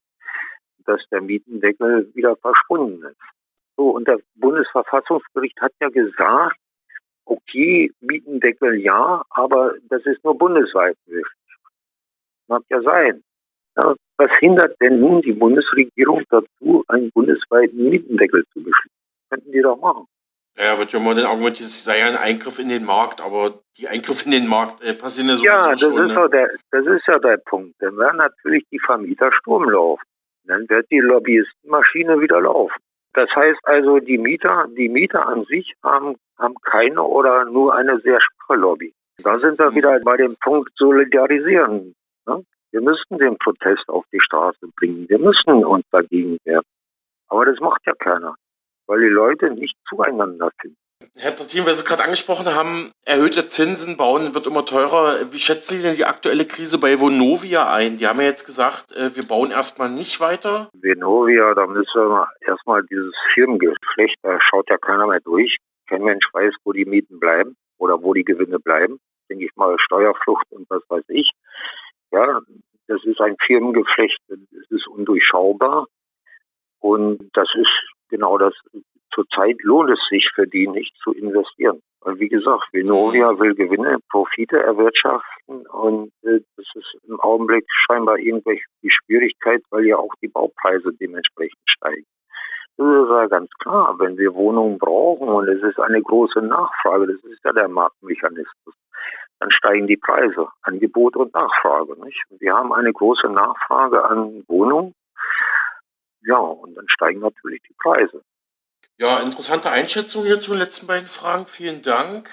dass 0.86 1.02
der 1.12 1.22
Mietendeckel 1.22 2.12
wieder 2.14 2.36
verschwunden 2.38 3.04
ist. 3.04 3.18
So, 3.78 3.90
und 3.90 4.08
das 4.08 4.22
Bundesverfassungsgericht 4.36 5.60
hat 5.60 5.74
ja 5.82 5.90
gesagt, 5.90 6.58
okay, 7.26 7.92
Mietendeckel 8.00 8.80
ja, 8.80 9.24
aber 9.32 9.74
das 9.90 10.06
ist 10.06 10.24
nur 10.24 10.38
bundesweit 10.38 10.98
möglich. 11.08 11.26
Mag 12.48 12.64
ja 12.70 12.82
sein. 12.82 13.24
Ja, 13.78 13.96
was 14.18 14.32
hindert 14.40 14.76
denn 14.82 15.00
nun 15.00 15.22
die 15.22 15.34
Bundesregierung 15.34 16.24
dazu, 16.30 16.84
einen 16.88 17.12
bundesweiten 17.12 17.90
Mietendeckel 17.90 18.46
zu 18.54 18.64
beschließen? 18.64 18.92
Könnten 19.30 19.52
die 19.52 19.62
doch 19.62 19.78
machen. 19.80 20.06
Ja, 20.58 20.80
wird 20.80 20.94
ja 20.94 21.00
mal 21.00 21.16
den 21.16 21.26
Argument, 21.26 21.60
es 21.60 21.84
sei 21.84 22.06
ein 22.06 22.16
Eingriff 22.16 22.60
in 22.60 22.70
den 22.70 22.86
Markt, 22.86 23.20
aber 23.20 23.60
die 23.78 23.90
Eingriffe 23.90 24.26
in 24.26 24.32
den 24.32 24.48
Markt 24.48 24.82
äh, 24.82 24.94
passieren 24.94 25.28
ja 25.28 25.36
sowieso 25.36 25.50
ja, 25.50 25.72
das 25.72 25.82
schon. 25.82 26.10
Ist 26.10 26.16
ne? 26.16 26.30
der, 26.30 26.48
das 26.72 26.86
ist 26.86 27.08
ja 27.08 27.20
der 27.20 27.38
Punkt. 27.38 27.76
Dann 27.80 27.98
werden 27.98 28.18
natürlich 28.18 28.64
die 28.72 28.80
Vermieter 28.80 29.34
Sturm 29.34 29.70
laufen. 29.70 30.04
Dann 30.46 30.70
wird 30.70 30.90
die 30.92 31.00
Lobbyistenmaschine 31.00 32.22
wieder 32.22 32.40
laufen. 32.40 32.80
Das 33.14 33.30
heißt 33.36 33.60
also, 33.64 34.00
die 34.00 34.18
Mieter, 34.18 34.68
die 34.78 34.88
Mieter 34.88 35.28
an 35.28 35.44
sich 35.46 35.74
haben, 35.84 36.16
haben 36.38 36.56
keine 36.64 37.02
oder 37.02 37.46
nur 37.46 37.76
eine 37.76 38.00
sehr 38.00 38.20
schwache 38.22 38.60
Lobby. 38.60 38.94
Da 39.24 39.40
sind 39.40 39.60
wir 39.60 39.74
wieder 39.76 40.00
bei 40.02 40.18
dem 40.18 40.36
Punkt 40.42 40.72
Solidarisieren. 40.76 41.96
Ne? 42.28 42.44
Wir 42.72 42.82
müssten 42.82 43.18
den 43.18 43.38
Protest 43.38 43.88
auf 43.88 44.06
die 44.12 44.22
Straße 44.22 44.68
bringen. 44.76 45.08
Wir 45.10 45.20
müssen 45.20 45.64
uns 45.64 45.86
dagegen 45.92 46.38
wehren. 46.44 46.64
Aber 47.28 47.46
das 47.46 47.60
macht 47.60 47.82
ja 47.86 47.94
keiner 47.94 48.36
weil 48.88 49.00
die 49.00 49.14
Leute 49.14 49.52
nicht 49.52 49.76
zueinander 49.88 50.52
finden. 50.62 50.78
Herr 51.18 51.36
Trattin, 51.36 51.66
weil 51.66 51.74
Sie 51.74 51.86
gerade 51.86 52.04
angesprochen 52.04 52.46
haben, 52.56 52.92
erhöhte 53.06 53.46
Zinsen, 53.48 53.98
Bauen 53.98 54.34
wird 54.34 54.48
immer 54.48 54.66
teurer. 54.66 55.32
Wie 55.32 55.40
schätzen 55.40 55.76
Sie 55.76 55.82
denn 55.84 55.96
die 55.96 56.06
aktuelle 56.06 56.46
Krise 56.46 56.80
bei 56.80 57.00
Vonovia 57.00 57.72
ein? 57.74 57.98
Die 57.98 58.08
haben 58.08 58.20
ja 58.20 58.28
jetzt 58.28 58.46
gesagt, 58.46 58.94
äh, 58.94 59.16
wir 59.16 59.28
bauen 59.28 59.52
erstmal 59.52 59.90
nicht 59.90 60.20
weiter. 60.20 60.70
Vonovia, 60.74 61.54
da 61.54 61.68
müssen 61.68 61.94
wir 61.94 62.28
erstmal 62.42 62.84
dieses 62.86 63.14
Firmengeflecht, 63.34 64.16
da 64.24 64.40
schaut 64.42 64.70
ja 64.70 64.78
keiner 64.78 65.08
mehr 65.08 65.20
durch. 65.20 65.58
Kein 65.88 66.04
Mensch 66.04 66.26
weiß, 66.32 66.54
wo 66.64 66.72
die 66.72 66.86
Mieten 66.86 67.20
bleiben 67.20 67.56
oder 67.78 68.02
wo 68.02 68.14
die 68.14 68.24
Gewinne 68.24 68.60
bleiben. 68.60 69.00
Denke 69.30 69.46
ich 69.46 69.56
mal, 69.56 69.76
Steuerflucht 69.80 70.46
und 70.52 70.70
was 70.70 70.82
weiß 70.90 71.04
ich. 71.10 71.30
Ja, 72.16 72.40
das 72.88 73.04
ist 73.04 73.20
ein 73.20 73.36
Firmengeflecht, 73.46 74.20
es 74.30 74.72
ist 74.72 74.88
undurchschaubar. 74.88 75.86
Und 76.80 77.30
das 77.34 77.50
ist 77.56 77.92
genau 78.10 78.38
das. 78.38 78.54
Zurzeit 79.14 79.62
lohnt 79.64 79.90
es 79.90 80.00
sich 80.10 80.30
für 80.34 80.48
die 80.48 80.68
nicht 80.68 80.96
zu 81.04 81.12
investieren. 81.12 81.82
Weil 82.00 82.18
wie 82.20 82.30
gesagt, 82.30 82.72
Venovia 82.72 83.38
will 83.38 83.54
Gewinne, 83.56 83.98
Profite 84.10 84.58
erwirtschaften 84.62 85.68
und 85.68 86.12
äh, 86.22 86.40
das 86.56 86.66
ist 86.76 86.98
im 87.06 87.20
Augenblick 87.20 87.66
scheinbar 87.86 88.18
irgendwelche 88.18 88.64
die 88.82 88.92
Schwierigkeit, 88.92 89.62
weil 89.72 89.86
ja 89.86 89.98
auch 89.98 90.14
die 90.22 90.30
Baupreise 90.30 90.94
dementsprechend 90.94 91.60
steigen. 91.66 92.06
Das 92.78 92.88
ist 92.88 93.10
ja 93.10 93.28
ganz 93.28 93.50
klar, 93.60 93.96
wenn 94.00 94.18
wir 94.18 94.34
Wohnungen 94.36 94.78
brauchen 94.78 95.28
und 95.30 95.48
es 95.50 95.64
ist 95.64 95.80
eine 95.80 96.02
große 96.02 96.42
Nachfrage, 96.42 97.08
das 97.08 97.24
ist 97.32 97.44
ja 97.44 97.52
der 97.52 97.68
Marktmechanismus, 97.68 98.76
dann 99.40 99.52
steigen 99.52 99.88
die 99.88 99.98
Preise, 99.98 100.48
Angebot 100.62 101.16
und 101.16 101.34
Nachfrage. 101.34 101.96
Nicht? 102.04 102.22
Wir 102.40 102.54
haben 102.54 102.74
eine 102.74 102.92
große 102.92 103.28
Nachfrage 103.28 104.04
an 104.06 104.44
Wohnungen 104.48 104.94
ja, 106.26 106.38
und 106.38 106.76
dann 106.76 106.88
steigen 106.90 107.20
natürlich 107.20 107.62
die 107.68 107.76
Preise. 107.82 108.24
Ja, 108.98 109.20
interessante 109.20 109.70
Einschätzung 109.70 110.26
hier 110.26 110.40
zu 110.40 110.52
den 110.52 110.60
letzten 110.60 110.88
beiden 110.88 111.08
Fragen. 111.08 111.46
Vielen 111.46 111.82
Dank. 111.82 112.30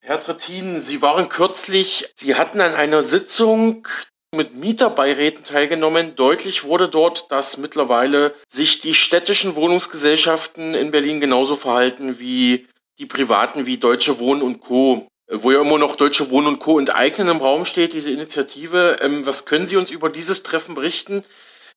Herr 0.00 0.20
Trattin, 0.20 0.80
Sie 0.80 1.00
waren 1.00 1.30
kürzlich, 1.30 2.12
Sie 2.14 2.34
hatten 2.34 2.60
an 2.60 2.74
einer 2.74 3.00
Sitzung 3.00 3.88
mit 4.36 4.54
Mieterbeiräten 4.54 5.44
teilgenommen. 5.44 6.14
Deutlich 6.16 6.64
wurde 6.64 6.88
dort, 6.88 7.30
dass 7.30 7.56
mittlerweile 7.56 8.34
sich 8.48 8.80
die 8.80 8.94
städtischen 8.94 9.54
Wohnungsgesellschaften 9.54 10.74
in 10.74 10.90
Berlin 10.90 11.20
genauso 11.20 11.56
verhalten 11.56 12.18
wie 12.18 12.66
die 12.98 13.06
privaten, 13.06 13.64
wie 13.64 13.78
Deutsche 13.78 14.18
Wohnen 14.18 14.42
und 14.42 14.60
Co. 14.60 15.08
Wo 15.30 15.50
ja 15.50 15.62
immer 15.62 15.78
noch 15.78 15.96
Deutsche 15.96 16.30
Wohnen 16.30 16.48
und 16.48 16.58
Co. 16.58 16.78
enteignen 16.78 17.28
im 17.28 17.38
Raum 17.38 17.64
steht, 17.64 17.94
diese 17.94 18.10
Initiative. 18.10 18.98
Ähm, 19.00 19.24
was 19.24 19.46
können 19.46 19.66
Sie 19.66 19.76
uns 19.76 19.90
über 19.90 20.10
dieses 20.10 20.42
Treffen 20.42 20.74
berichten? 20.74 21.24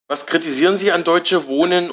Was 0.09 0.27
kritisieren 0.27 0.77
Sie 0.77 0.91
an 0.91 1.05
Deutsche 1.05 1.47
Wohnen 1.47 1.91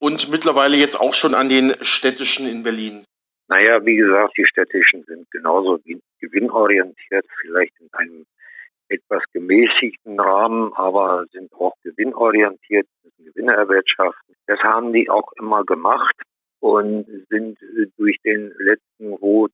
und 0.00 0.30
mittlerweile 0.30 0.76
jetzt 0.76 1.00
auch 1.00 1.14
schon 1.14 1.34
an 1.34 1.48
den 1.48 1.74
städtischen 1.80 2.48
in 2.48 2.64
Berlin? 2.64 3.04
Naja, 3.48 3.84
wie 3.84 3.96
gesagt, 3.96 4.36
die 4.36 4.46
städtischen 4.46 5.04
sind 5.04 5.30
genauso 5.30 5.78
gewinnorientiert, 6.20 7.24
vielleicht 7.40 7.74
in 7.80 7.88
einem 7.92 8.26
etwas 8.88 9.22
gemäßigten 9.32 10.18
Rahmen, 10.18 10.72
aber 10.74 11.24
sind 11.32 11.52
auch 11.54 11.74
gewinnorientiert, 11.82 12.86
müssen 13.04 13.24
Gewinne 13.24 13.52
erwirtschaften. 13.52 14.34
Das 14.46 14.58
haben 14.60 14.92
die 14.92 15.08
auch 15.08 15.32
immer 15.40 15.64
gemacht 15.64 16.14
und 16.60 17.06
sind 17.28 17.58
durch 17.96 18.16
den 18.24 18.52
letzten 18.58 19.12
Rot 19.14 19.52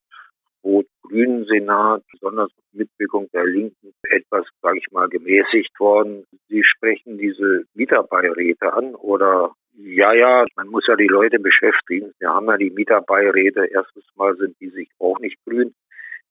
rot-grünen 0.64 1.44
Senat, 1.44 2.02
besonders 2.10 2.50
mit 2.72 2.88
Mitwirkung 2.88 3.28
der 3.32 3.44
Linken, 3.44 3.92
etwas, 4.08 4.46
sage 4.60 4.78
ich 4.78 4.90
mal, 4.90 5.08
gemäßigt 5.08 5.78
worden. 5.78 6.24
Sie 6.48 6.62
sprechen 6.64 7.18
diese 7.18 7.64
Mieterbeiräte 7.74 8.72
an 8.72 8.94
oder 8.94 9.54
ja, 9.74 10.12
ja, 10.12 10.44
man 10.56 10.68
muss 10.68 10.86
ja 10.86 10.96
die 10.96 11.08
Leute 11.08 11.38
beschäftigen. 11.38 12.12
Wir 12.18 12.28
haben 12.28 12.46
ja 12.46 12.56
die 12.56 12.70
Mieterbeiräte. 12.70 13.66
Erstens 13.66 14.04
mal 14.16 14.36
sind 14.36 14.58
die 14.60 14.68
sich 14.68 14.88
auch 14.98 15.18
nicht 15.18 15.38
grün. 15.46 15.74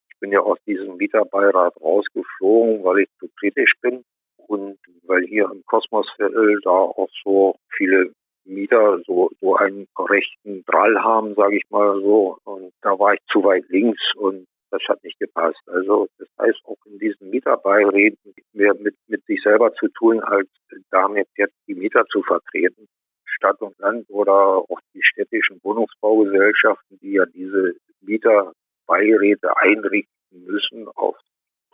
Ich 0.09 0.19
bin 0.19 0.31
ja 0.31 0.41
aus 0.41 0.59
diesem 0.67 0.97
Mieterbeirat 0.97 1.75
rausgeflogen, 1.81 2.83
weil 2.83 2.99
ich 2.99 3.09
zu 3.19 3.27
kritisch 3.39 3.73
bin 3.81 4.03
und 4.47 4.77
weil 5.03 5.23
hier 5.23 5.49
im 5.51 5.63
Kosmosviertel 5.65 6.59
da 6.63 6.69
auch 6.69 7.09
so 7.23 7.55
viele 7.75 8.11
Mieter 8.45 8.99
so, 9.05 9.29
so 9.39 9.55
einen 9.55 9.87
rechten 9.97 10.63
Drall 10.65 11.01
haben, 11.03 11.35
sage 11.35 11.57
ich 11.57 11.63
mal 11.69 11.99
so. 12.01 12.37
Und 12.43 12.71
da 12.81 12.97
war 12.97 13.13
ich 13.13 13.19
zu 13.31 13.43
weit 13.43 13.65
links 13.69 14.01
und 14.15 14.47
das 14.71 14.81
hat 14.87 15.03
nicht 15.03 15.19
gepasst. 15.19 15.61
Also 15.67 16.07
das 16.17 16.27
heißt, 16.39 16.59
auch 16.65 16.77
in 16.85 16.97
diesen 16.97 17.29
Mieterbeiräten 17.29 18.33
mehr 18.53 18.73
mit, 18.75 18.95
mit 19.07 19.23
sich 19.25 19.41
selber 19.43 19.73
zu 19.73 19.87
tun, 19.89 20.21
als 20.21 20.47
damit 20.89 21.27
jetzt 21.37 21.55
die 21.67 21.75
Mieter 21.75 22.05
zu 22.07 22.23
vertreten. 22.23 22.87
Stadt 23.25 23.61
und 23.61 23.77
Land 23.79 24.09
oder 24.09 24.33
auch 24.33 24.79
die 24.93 25.03
städtischen 25.03 25.59
Wohnungsbaugesellschaften, 25.63 26.99
die 27.01 27.13
ja 27.13 27.25
diese 27.25 27.75
Mieterbeiräte 28.01 29.57
einrichten 29.57 30.45
müssen 30.45 30.87
auf 30.89 31.17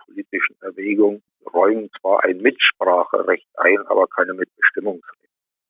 politischen 0.05 0.55
Erwägungen, 0.61 1.22
räumen 1.53 1.89
zwar 1.99 2.24
ein 2.24 2.38
Mitspracherecht 2.38 3.47
ein, 3.55 3.80
aber 3.88 4.07
keine 4.07 4.34
Mitbestimmungsrecht. 4.34 5.26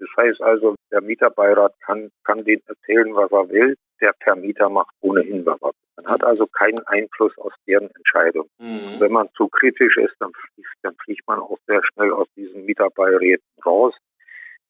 Das 0.07 0.25
heißt 0.25 0.41
also, 0.41 0.75
der 0.91 1.01
Mieterbeirat 1.01 1.73
kann, 1.81 2.09
kann 2.23 2.43
den 2.43 2.61
erzählen, 2.67 3.15
was 3.15 3.31
er 3.31 3.49
will. 3.49 3.75
Der 3.99 4.13
Vermieter 4.23 4.69
macht 4.69 4.93
ohnehin, 5.01 5.45
was 5.45 5.61
er 5.61 5.67
will. 5.67 5.87
Man 5.97 6.07
hat 6.07 6.23
also 6.23 6.45
keinen 6.45 6.85
Einfluss 6.87 7.35
aus 7.37 7.53
deren 7.67 7.89
Entscheidung. 7.95 8.47
Mhm. 8.59 8.99
Wenn 8.99 9.11
man 9.11 9.29
zu 9.35 9.47
kritisch 9.47 9.97
ist, 9.97 10.15
dann 10.19 10.31
fliegt, 10.33 10.69
dann 10.83 10.95
fliegt 11.03 11.27
man 11.27 11.39
auch 11.39 11.57
sehr 11.65 11.81
schnell 11.83 12.11
aus 12.11 12.27
diesen 12.35 12.65
Mieterbeiräten 12.65 13.47
raus. 13.65 13.95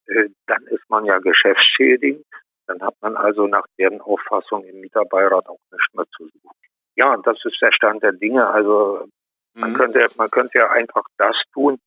Äh, 0.08 0.30
dann 0.48 0.66
ist 0.68 0.90
man 0.90 1.06
ja 1.06 1.20
geschäftsschädigend. 1.20 2.26
Dann 2.68 2.82
hat 2.82 2.96
man 3.02 3.16
also 3.18 3.48
nach 3.48 3.66
deren 3.78 4.02
Auffassung 4.02 4.64
im 4.64 4.82
Mieterbeirat 4.82 5.48
auch 5.48 5.60
nichts 5.72 5.94
mehr 5.94 6.06
zu 6.16 6.26
suchen. 6.28 6.58
Ja, 6.96 7.16
das 7.18 7.38
ist 7.44 7.62
der 7.62 7.72
Stand 7.72 8.04
der 8.04 8.14
Dinge. 8.14 8.48
Also 8.48 9.08
man 9.54 9.72
mhm. 9.72 9.76
könnte, 9.76 10.08
man 10.18 10.30
könnte 10.32 10.58
ja 10.60 10.70
einfach 10.70 11.04
das 11.18 11.36
tun, 11.54 11.80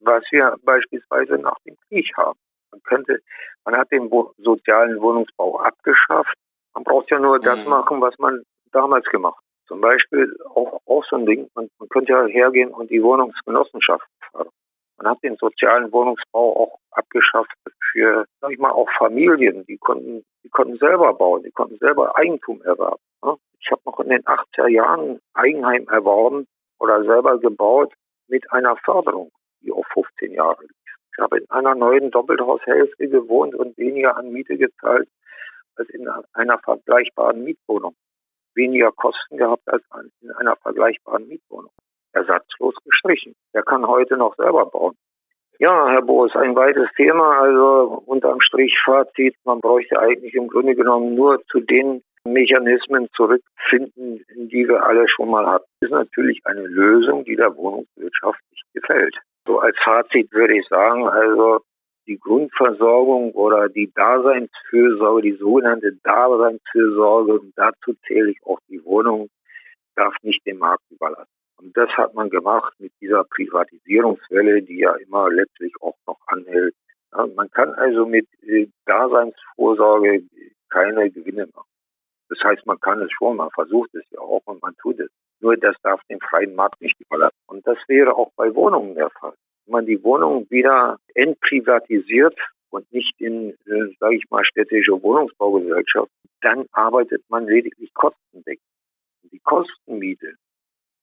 was 0.00 0.22
wir 0.30 0.56
beispielsweise 0.62 1.38
nach 1.38 1.58
dem 1.66 1.76
Krieg 1.88 2.10
haben. 2.16 2.38
Man 2.76 2.82
könnte, 2.82 3.20
man 3.64 3.76
hat 3.76 3.90
den 3.90 4.10
sozialen 4.38 5.00
Wohnungsbau 5.00 5.60
abgeschafft. 5.60 6.34
Man 6.74 6.84
braucht 6.84 7.10
ja 7.10 7.18
nur 7.18 7.38
das 7.40 7.64
mhm. 7.64 7.70
machen, 7.70 8.00
was 8.00 8.18
man 8.18 8.42
damals 8.72 9.06
gemacht 9.06 9.36
hat. 9.36 9.68
Zum 9.68 9.80
Beispiel 9.80 10.36
auch, 10.54 10.80
auch 10.86 11.04
so 11.08 11.16
ein 11.16 11.26
Ding, 11.26 11.48
man, 11.54 11.68
man 11.78 11.88
könnte 11.88 12.12
ja 12.12 12.26
hergehen 12.26 12.70
und 12.70 12.90
die 12.90 13.02
Wohnungsgenossenschaften 13.02 14.14
fördern. 14.30 14.52
Man 14.98 15.10
hat 15.10 15.22
den 15.22 15.36
sozialen 15.36 15.90
Wohnungsbau 15.92 16.56
auch 16.56 16.78
abgeschafft 16.90 17.52
für, 17.92 18.26
sag 18.40 18.52
ich 18.52 18.58
mal, 18.58 18.70
auch 18.70 18.88
Familien. 18.98 19.64
Die 19.66 19.78
konnten, 19.78 20.24
die 20.44 20.48
konnten 20.50 20.76
selber 20.76 21.14
bauen, 21.14 21.42
die 21.42 21.50
konnten 21.50 21.78
selber 21.78 22.16
Eigentum 22.16 22.62
erwerben. 22.62 23.02
Ne? 23.24 23.36
Ich 23.60 23.70
habe 23.70 23.82
noch 23.84 23.98
in 24.00 24.10
den 24.10 24.22
80er 24.22 24.68
Jahren 24.68 25.18
Eigenheim 25.34 25.88
erworben 25.88 26.46
oder 26.78 27.02
selber 27.04 27.38
gebaut 27.38 27.92
mit 28.28 28.50
einer 28.52 28.76
Förderung, 28.76 29.32
die 29.62 29.72
auf 29.72 29.86
15 29.92 30.32
Jahre 30.32 30.62
liegt. 30.62 30.85
Ich 31.16 31.22
habe 31.22 31.38
in 31.38 31.50
einer 31.50 31.74
neuen 31.74 32.10
Doppelhaushälfte 32.10 33.08
gewohnt 33.08 33.54
und 33.54 33.78
weniger 33.78 34.16
an 34.16 34.32
Miete 34.32 34.58
gezahlt 34.58 35.08
als 35.76 35.88
in 35.90 36.06
einer 36.34 36.58
vergleichbaren 36.58 37.42
Mietwohnung. 37.42 37.94
Weniger 38.54 38.92
Kosten 38.92 39.38
gehabt 39.38 39.66
als 39.66 39.82
in 40.20 40.30
einer 40.32 40.56
vergleichbaren 40.56 41.26
Mietwohnung 41.26 41.70
ersatzlos 42.12 42.74
gestrichen. 42.84 43.34
Der 43.54 43.62
kann 43.62 43.86
heute 43.86 44.16
noch 44.16 44.34
selber 44.36 44.66
bauen. 44.66 44.96
Ja, 45.58 45.88
Herr 45.88 46.02
Boos, 46.02 46.34
ein 46.34 46.54
weites 46.54 46.88
Thema. 46.96 47.40
Also 47.40 48.02
unterm 48.04 48.40
Strich 48.42 48.76
Fazit, 48.84 49.36
man 49.44 49.60
bräuchte 49.60 49.98
eigentlich 49.98 50.34
im 50.34 50.48
Grunde 50.48 50.74
genommen 50.74 51.14
nur 51.14 51.42
zu 51.46 51.60
den 51.60 52.02
Mechanismen 52.24 53.08
zurückfinden, 53.14 54.24
die 54.34 54.68
wir 54.68 54.84
alle 54.84 55.08
schon 55.08 55.30
mal 55.30 55.46
hatten. 55.46 55.66
Das 55.80 55.90
ist 55.90 55.96
natürlich 55.96 56.40
eine 56.44 56.66
Lösung, 56.66 57.24
die 57.24 57.36
der 57.36 57.56
Wohnungswirtschaft 57.56 58.40
nicht 58.50 58.64
gefällt. 58.74 59.16
So 59.46 59.60
als 59.60 59.76
Fazit 59.84 60.32
würde 60.32 60.58
ich 60.58 60.66
sagen, 60.68 61.08
also 61.08 61.60
die 62.06 62.18
Grundversorgung 62.18 63.32
oder 63.32 63.68
die 63.68 63.92
Daseinsfürsorge, 63.94 65.22
die 65.22 65.36
sogenannte 65.36 65.92
Daseinsfürsorge, 66.02 67.40
und 67.40 67.52
dazu 67.56 67.94
zähle 68.06 68.30
ich 68.30 68.38
auch 68.44 68.58
die 68.68 68.84
Wohnung, 68.84 69.28
darf 69.94 70.14
nicht 70.22 70.44
dem 70.46 70.58
Markt 70.58 70.84
überlassen. 70.90 71.30
Und 71.58 71.76
das 71.76 71.88
hat 71.90 72.14
man 72.14 72.28
gemacht 72.28 72.74
mit 72.78 72.92
dieser 73.00 73.24
Privatisierungswelle, 73.24 74.62
die 74.62 74.80
ja 74.80 74.94
immer 74.96 75.30
letztlich 75.30 75.72
auch 75.80 75.96
noch 76.06 76.18
anhält. 76.26 76.74
Ja, 77.12 77.26
man 77.34 77.50
kann 77.50 77.72
also 77.74 78.04
mit 78.04 78.26
äh, 78.42 78.68
Daseinsvorsorge 78.84 80.22
keine 80.68 81.10
Gewinne 81.10 81.46
machen. 81.54 81.68
Das 82.28 82.38
heißt, 82.44 82.66
man 82.66 82.78
kann 82.80 83.00
es 83.00 83.10
schon, 83.12 83.36
man 83.36 83.50
versucht 83.50 83.94
es 83.94 84.04
ja 84.10 84.18
auch 84.18 84.42
und 84.44 84.60
man 84.60 84.74
tut 84.76 84.98
es. 85.00 85.10
Nur 85.40 85.56
das 85.56 85.76
darf 85.82 86.00
den 86.08 86.20
freien 86.20 86.54
Markt 86.54 86.80
nicht 86.80 86.98
überlassen. 87.00 87.36
Und 87.46 87.66
das 87.66 87.78
wäre 87.88 88.14
auch 88.14 88.32
bei 88.36 88.54
Wohnungen 88.54 88.94
der 88.94 89.10
Fall. 89.10 89.34
Wenn 89.66 89.72
man 89.72 89.86
die 89.86 90.02
Wohnungen 90.02 90.48
wieder 90.50 90.98
entprivatisiert 91.14 92.38
und 92.70 92.90
nicht 92.92 93.14
in, 93.20 93.50
äh, 93.66 93.94
sage 93.98 94.16
ich 94.16 94.24
mal, 94.30 94.44
städtische 94.44 95.02
Wohnungsbaugesellschaft, 95.02 96.10
dann 96.40 96.66
arbeitet 96.72 97.22
man 97.28 97.46
lediglich 97.46 97.92
kostendeckend. 97.94 98.64
Die 99.32 99.40
Kostenmiete, 99.40 100.34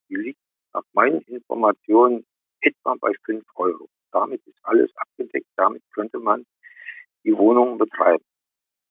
die 0.10 0.16
liegt 0.16 0.40
nach 0.74 0.84
meinen 0.94 1.22
Informationen 1.22 2.26
etwa 2.62 2.96
bei 3.00 3.12
5 3.26 3.44
Euro. 3.56 3.88
Damit 4.12 4.42
ist 4.46 4.60
alles 4.64 4.92
abgedeckt. 4.96 5.48
Damit 5.58 5.84
könnte 5.94 6.20
man 6.20 6.46
die 7.24 7.38
Wohnungen 7.38 7.78
betreiben. 7.78 8.24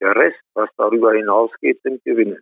Der 0.01 0.15
Rest, 0.17 0.41
was 0.55 0.69
darüber 0.77 1.13
hinausgeht, 1.13 1.81
sind 1.83 2.05
Gewinne. 2.05 2.41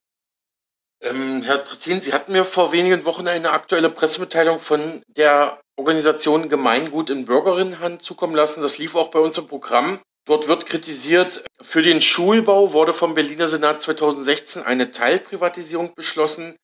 Ähm, 1.03 1.42
Herr 1.42 1.64
Trittin, 1.64 2.01
Sie 2.01 2.12
hatten 2.12 2.32
mir 2.32 2.44
vor 2.44 2.72
wenigen 2.72 3.05
Wochen 3.05 3.26
eine 3.26 3.53
aktuelle 3.53 3.88
Pressemitteilung 3.88 4.61
von 4.61 5.03
der 5.16 5.59
Organisation 5.76 6.51
Gemeingut 6.51 7.09
in 7.09 7.24
Bürgerinnenhand 7.24 8.03
zukommen 8.03 8.34
lassen. 8.34 8.61
Das 8.61 8.76
lief 8.76 8.94
auch 8.94 9.09
bei 9.09 9.18
uns 9.18 9.38
im 9.38 9.46
Programm. 9.48 10.01
Dort 10.26 10.48
wird 10.48 10.66
kritisiert, 10.66 11.44
für 11.62 11.82
den 11.82 12.03
Schulbau 12.03 12.74
wurde 12.74 12.92
vom 12.92 13.14
Berliner 13.14 13.46
Senat 13.46 13.80
2016 13.80 14.62
eine 14.62 14.90
Teilprivatisierung 14.90 15.94
beschlossen. 15.94 16.57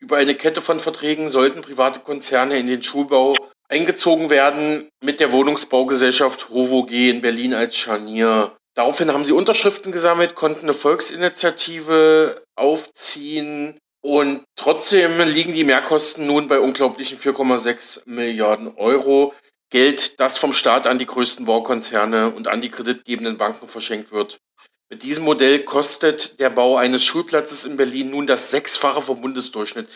Über 0.00 0.16
eine 0.16 0.34
Kette 0.34 0.60
von 0.60 0.80
Verträgen 0.80 1.30
sollten 1.30 1.62
private 1.62 2.00
Konzerne 2.00 2.58
in 2.58 2.66
den 2.66 2.82
Schulbau 2.82 3.36
eingezogen 3.68 4.28
werden 4.28 4.88
mit 5.02 5.20
der 5.20 5.32
Wohnungsbaugesellschaft 5.32 6.50
HOVOG 6.50 6.90
in 6.90 7.22
Berlin 7.22 7.54
als 7.54 7.76
Scharnier. 7.76 8.56
Daraufhin 8.74 9.12
haben 9.12 9.24
sie 9.24 9.32
Unterschriften 9.32 9.92
gesammelt, 9.92 10.34
konnten 10.34 10.64
eine 10.64 10.74
Volksinitiative 10.74 12.42
aufziehen 12.56 13.78
und 14.04 14.44
trotzdem 14.54 15.18
liegen 15.34 15.54
die 15.54 15.64
Mehrkosten 15.64 16.26
nun 16.26 16.46
bei 16.46 16.60
unglaublichen 16.60 17.16
4,6 17.16 18.06
Milliarden 18.06 18.74
Euro. 18.76 19.32
Geld, 19.70 20.20
das 20.20 20.36
vom 20.36 20.52
Staat 20.52 20.86
an 20.86 20.98
die 20.98 21.06
größten 21.06 21.46
Baukonzerne 21.46 22.28
und 22.28 22.46
an 22.46 22.60
die 22.60 22.70
kreditgebenden 22.70 23.38
Banken 23.38 23.66
verschenkt 23.66 24.12
wird. 24.12 24.42
Mit 24.90 25.04
diesem 25.04 25.24
Modell 25.24 25.60
kostet 25.60 26.38
der 26.38 26.50
Bau 26.50 26.76
eines 26.76 27.02
Schulplatzes 27.02 27.64
in 27.64 27.78
Berlin 27.78 28.10
nun 28.10 28.26
das 28.26 28.50
Sechsfache 28.50 29.00
vom 29.00 29.22
Bundesdurchschnitt. 29.22 29.88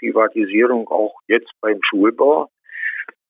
Privatisierung 0.00 0.88
auch 0.88 1.14
jetzt 1.28 1.52
beim 1.60 1.78
Schulbau. 1.88 2.50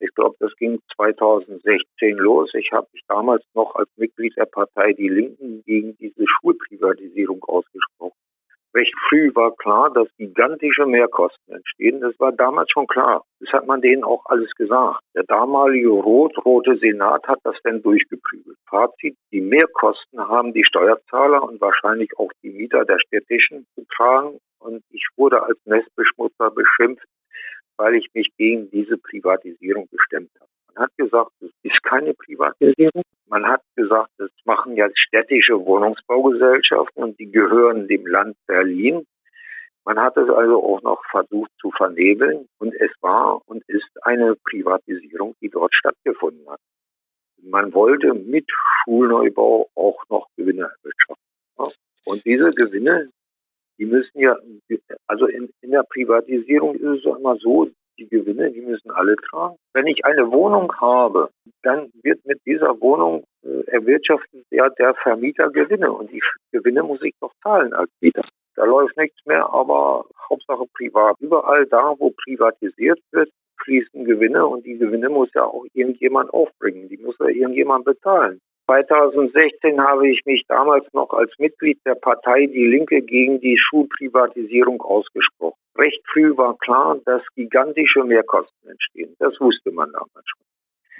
Ich 0.00 0.12
glaube, 0.14 0.36
das 0.40 0.56
ging 0.56 0.80
2016 0.96 2.16
los. 2.16 2.48
Ich 2.54 2.70
habe 2.72 2.88
mich 2.94 3.02
damals 3.08 3.44
noch 3.52 3.74
als 3.74 3.90
Mitglied 3.96 4.32
der 4.38 4.46
Partei 4.46 4.94
Die 4.94 5.10
Linken 5.10 5.62
gegen 5.64 5.98
diese 5.98 6.24
Schulprivatisierung 6.40 7.44
ausgesprochen 7.44 8.23
recht 8.74 8.94
früh 9.08 9.34
war 9.34 9.54
klar, 9.56 9.92
dass 9.92 10.08
gigantische 10.16 10.86
Mehrkosten 10.86 11.54
entstehen. 11.54 12.00
Das 12.00 12.18
war 12.18 12.32
damals 12.32 12.70
schon 12.70 12.86
klar. 12.86 13.24
Das 13.40 13.52
hat 13.52 13.66
man 13.66 13.80
denen 13.80 14.04
auch 14.04 14.24
alles 14.26 14.50
gesagt. 14.54 15.00
Der 15.14 15.24
damalige 15.24 15.90
rot-rote 15.90 16.76
Senat 16.78 17.26
hat 17.26 17.38
das 17.44 17.56
dann 17.64 17.82
durchgeprügelt. 17.82 18.56
Fazit, 18.68 19.16
die 19.32 19.40
Mehrkosten 19.40 20.18
haben 20.18 20.52
die 20.52 20.64
Steuerzahler 20.64 21.42
und 21.42 21.60
wahrscheinlich 21.60 22.10
auch 22.18 22.30
die 22.42 22.50
Mieter 22.50 22.84
der 22.84 22.98
Städtischen 22.98 23.66
zu 23.74 23.84
tragen. 23.94 24.38
Und 24.58 24.82
ich 24.90 25.06
wurde 25.16 25.42
als 25.42 25.58
Nestbeschmutzer 25.66 26.50
beschimpft, 26.50 27.06
weil 27.76 27.94
ich 27.96 28.08
mich 28.14 28.30
gegen 28.36 28.70
diese 28.70 28.96
Privatisierung 28.96 29.88
gestemmt 29.90 30.30
habe. 30.40 30.53
Man 30.74 30.86
hat 30.86 30.96
gesagt, 30.96 31.30
es 31.40 31.50
ist 31.62 31.82
keine 31.84 32.14
Privatisierung. 32.14 33.02
Man 33.26 33.46
hat 33.46 33.62
gesagt, 33.76 34.10
das 34.18 34.30
machen 34.44 34.76
ja 34.76 34.88
städtische 34.94 35.64
Wohnungsbaugesellschaften 35.64 37.02
und 37.02 37.18
die 37.18 37.30
gehören 37.30 37.86
dem 37.86 38.06
Land 38.06 38.36
Berlin. 38.46 39.06
Man 39.84 40.00
hat 40.00 40.16
es 40.16 40.28
also 40.28 40.62
auch 40.62 40.82
noch 40.82 41.02
versucht 41.10 41.50
zu 41.60 41.70
vernebeln 41.70 42.48
und 42.58 42.74
es 42.74 42.90
war 43.00 43.40
und 43.46 43.62
ist 43.68 43.88
eine 44.02 44.34
Privatisierung, 44.36 45.34
die 45.40 45.50
dort 45.50 45.74
stattgefunden 45.74 46.48
hat. 46.48 46.60
Man 47.42 47.72
wollte 47.74 48.14
mit 48.14 48.46
Schulneubau 48.48 49.68
auch 49.74 50.02
noch 50.08 50.28
Gewinne 50.36 50.62
erwirtschaften. 50.62 51.24
Und 52.06 52.24
diese 52.24 52.50
Gewinne, 52.50 53.08
die 53.78 53.86
müssen 53.86 54.18
ja, 54.18 54.36
also 55.06 55.26
in, 55.26 55.50
in 55.60 55.70
der 55.70 55.84
Privatisierung 55.84 56.74
ist 56.74 57.04
es 57.04 57.04
immer 57.04 57.36
so, 57.36 57.70
die 57.98 58.08
Gewinne, 58.08 58.50
die 58.50 58.60
müssen 58.60 58.90
alle 58.90 59.16
tragen. 59.16 59.56
Wenn 59.72 59.86
ich 59.86 60.04
eine 60.04 60.30
Wohnung 60.30 60.72
habe, 60.80 61.30
dann 61.62 61.90
wird 62.02 62.24
mit 62.24 62.40
dieser 62.46 62.80
Wohnung 62.80 63.24
äh, 63.42 63.70
erwirtschaftet 63.70 64.44
ja 64.50 64.68
der 64.70 64.94
Vermieter 64.94 65.50
Gewinne 65.50 65.92
und 65.92 66.10
die 66.10 66.22
Gewinne 66.52 66.82
muss 66.82 67.02
ich 67.02 67.14
doch 67.20 67.32
zahlen 67.42 67.72
als 67.72 67.90
Mieter. 68.00 68.22
Da 68.56 68.64
läuft 68.64 68.96
nichts 68.96 69.18
mehr, 69.26 69.48
aber 69.52 70.04
Hauptsache 70.28 70.64
privat. 70.76 71.16
Überall 71.20 71.66
da, 71.66 71.94
wo 71.98 72.10
privatisiert 72.10 73.00
wird, 73.10 73.30
fließen 73.64 74.04
Gewinne 74.04 74.46
und 74.46 74.64
die 74.64 74.78
Gewinne 74.78 75.08
muss 75.08 75.28
ja 75.34 75.44
auch 75.44 75.64
irgendjemand 75.72 76.32
aufbringen. 76.32 76.88
Die 76.88 76.98
muss 76.98 77.16
ja 77.18 77.26
irgendjemand 77.26 77.84
bezahlen. 77.84 78.40
2016 78.66 79.80
habe 79.80 80.08
ich 80.08 80.22
mich 80.24 80.44
damals 80.48 80.86
noch 80.92 81.10
als 81.10 81.30
Mitglied 81.38 81.78
der 81.84 81.96
Partei 81.96 82.46
Die 82.46 82.66
Linke 82.66 83.02
gegen 83.02 83.40
die 83.40 83.58
Schulprivatisierung 83.58 84.80
ausgesprochen. 84.80 85.58
Recht 85.76 86.02
früh 86.12 86.36
war 86.36 86.56
klar, 86.58 86.98
dass 87.04 87.22
gigantische 87.34 88.04
Mehrkosten 88.04 88.70
entstehen. 88.70 89.16
Das 89.18 89.38
wusste 89.40 89.72
man 89.72 89.90
damals 89.92 90.24
schon. 90.26 90.44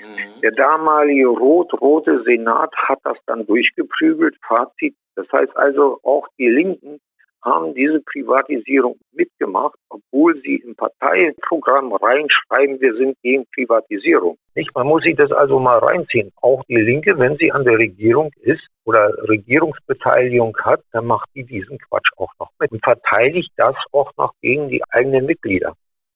Mhm. 0.01 0.41
Der 0.41 0.51
damalige 0.53 1.29
rot-rote 1.29 2.23
Senat 2.25 2.75
hat 2.77 2.99
das 3.05 3.19
dann 3.27 3.47
durchgeprügelt. 3.47 4.37
Fazit. 4.47 4.97
Das 5.15 5.31
heißt 5.31 5.57
also, 5.57 6.01
auch 6.03 6.27
die 6.39 6.49
Linken 6.49 7.01
haben 7.45 7.75
diese 7.75 8.01
Privatisierung 8.01 8.97
mitgemacht, 9.13 9.79
obwohl 9.91 10.41
sie 10.41 10.57
im 10.57 10.75
Parteiprogramm 10.75 11.93
reinschreiben, 11.93 12.81
wir 12.81 12.95
sind 12.95 13.17
gegen 13.23 13.45
Privatisierung. 13.55 14.39
Nicht? 14.55 14.75
Man 14.75 14.87
muss 14.87 15.03
sich 15.03 15.17
das 15.17 15.31
also 15.33 15.59
mal 15.59 15.79
reinziehen. 15.79 16.33
Auch 16.41 16.65
die 16.65 16.77
Linke, 16.77 17.19
wenn 17.19 17.37
sie 17.37 17.53
an 17.53 17.65
der 17.65 17.79
Regierung 17.79 18.31
ist 18.41 18.67
oder 18.85 19.13
Regierungsbeteiligung 19.29 20.57
hat, 20.63 20.81
dann 20.93 21.07
macht 21.07 21.29
die 21.35 21.45
diesen 21.45 21.79
Quatsch 21.79 22.11
auch 22.17 22.33
noch 22.41 22.51
mit 22.59 22.73
und 22.73 22.83
verteidigt 22.83 23.51
das 23.57 23.77
auch 23.93 24.11
noch 24.17 24.33
gegen 24.41 24.69
die 24.69 24.83
eigenen 24.91 25.27
Mitglieder. 25.27 25.75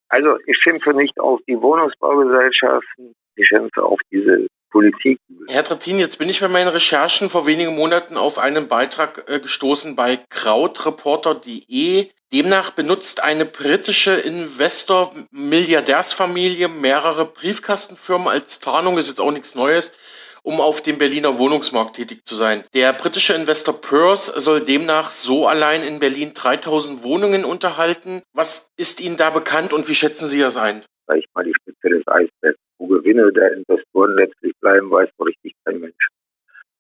Also 0.09 0.37
ich 0.47 0.57
schimpfe 0.57 0.95
nicht 0.95 1.20
auf 1.20 1.41
die 1.47 1.61
Wohnungsbaugesellschaften, 1.61 3.14
ich 3.37 3.47
schimpfe 3.47 3.83
auf 3.83 4.01
diese 4.11 4.47
Politik. 4.71 5.19
Herr 5.49 5.64
Trittin, 5.64 5.99
jetzt 5.99 6.19
bin 6.19 6.29
ich 6.29 6.41
bei 6.41 6.49
meinen 6.49 6.69
Recherchen 6.69 7.31
vor 7.31 7.47
wenigen 7.47 7.75
Monaten 7.75 8.16
auf 8.16 8.39
einen 8.39 8.69
Beitrag 8.69 9.29
äh, 9.29 9.41
gestoßen 9.41 9.97
bei 9.97 10.21
krautreporter.de. 10.31 12.09
Demnach 12.33 12.71
benutzt 12.71 13.23
eine 13.23 13.45
britische 13.47 14.14
Investor-Milliardärsfamilie 14.14 16.69
mehrere 16.69 17.25
Briefkastenfirmen 17.25 18.29
als 18.29 18.61
Tarnung, 18.61 18.99
ist 18.99 19.09
jetzt 19.09 19.21
auch 19.21 19.33
nichts 19.33 19.55
Neues, 19.55 19.97
um 20.43 20.61
auf 20.61 20.83
dem 20.83 20.99
Berliner 20.99 21.39
Wohnungsmarkt 21.39 21.97
tätig 21.97 22.27
zu 22.27 22.35
sein. 22.35 22.64
Der 22.75 22.93
britische 22.93 23.33
Investor 23.33 23.81
Peirce 23.81 24.31
soll 24.37 24.61
demnach 24.61 25.11
so 25.11 25.49
allein 25.49 25.83
in 25.83 26.01
Berlin 26.01 26.35
3000 26.35 27.03
Wohnungen 27.03 27.47
unterhalten. 27.47 28.21
Was 28.35 28.73
ist 28.77 29.01
Ihnen 29.01 29.16
da 29.16 29.31
bekannt 29.31 29.73
und 29.73 29.89
wie 29.89 29.95
schätzen 29.95 30.27
Sie 30.27 30.41
das 30.41 30.59
ein? 30.59 30.85
Sag 31.07 31.16
ich 31.16 31.25
mal 31.35 31.45
die 31.45 31.55
Spitze 31.55 31.89
des 31.89 32.07
Eisbergs. 32.07 32.59
Gewinne 32.89 33.32
der 33.32 33.53
Investoren 33.53 34.16
letztlich 34.16 34.53
bleiben, 34.61 34.91
weiß 34.91 35.09
so 35.16 35.24
richtig 35.24 35.55
kein 35.64 35.80
Mensch. 35.80 36.09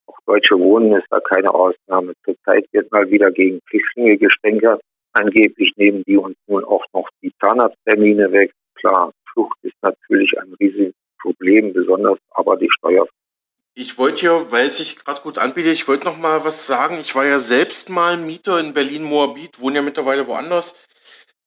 Auch 0.06 0.18
Deutsche 0.26 0.58
Wohnen 0.58 0.92
ist 0.94 1.06
da 1.10 1.20
keine 1.20 1.52
Ausnahme. 1.52 2.14
Zurzeit 2.24 2.66
wird 2.72 2.90
mal 2.90 3.08
wieder 3.10 3.30
gegen 3.30 3.60
Flüchtlinge 3.68 4.16
gestänkert. 4.18 4.80
Angeblich 5.12 5.72
nehmen 5.76 6.02
die 6.06 6.16
uns 6.16 6.36
nun 6.46 6.64
auch 6.64 6.84
noch 6.92 7.08
die 7.22 7.32
Zahnarzttermine 7.40 8.32
weg. 8.32 8.52
Klar, 8.74 9.12
Flucht 9.32 9.58
ist 9.62 9.76
natürlich 9.82 10.32
ein 10.38 10.54
riesiges 10.60 10.94
Problem, 11.20 11.72
besonders 11.72 12.18
aber 12.30 12.56
die 12.56 12.70
Steuer. 12.78 13.06
Ich 13.74 13.96
wollte 13.96 14.26
ja, 14.26 14.50
weil 14.50 14.66
es 14.66 14.78
sich 14.78 14.96
gerade 14.96 15.20
gut 15.20 15.38
anbietet, 15.38 15.72
ich 15.72 15.86
wollte 15.86 16.06
noch 16.06 16.18
mal 16.18 16.44
was 16.44 16.66
sagen. 16.66 16.98
Ich 17.00 17.14
war 17.14 17.24
ja 17.24 17.38
selbst 17.38 17.90
mal 17.90 18.16
Mieter 18.16 18.58
in 18.58 18.74
Berlin-Moabit, 18.74 19.60
wohne 19.60 19.76
ja 19.76 19.82
mittlerweile 19.82 20.26
woanders. 20.26 20.84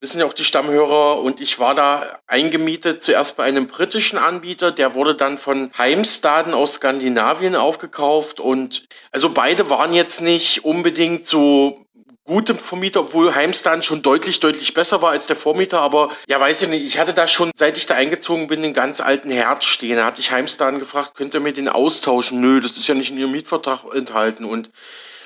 Wissen 0.01 0.19
ja 0.19 0.25
auch 0.25 0.33
die 0.33 0.43
Stammhörer 0.43 1.21
und 1.21 1.39
ich 1.39 1.59
war 1.59 1.75
da 1.75 2.19
eingemietet 2.25 3.03
zuerst 3.03 3.37
bei 3.37 3.43
einem 3.43 3.67
britischen 3.67 4.17
Anbieter, 4.17 4.71
der 4.71 4.95
wurde 4.95 5.13
dann 5.13 5.37
von 5.37 5.71
Heimstaden 5.77 6.55
aus 6.55 6.73
Skandinavien 6.75 7.55
aufgekauft 7.55 8.39
und 8.39 8.87
also 9.11 9.29
beide 9.29 9.69
waren 9.69 9.93
jetzt 9.93 10.21
nicht 10.21 10.65
unbedingt 10.65 11.27
so 11.27 11.85
gutem 12.25 12.57
Vermieter, 12.57 13.01
obwohl 13.01 13.35
Heimstan 13.35 13.83
schon 13.83 14.01
deutlich, 14.01 14.39
deutlich 14.39 14.73
besser 14.73 15.01
war 15.03 15.11
als 15.11 15.27
der 15.27 15.35
Vormieter. 15.35 15.81
Aber 15.81 16.09
ja, 16.27 16.39
weiß 16.39 16.63
ich 16.63 16.69
nicht, 16.69 16.85
ich 16.85 16.97
hatte 16.97 17.13
da 17.13 17.27
schon, 17.27 17.51
seit 17.55 17.77
ich 17.77 17.85
da 17.85 17.95
eingezogen 17.95 18.47
bin, 18.47 18.63
einen 18.63 18.73
ganz 18.73 19.01
alten 19.01 19.29
Herd 19.29 19.63
stehen. 19.63 19.97
Da 19.97 20.05
hatte 20.05 20.21
ich 20.21 20.31
Heimstan 20.31 20.79
gefragt, 20.79 21.13
könnt 21.15 21.33
ihr 21.33 21.41
mir 21.41 21.53
den 21.53 21.69
austauschen? 21.69 22.39
Nö, 22.39 22.59
das 22.59 22.71
ist 22.71 22.87
ja 22.87 22.95
nicht 22.95 23.11
in 23.11 23.17
ihrem 23.17 23.31
Mietvertrag 23.31 23.81
enthalten. 23.93 24.45
Und 24.45 24.69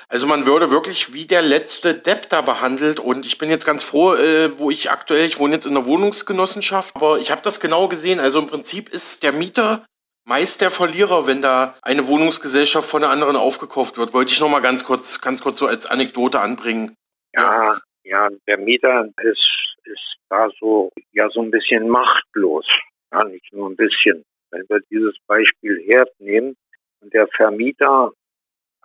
also 0.08 0.26
man 0.26 0.46
würde 0.46 0.70
wirklich 0.70 1.12
wie 1.14 1.26
der 1.26 1.42
letzte 1.42 1.94
Depp 1.94 2.28
da 2.28 2.40
behandelt. 2.40 3.00
Und 3.00 3.26
ich 3.26 3.38
bin 3.38 3.50
jetzt 3.50 3.66
ganz 3.66 3.82
froh, 3.82 4.14
äh, 4.14 4.56
wo 4.58 4.70
ich 4.70 4.90
aktuell, 4.90 5.26
ich 5.26 5.38
wohne 5.38 5.54
jetzt 5.54 5.66
in 5.66 5.74
der 5.74 5.86
Wohnungsgenossenschaft, 5.86 6.94
aber 6.96 7.18
ich 7.18 7.30
habe 7.30 7.42
das 7.42 7.60
genau 7.60 7.88
gesehen. 7.88 8.20
Also 8.20 8.38
im 8.38 8.46
Prinzip 8.46 8.88
ist 8.88 9.22
der 9.22 9.32
Mieter 9.32 9.84
meist 10.24 10.60
der 10.60 10.70
Verlierer, 10.70 11.26
wenn 11.26 11.42
da 11.42 11.76
eine 11.82 12.06
Wohnungsgesellschaft 12.06 12.88
von 12.88 13.02
der 13.02 13.10
anderen 13.10 13.36
aufgekauft 13.36 13.98
wird. 13.98 14.12
Wollte 14.12 14.32
ich 14.32 14.40
noch 14.40 14.48
mal 14.48 14.60
ganz 14.60 14.84
kurz, 14.84 15.20
ganz 15.20 15.42
kurz 15.42 15.58
so 15.58 15.66
als 15.66 15.86
Anekdote 15.86 16.40
anbringen. 16.40 16.94
Ja, 17.34 17.78
ja, 18.04 18.28
der 18.46 18.58
Mieter 18.58 19.08
ist, 19.22 19.76
ist 19.84 20.16
da 20.28 20.48
so, 20.60 20.90
ja, 21.12 21.28
so 21.30 21.42
ein 21.42 21.50
bisschen 21.50 21.88
machtlos. 21.88 22.66
Ja, 23.12 23.24
nicht 23.24 23.52
nur 23.52 23.70
ein 23.70 23.76
bisschen. 23.76 24.24
Wenn 24.50 24.64
wir 24.68 24.80
dieses 24.90 25.16
Beispiel 25.26 25.84
Herd 25.88 26.10
nehmen 26.20 26.56
und 27.00 27.12
der 27.12 27.26
Vermieter 27.28 28.12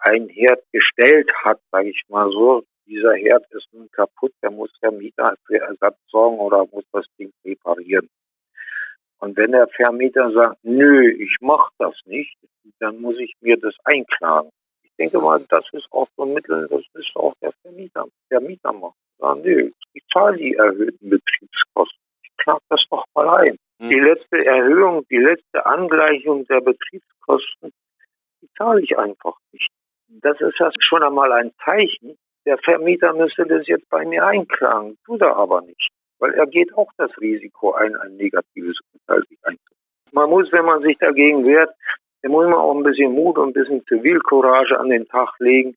ein 0.01 0.27
Herd 0.29 0.63
gestellt 0.71 1.29
hat, 1.43 1.59
sage 1.71 1.89
ich 1.89 2.01
mal 2.09 2.29
so, 2.31 2.63
dieser 2.85 3.13
Herd 3.13 3.45
ist 3.51 3.67
nun 3.71 3.89
kaputt, 3.91 4.33
der 4.41 4.51
muss 4.51 4.71
der 4.81 4.91
Mieter 4.91 5.35
für 5.45 5.59
Ersatz 5.59 5.97
sorgen 6.07 6.39
oder 6.39 6.65
muss 6.71 6.83
das 6.91 7.05
Ding 7.17 7.31
reparieren. 7.45 8.09
Und 9.19 9.37
wenn 9.37 9.51
der 9.51 9.67
Vermieter 9.67 10.31
sagt, 10.31 10.57
nö, 10.63 11.11
ich 11.11 11.37
mach 11.41 11.69
das 11.77 11.93
nicht, 12.05 12.35
dann 12.79 12.99
muss 12.99 13.17
ich 13.19 13.35
mir 13.39 13.57
das 13.57 13.75
einklagen. 13.83 14.49
Ich 14.83 14.91
denke 14.97 15.19
mal, 15.19 15.39
das 15.49 15.69
ist 15.73 15.87
auch 15.91 16.07
so 16.17 16.23
ein 16.23 16.33
Mittel, 16.33 16.67
das 16.69 16.81
ist 16.95 17.15
auch 17.15 17.33
der 17.41 17.51
Vermieter. 17.61 18.05
Der 18.31 18.41
Mieter 18.41 18.73
macht. 18.73 18.95
Sagt, 19.19 19.45
nö, 19.45 19.69
ich 19.93 20.03
zahle 20.11 20.37
die 20.37 20.55
erhöhten 20.55 21.09
Betriebskosten. 21.09 21.99
Ich 22.23 22.31
klage 22.37 22.61
das 22.69 22.83
doch 22.89 23.05
mal 23.13 23.29
ein. 23.37 23.57
Mhm. 23.79 23.89
Die 23.89 23.99
letzte 23.99 24.45
Erhöhung, 24.45 25.05
die 25.09 25.17
letzte 25.17 25.65
Angleichung 25.65 26.45
der 26.47 26.61
Betriebskosten, 26.61 27.71
die 28.41 28.49
zahle 28.57 28.81
ich 28.81 28.97
einfach 28.97 29.37
nicht. 29.51 29.69
Das 30.21 30.39
ist 30.41 30.59
ja 30.59 30.69
schon 30.79 31.03
einmal 31.03 31.31
ein 31.31 31.51
Zeichen. 31.63 32.17
Der 32.45 32.57
Vermieter 32.57 33.13
müsste 33.13 33.45
das 33.45 33.67
jetzt 33.67 33.89
bei 33.89 34.05
mir 34.05 34.25
einklagen, 34.25 34.97
tut 35.05 35.21
er 35.21 35.35
aber 35.35 35.61
nicht 35.61 35.89
weil 36.21 36.35
er 36.35 36.47
geht 36.47 36.73
auch 36.77 36.89
das 36.97 37.11
Risiko 37.19 37.73
ein, 37.73 37.95
ein 37.97 38.15
negatives 38.15 38.77
Urteil 38.93 39.23
sich 39.27 39.39
einzubringen. 39.43 39.81
Man 40.13 40.29
muss, 40.29 40.51
wenn 40.53 40.65
man 40.65 40.79
sich 40.81 40.97
dagegen 40.97 41.45
wehrt, 41.45 41.71
dann 42.21 42.31
muss 42.31 42.45
man 42.45 42.53
auch 42.53 42.75
ein 42.75 42.83
bisschen 42.83 43.11
Mut 43.11 43.37
und 43.37 43.49
ein 43.49 43.53
bisschen 43.53 43.83
Zivilcourage 43.87 44.79
an 44.79 44.89
den 44.89 45.07
Tag 45.07 45.33
legen. 45.39 45.75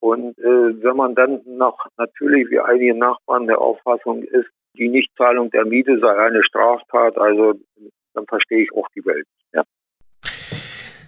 Und 0.00 0.38
äh, 0.38 0.82
wenn 0.82 0.96
man 0.96 1.14
dann 1.14 1.42
noch 1.44 1.78
natürlich 1.96 2.48
wie 2.50 2.60
einige 2.60 2.94
Nachbarn 2.94 3.48
der 3.48 3.60
Auffassung 3.60 4.22
ist, 4.22 4.48
die 4.76 4.88
Nichtzahlung 4.88 5.50
der 5.50 5.64
Miete 5.64 5.98
sei 5.98 6.16
eine 6.16 6.44
Straftat, 6.44 7.18
also 7.18 7.54
dann 8.14 8.26
verstehe 8.26 8.62
ich 8.62 8.72
auch 8.72 8.86
die 8.94 9.04
Welt. 9.04 9.26
Ja. 9.52 9.64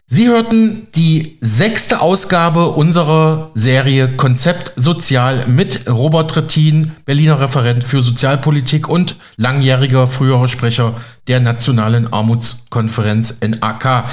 Sie 0.07 0.29
hörten 0.29 0.87
die 0.95 1.39
sechste 1.41 2.01
Ausgabe 2.01 2.69
unserer 2.69 3.51
Serie 3.55 4.11
Konzept 4.17 4.73
Sozial 4.77 5.47
mit 5.49 5.91
Robert 5.91 6.31
Trittin, 6.31 6.93
Berliner 7.07 7.41
Referent 7.41 7.83
für 7.83 8.03
Sozialpolitik 8.03 8.89
und 8.89 9.17
langjähriger 9.39 10.07
früherer 10.07 10.47
Sprecher 10.47 10.95
der 11.27 11.41
Nationalen 11.41 12.13
Armutskonferenz 12.13 13.41
NAK. 13.41 14.05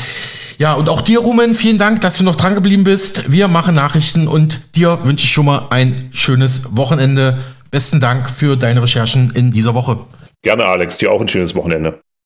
Ja, 0.57 0.73
und 0.73 0.89
auch 0.89 1.01
dir, 1.01 1.19
Rumen, 1.19 1.53
vielen 1.53 1.77
Dank, 1.77 2.01
dass 2.01 2.17
du 2.17 2.23
noch 2.23 2.35
dran 2.35 2.55
geblieben 2.55 2.85
bist. 2.85 3.29
Wir 3.31 3.47
machen 3.47 3.75
Nachrichten 3.75 4.27
und 4.27 4.75
dir 4.75 4.99
wünsche 5.03 5.25
ich 5.25 5.31
schon 5.31 5.45
mal 5.45 5.67
ein 5.71 6.09
schönes 6.11 6.75
Wochenende. 6.75 7.37
Besten 7.69 7.99
Dank 7.99 8.29
für 8.29 8.55
deine 8.55 8.81
Recherchen 8.81 9.31
in 9.35 9.51
dieser 9.51 9.75
Woche. 9.75 9.99
Gerne, 10.41 10.65
Alex. 10.65 10.97
Dir 10.97 11.11
auch 11.11 11.21
ein 11.21 11.27
schönes 11.27 11.53
Wochenende. 11.53 11.99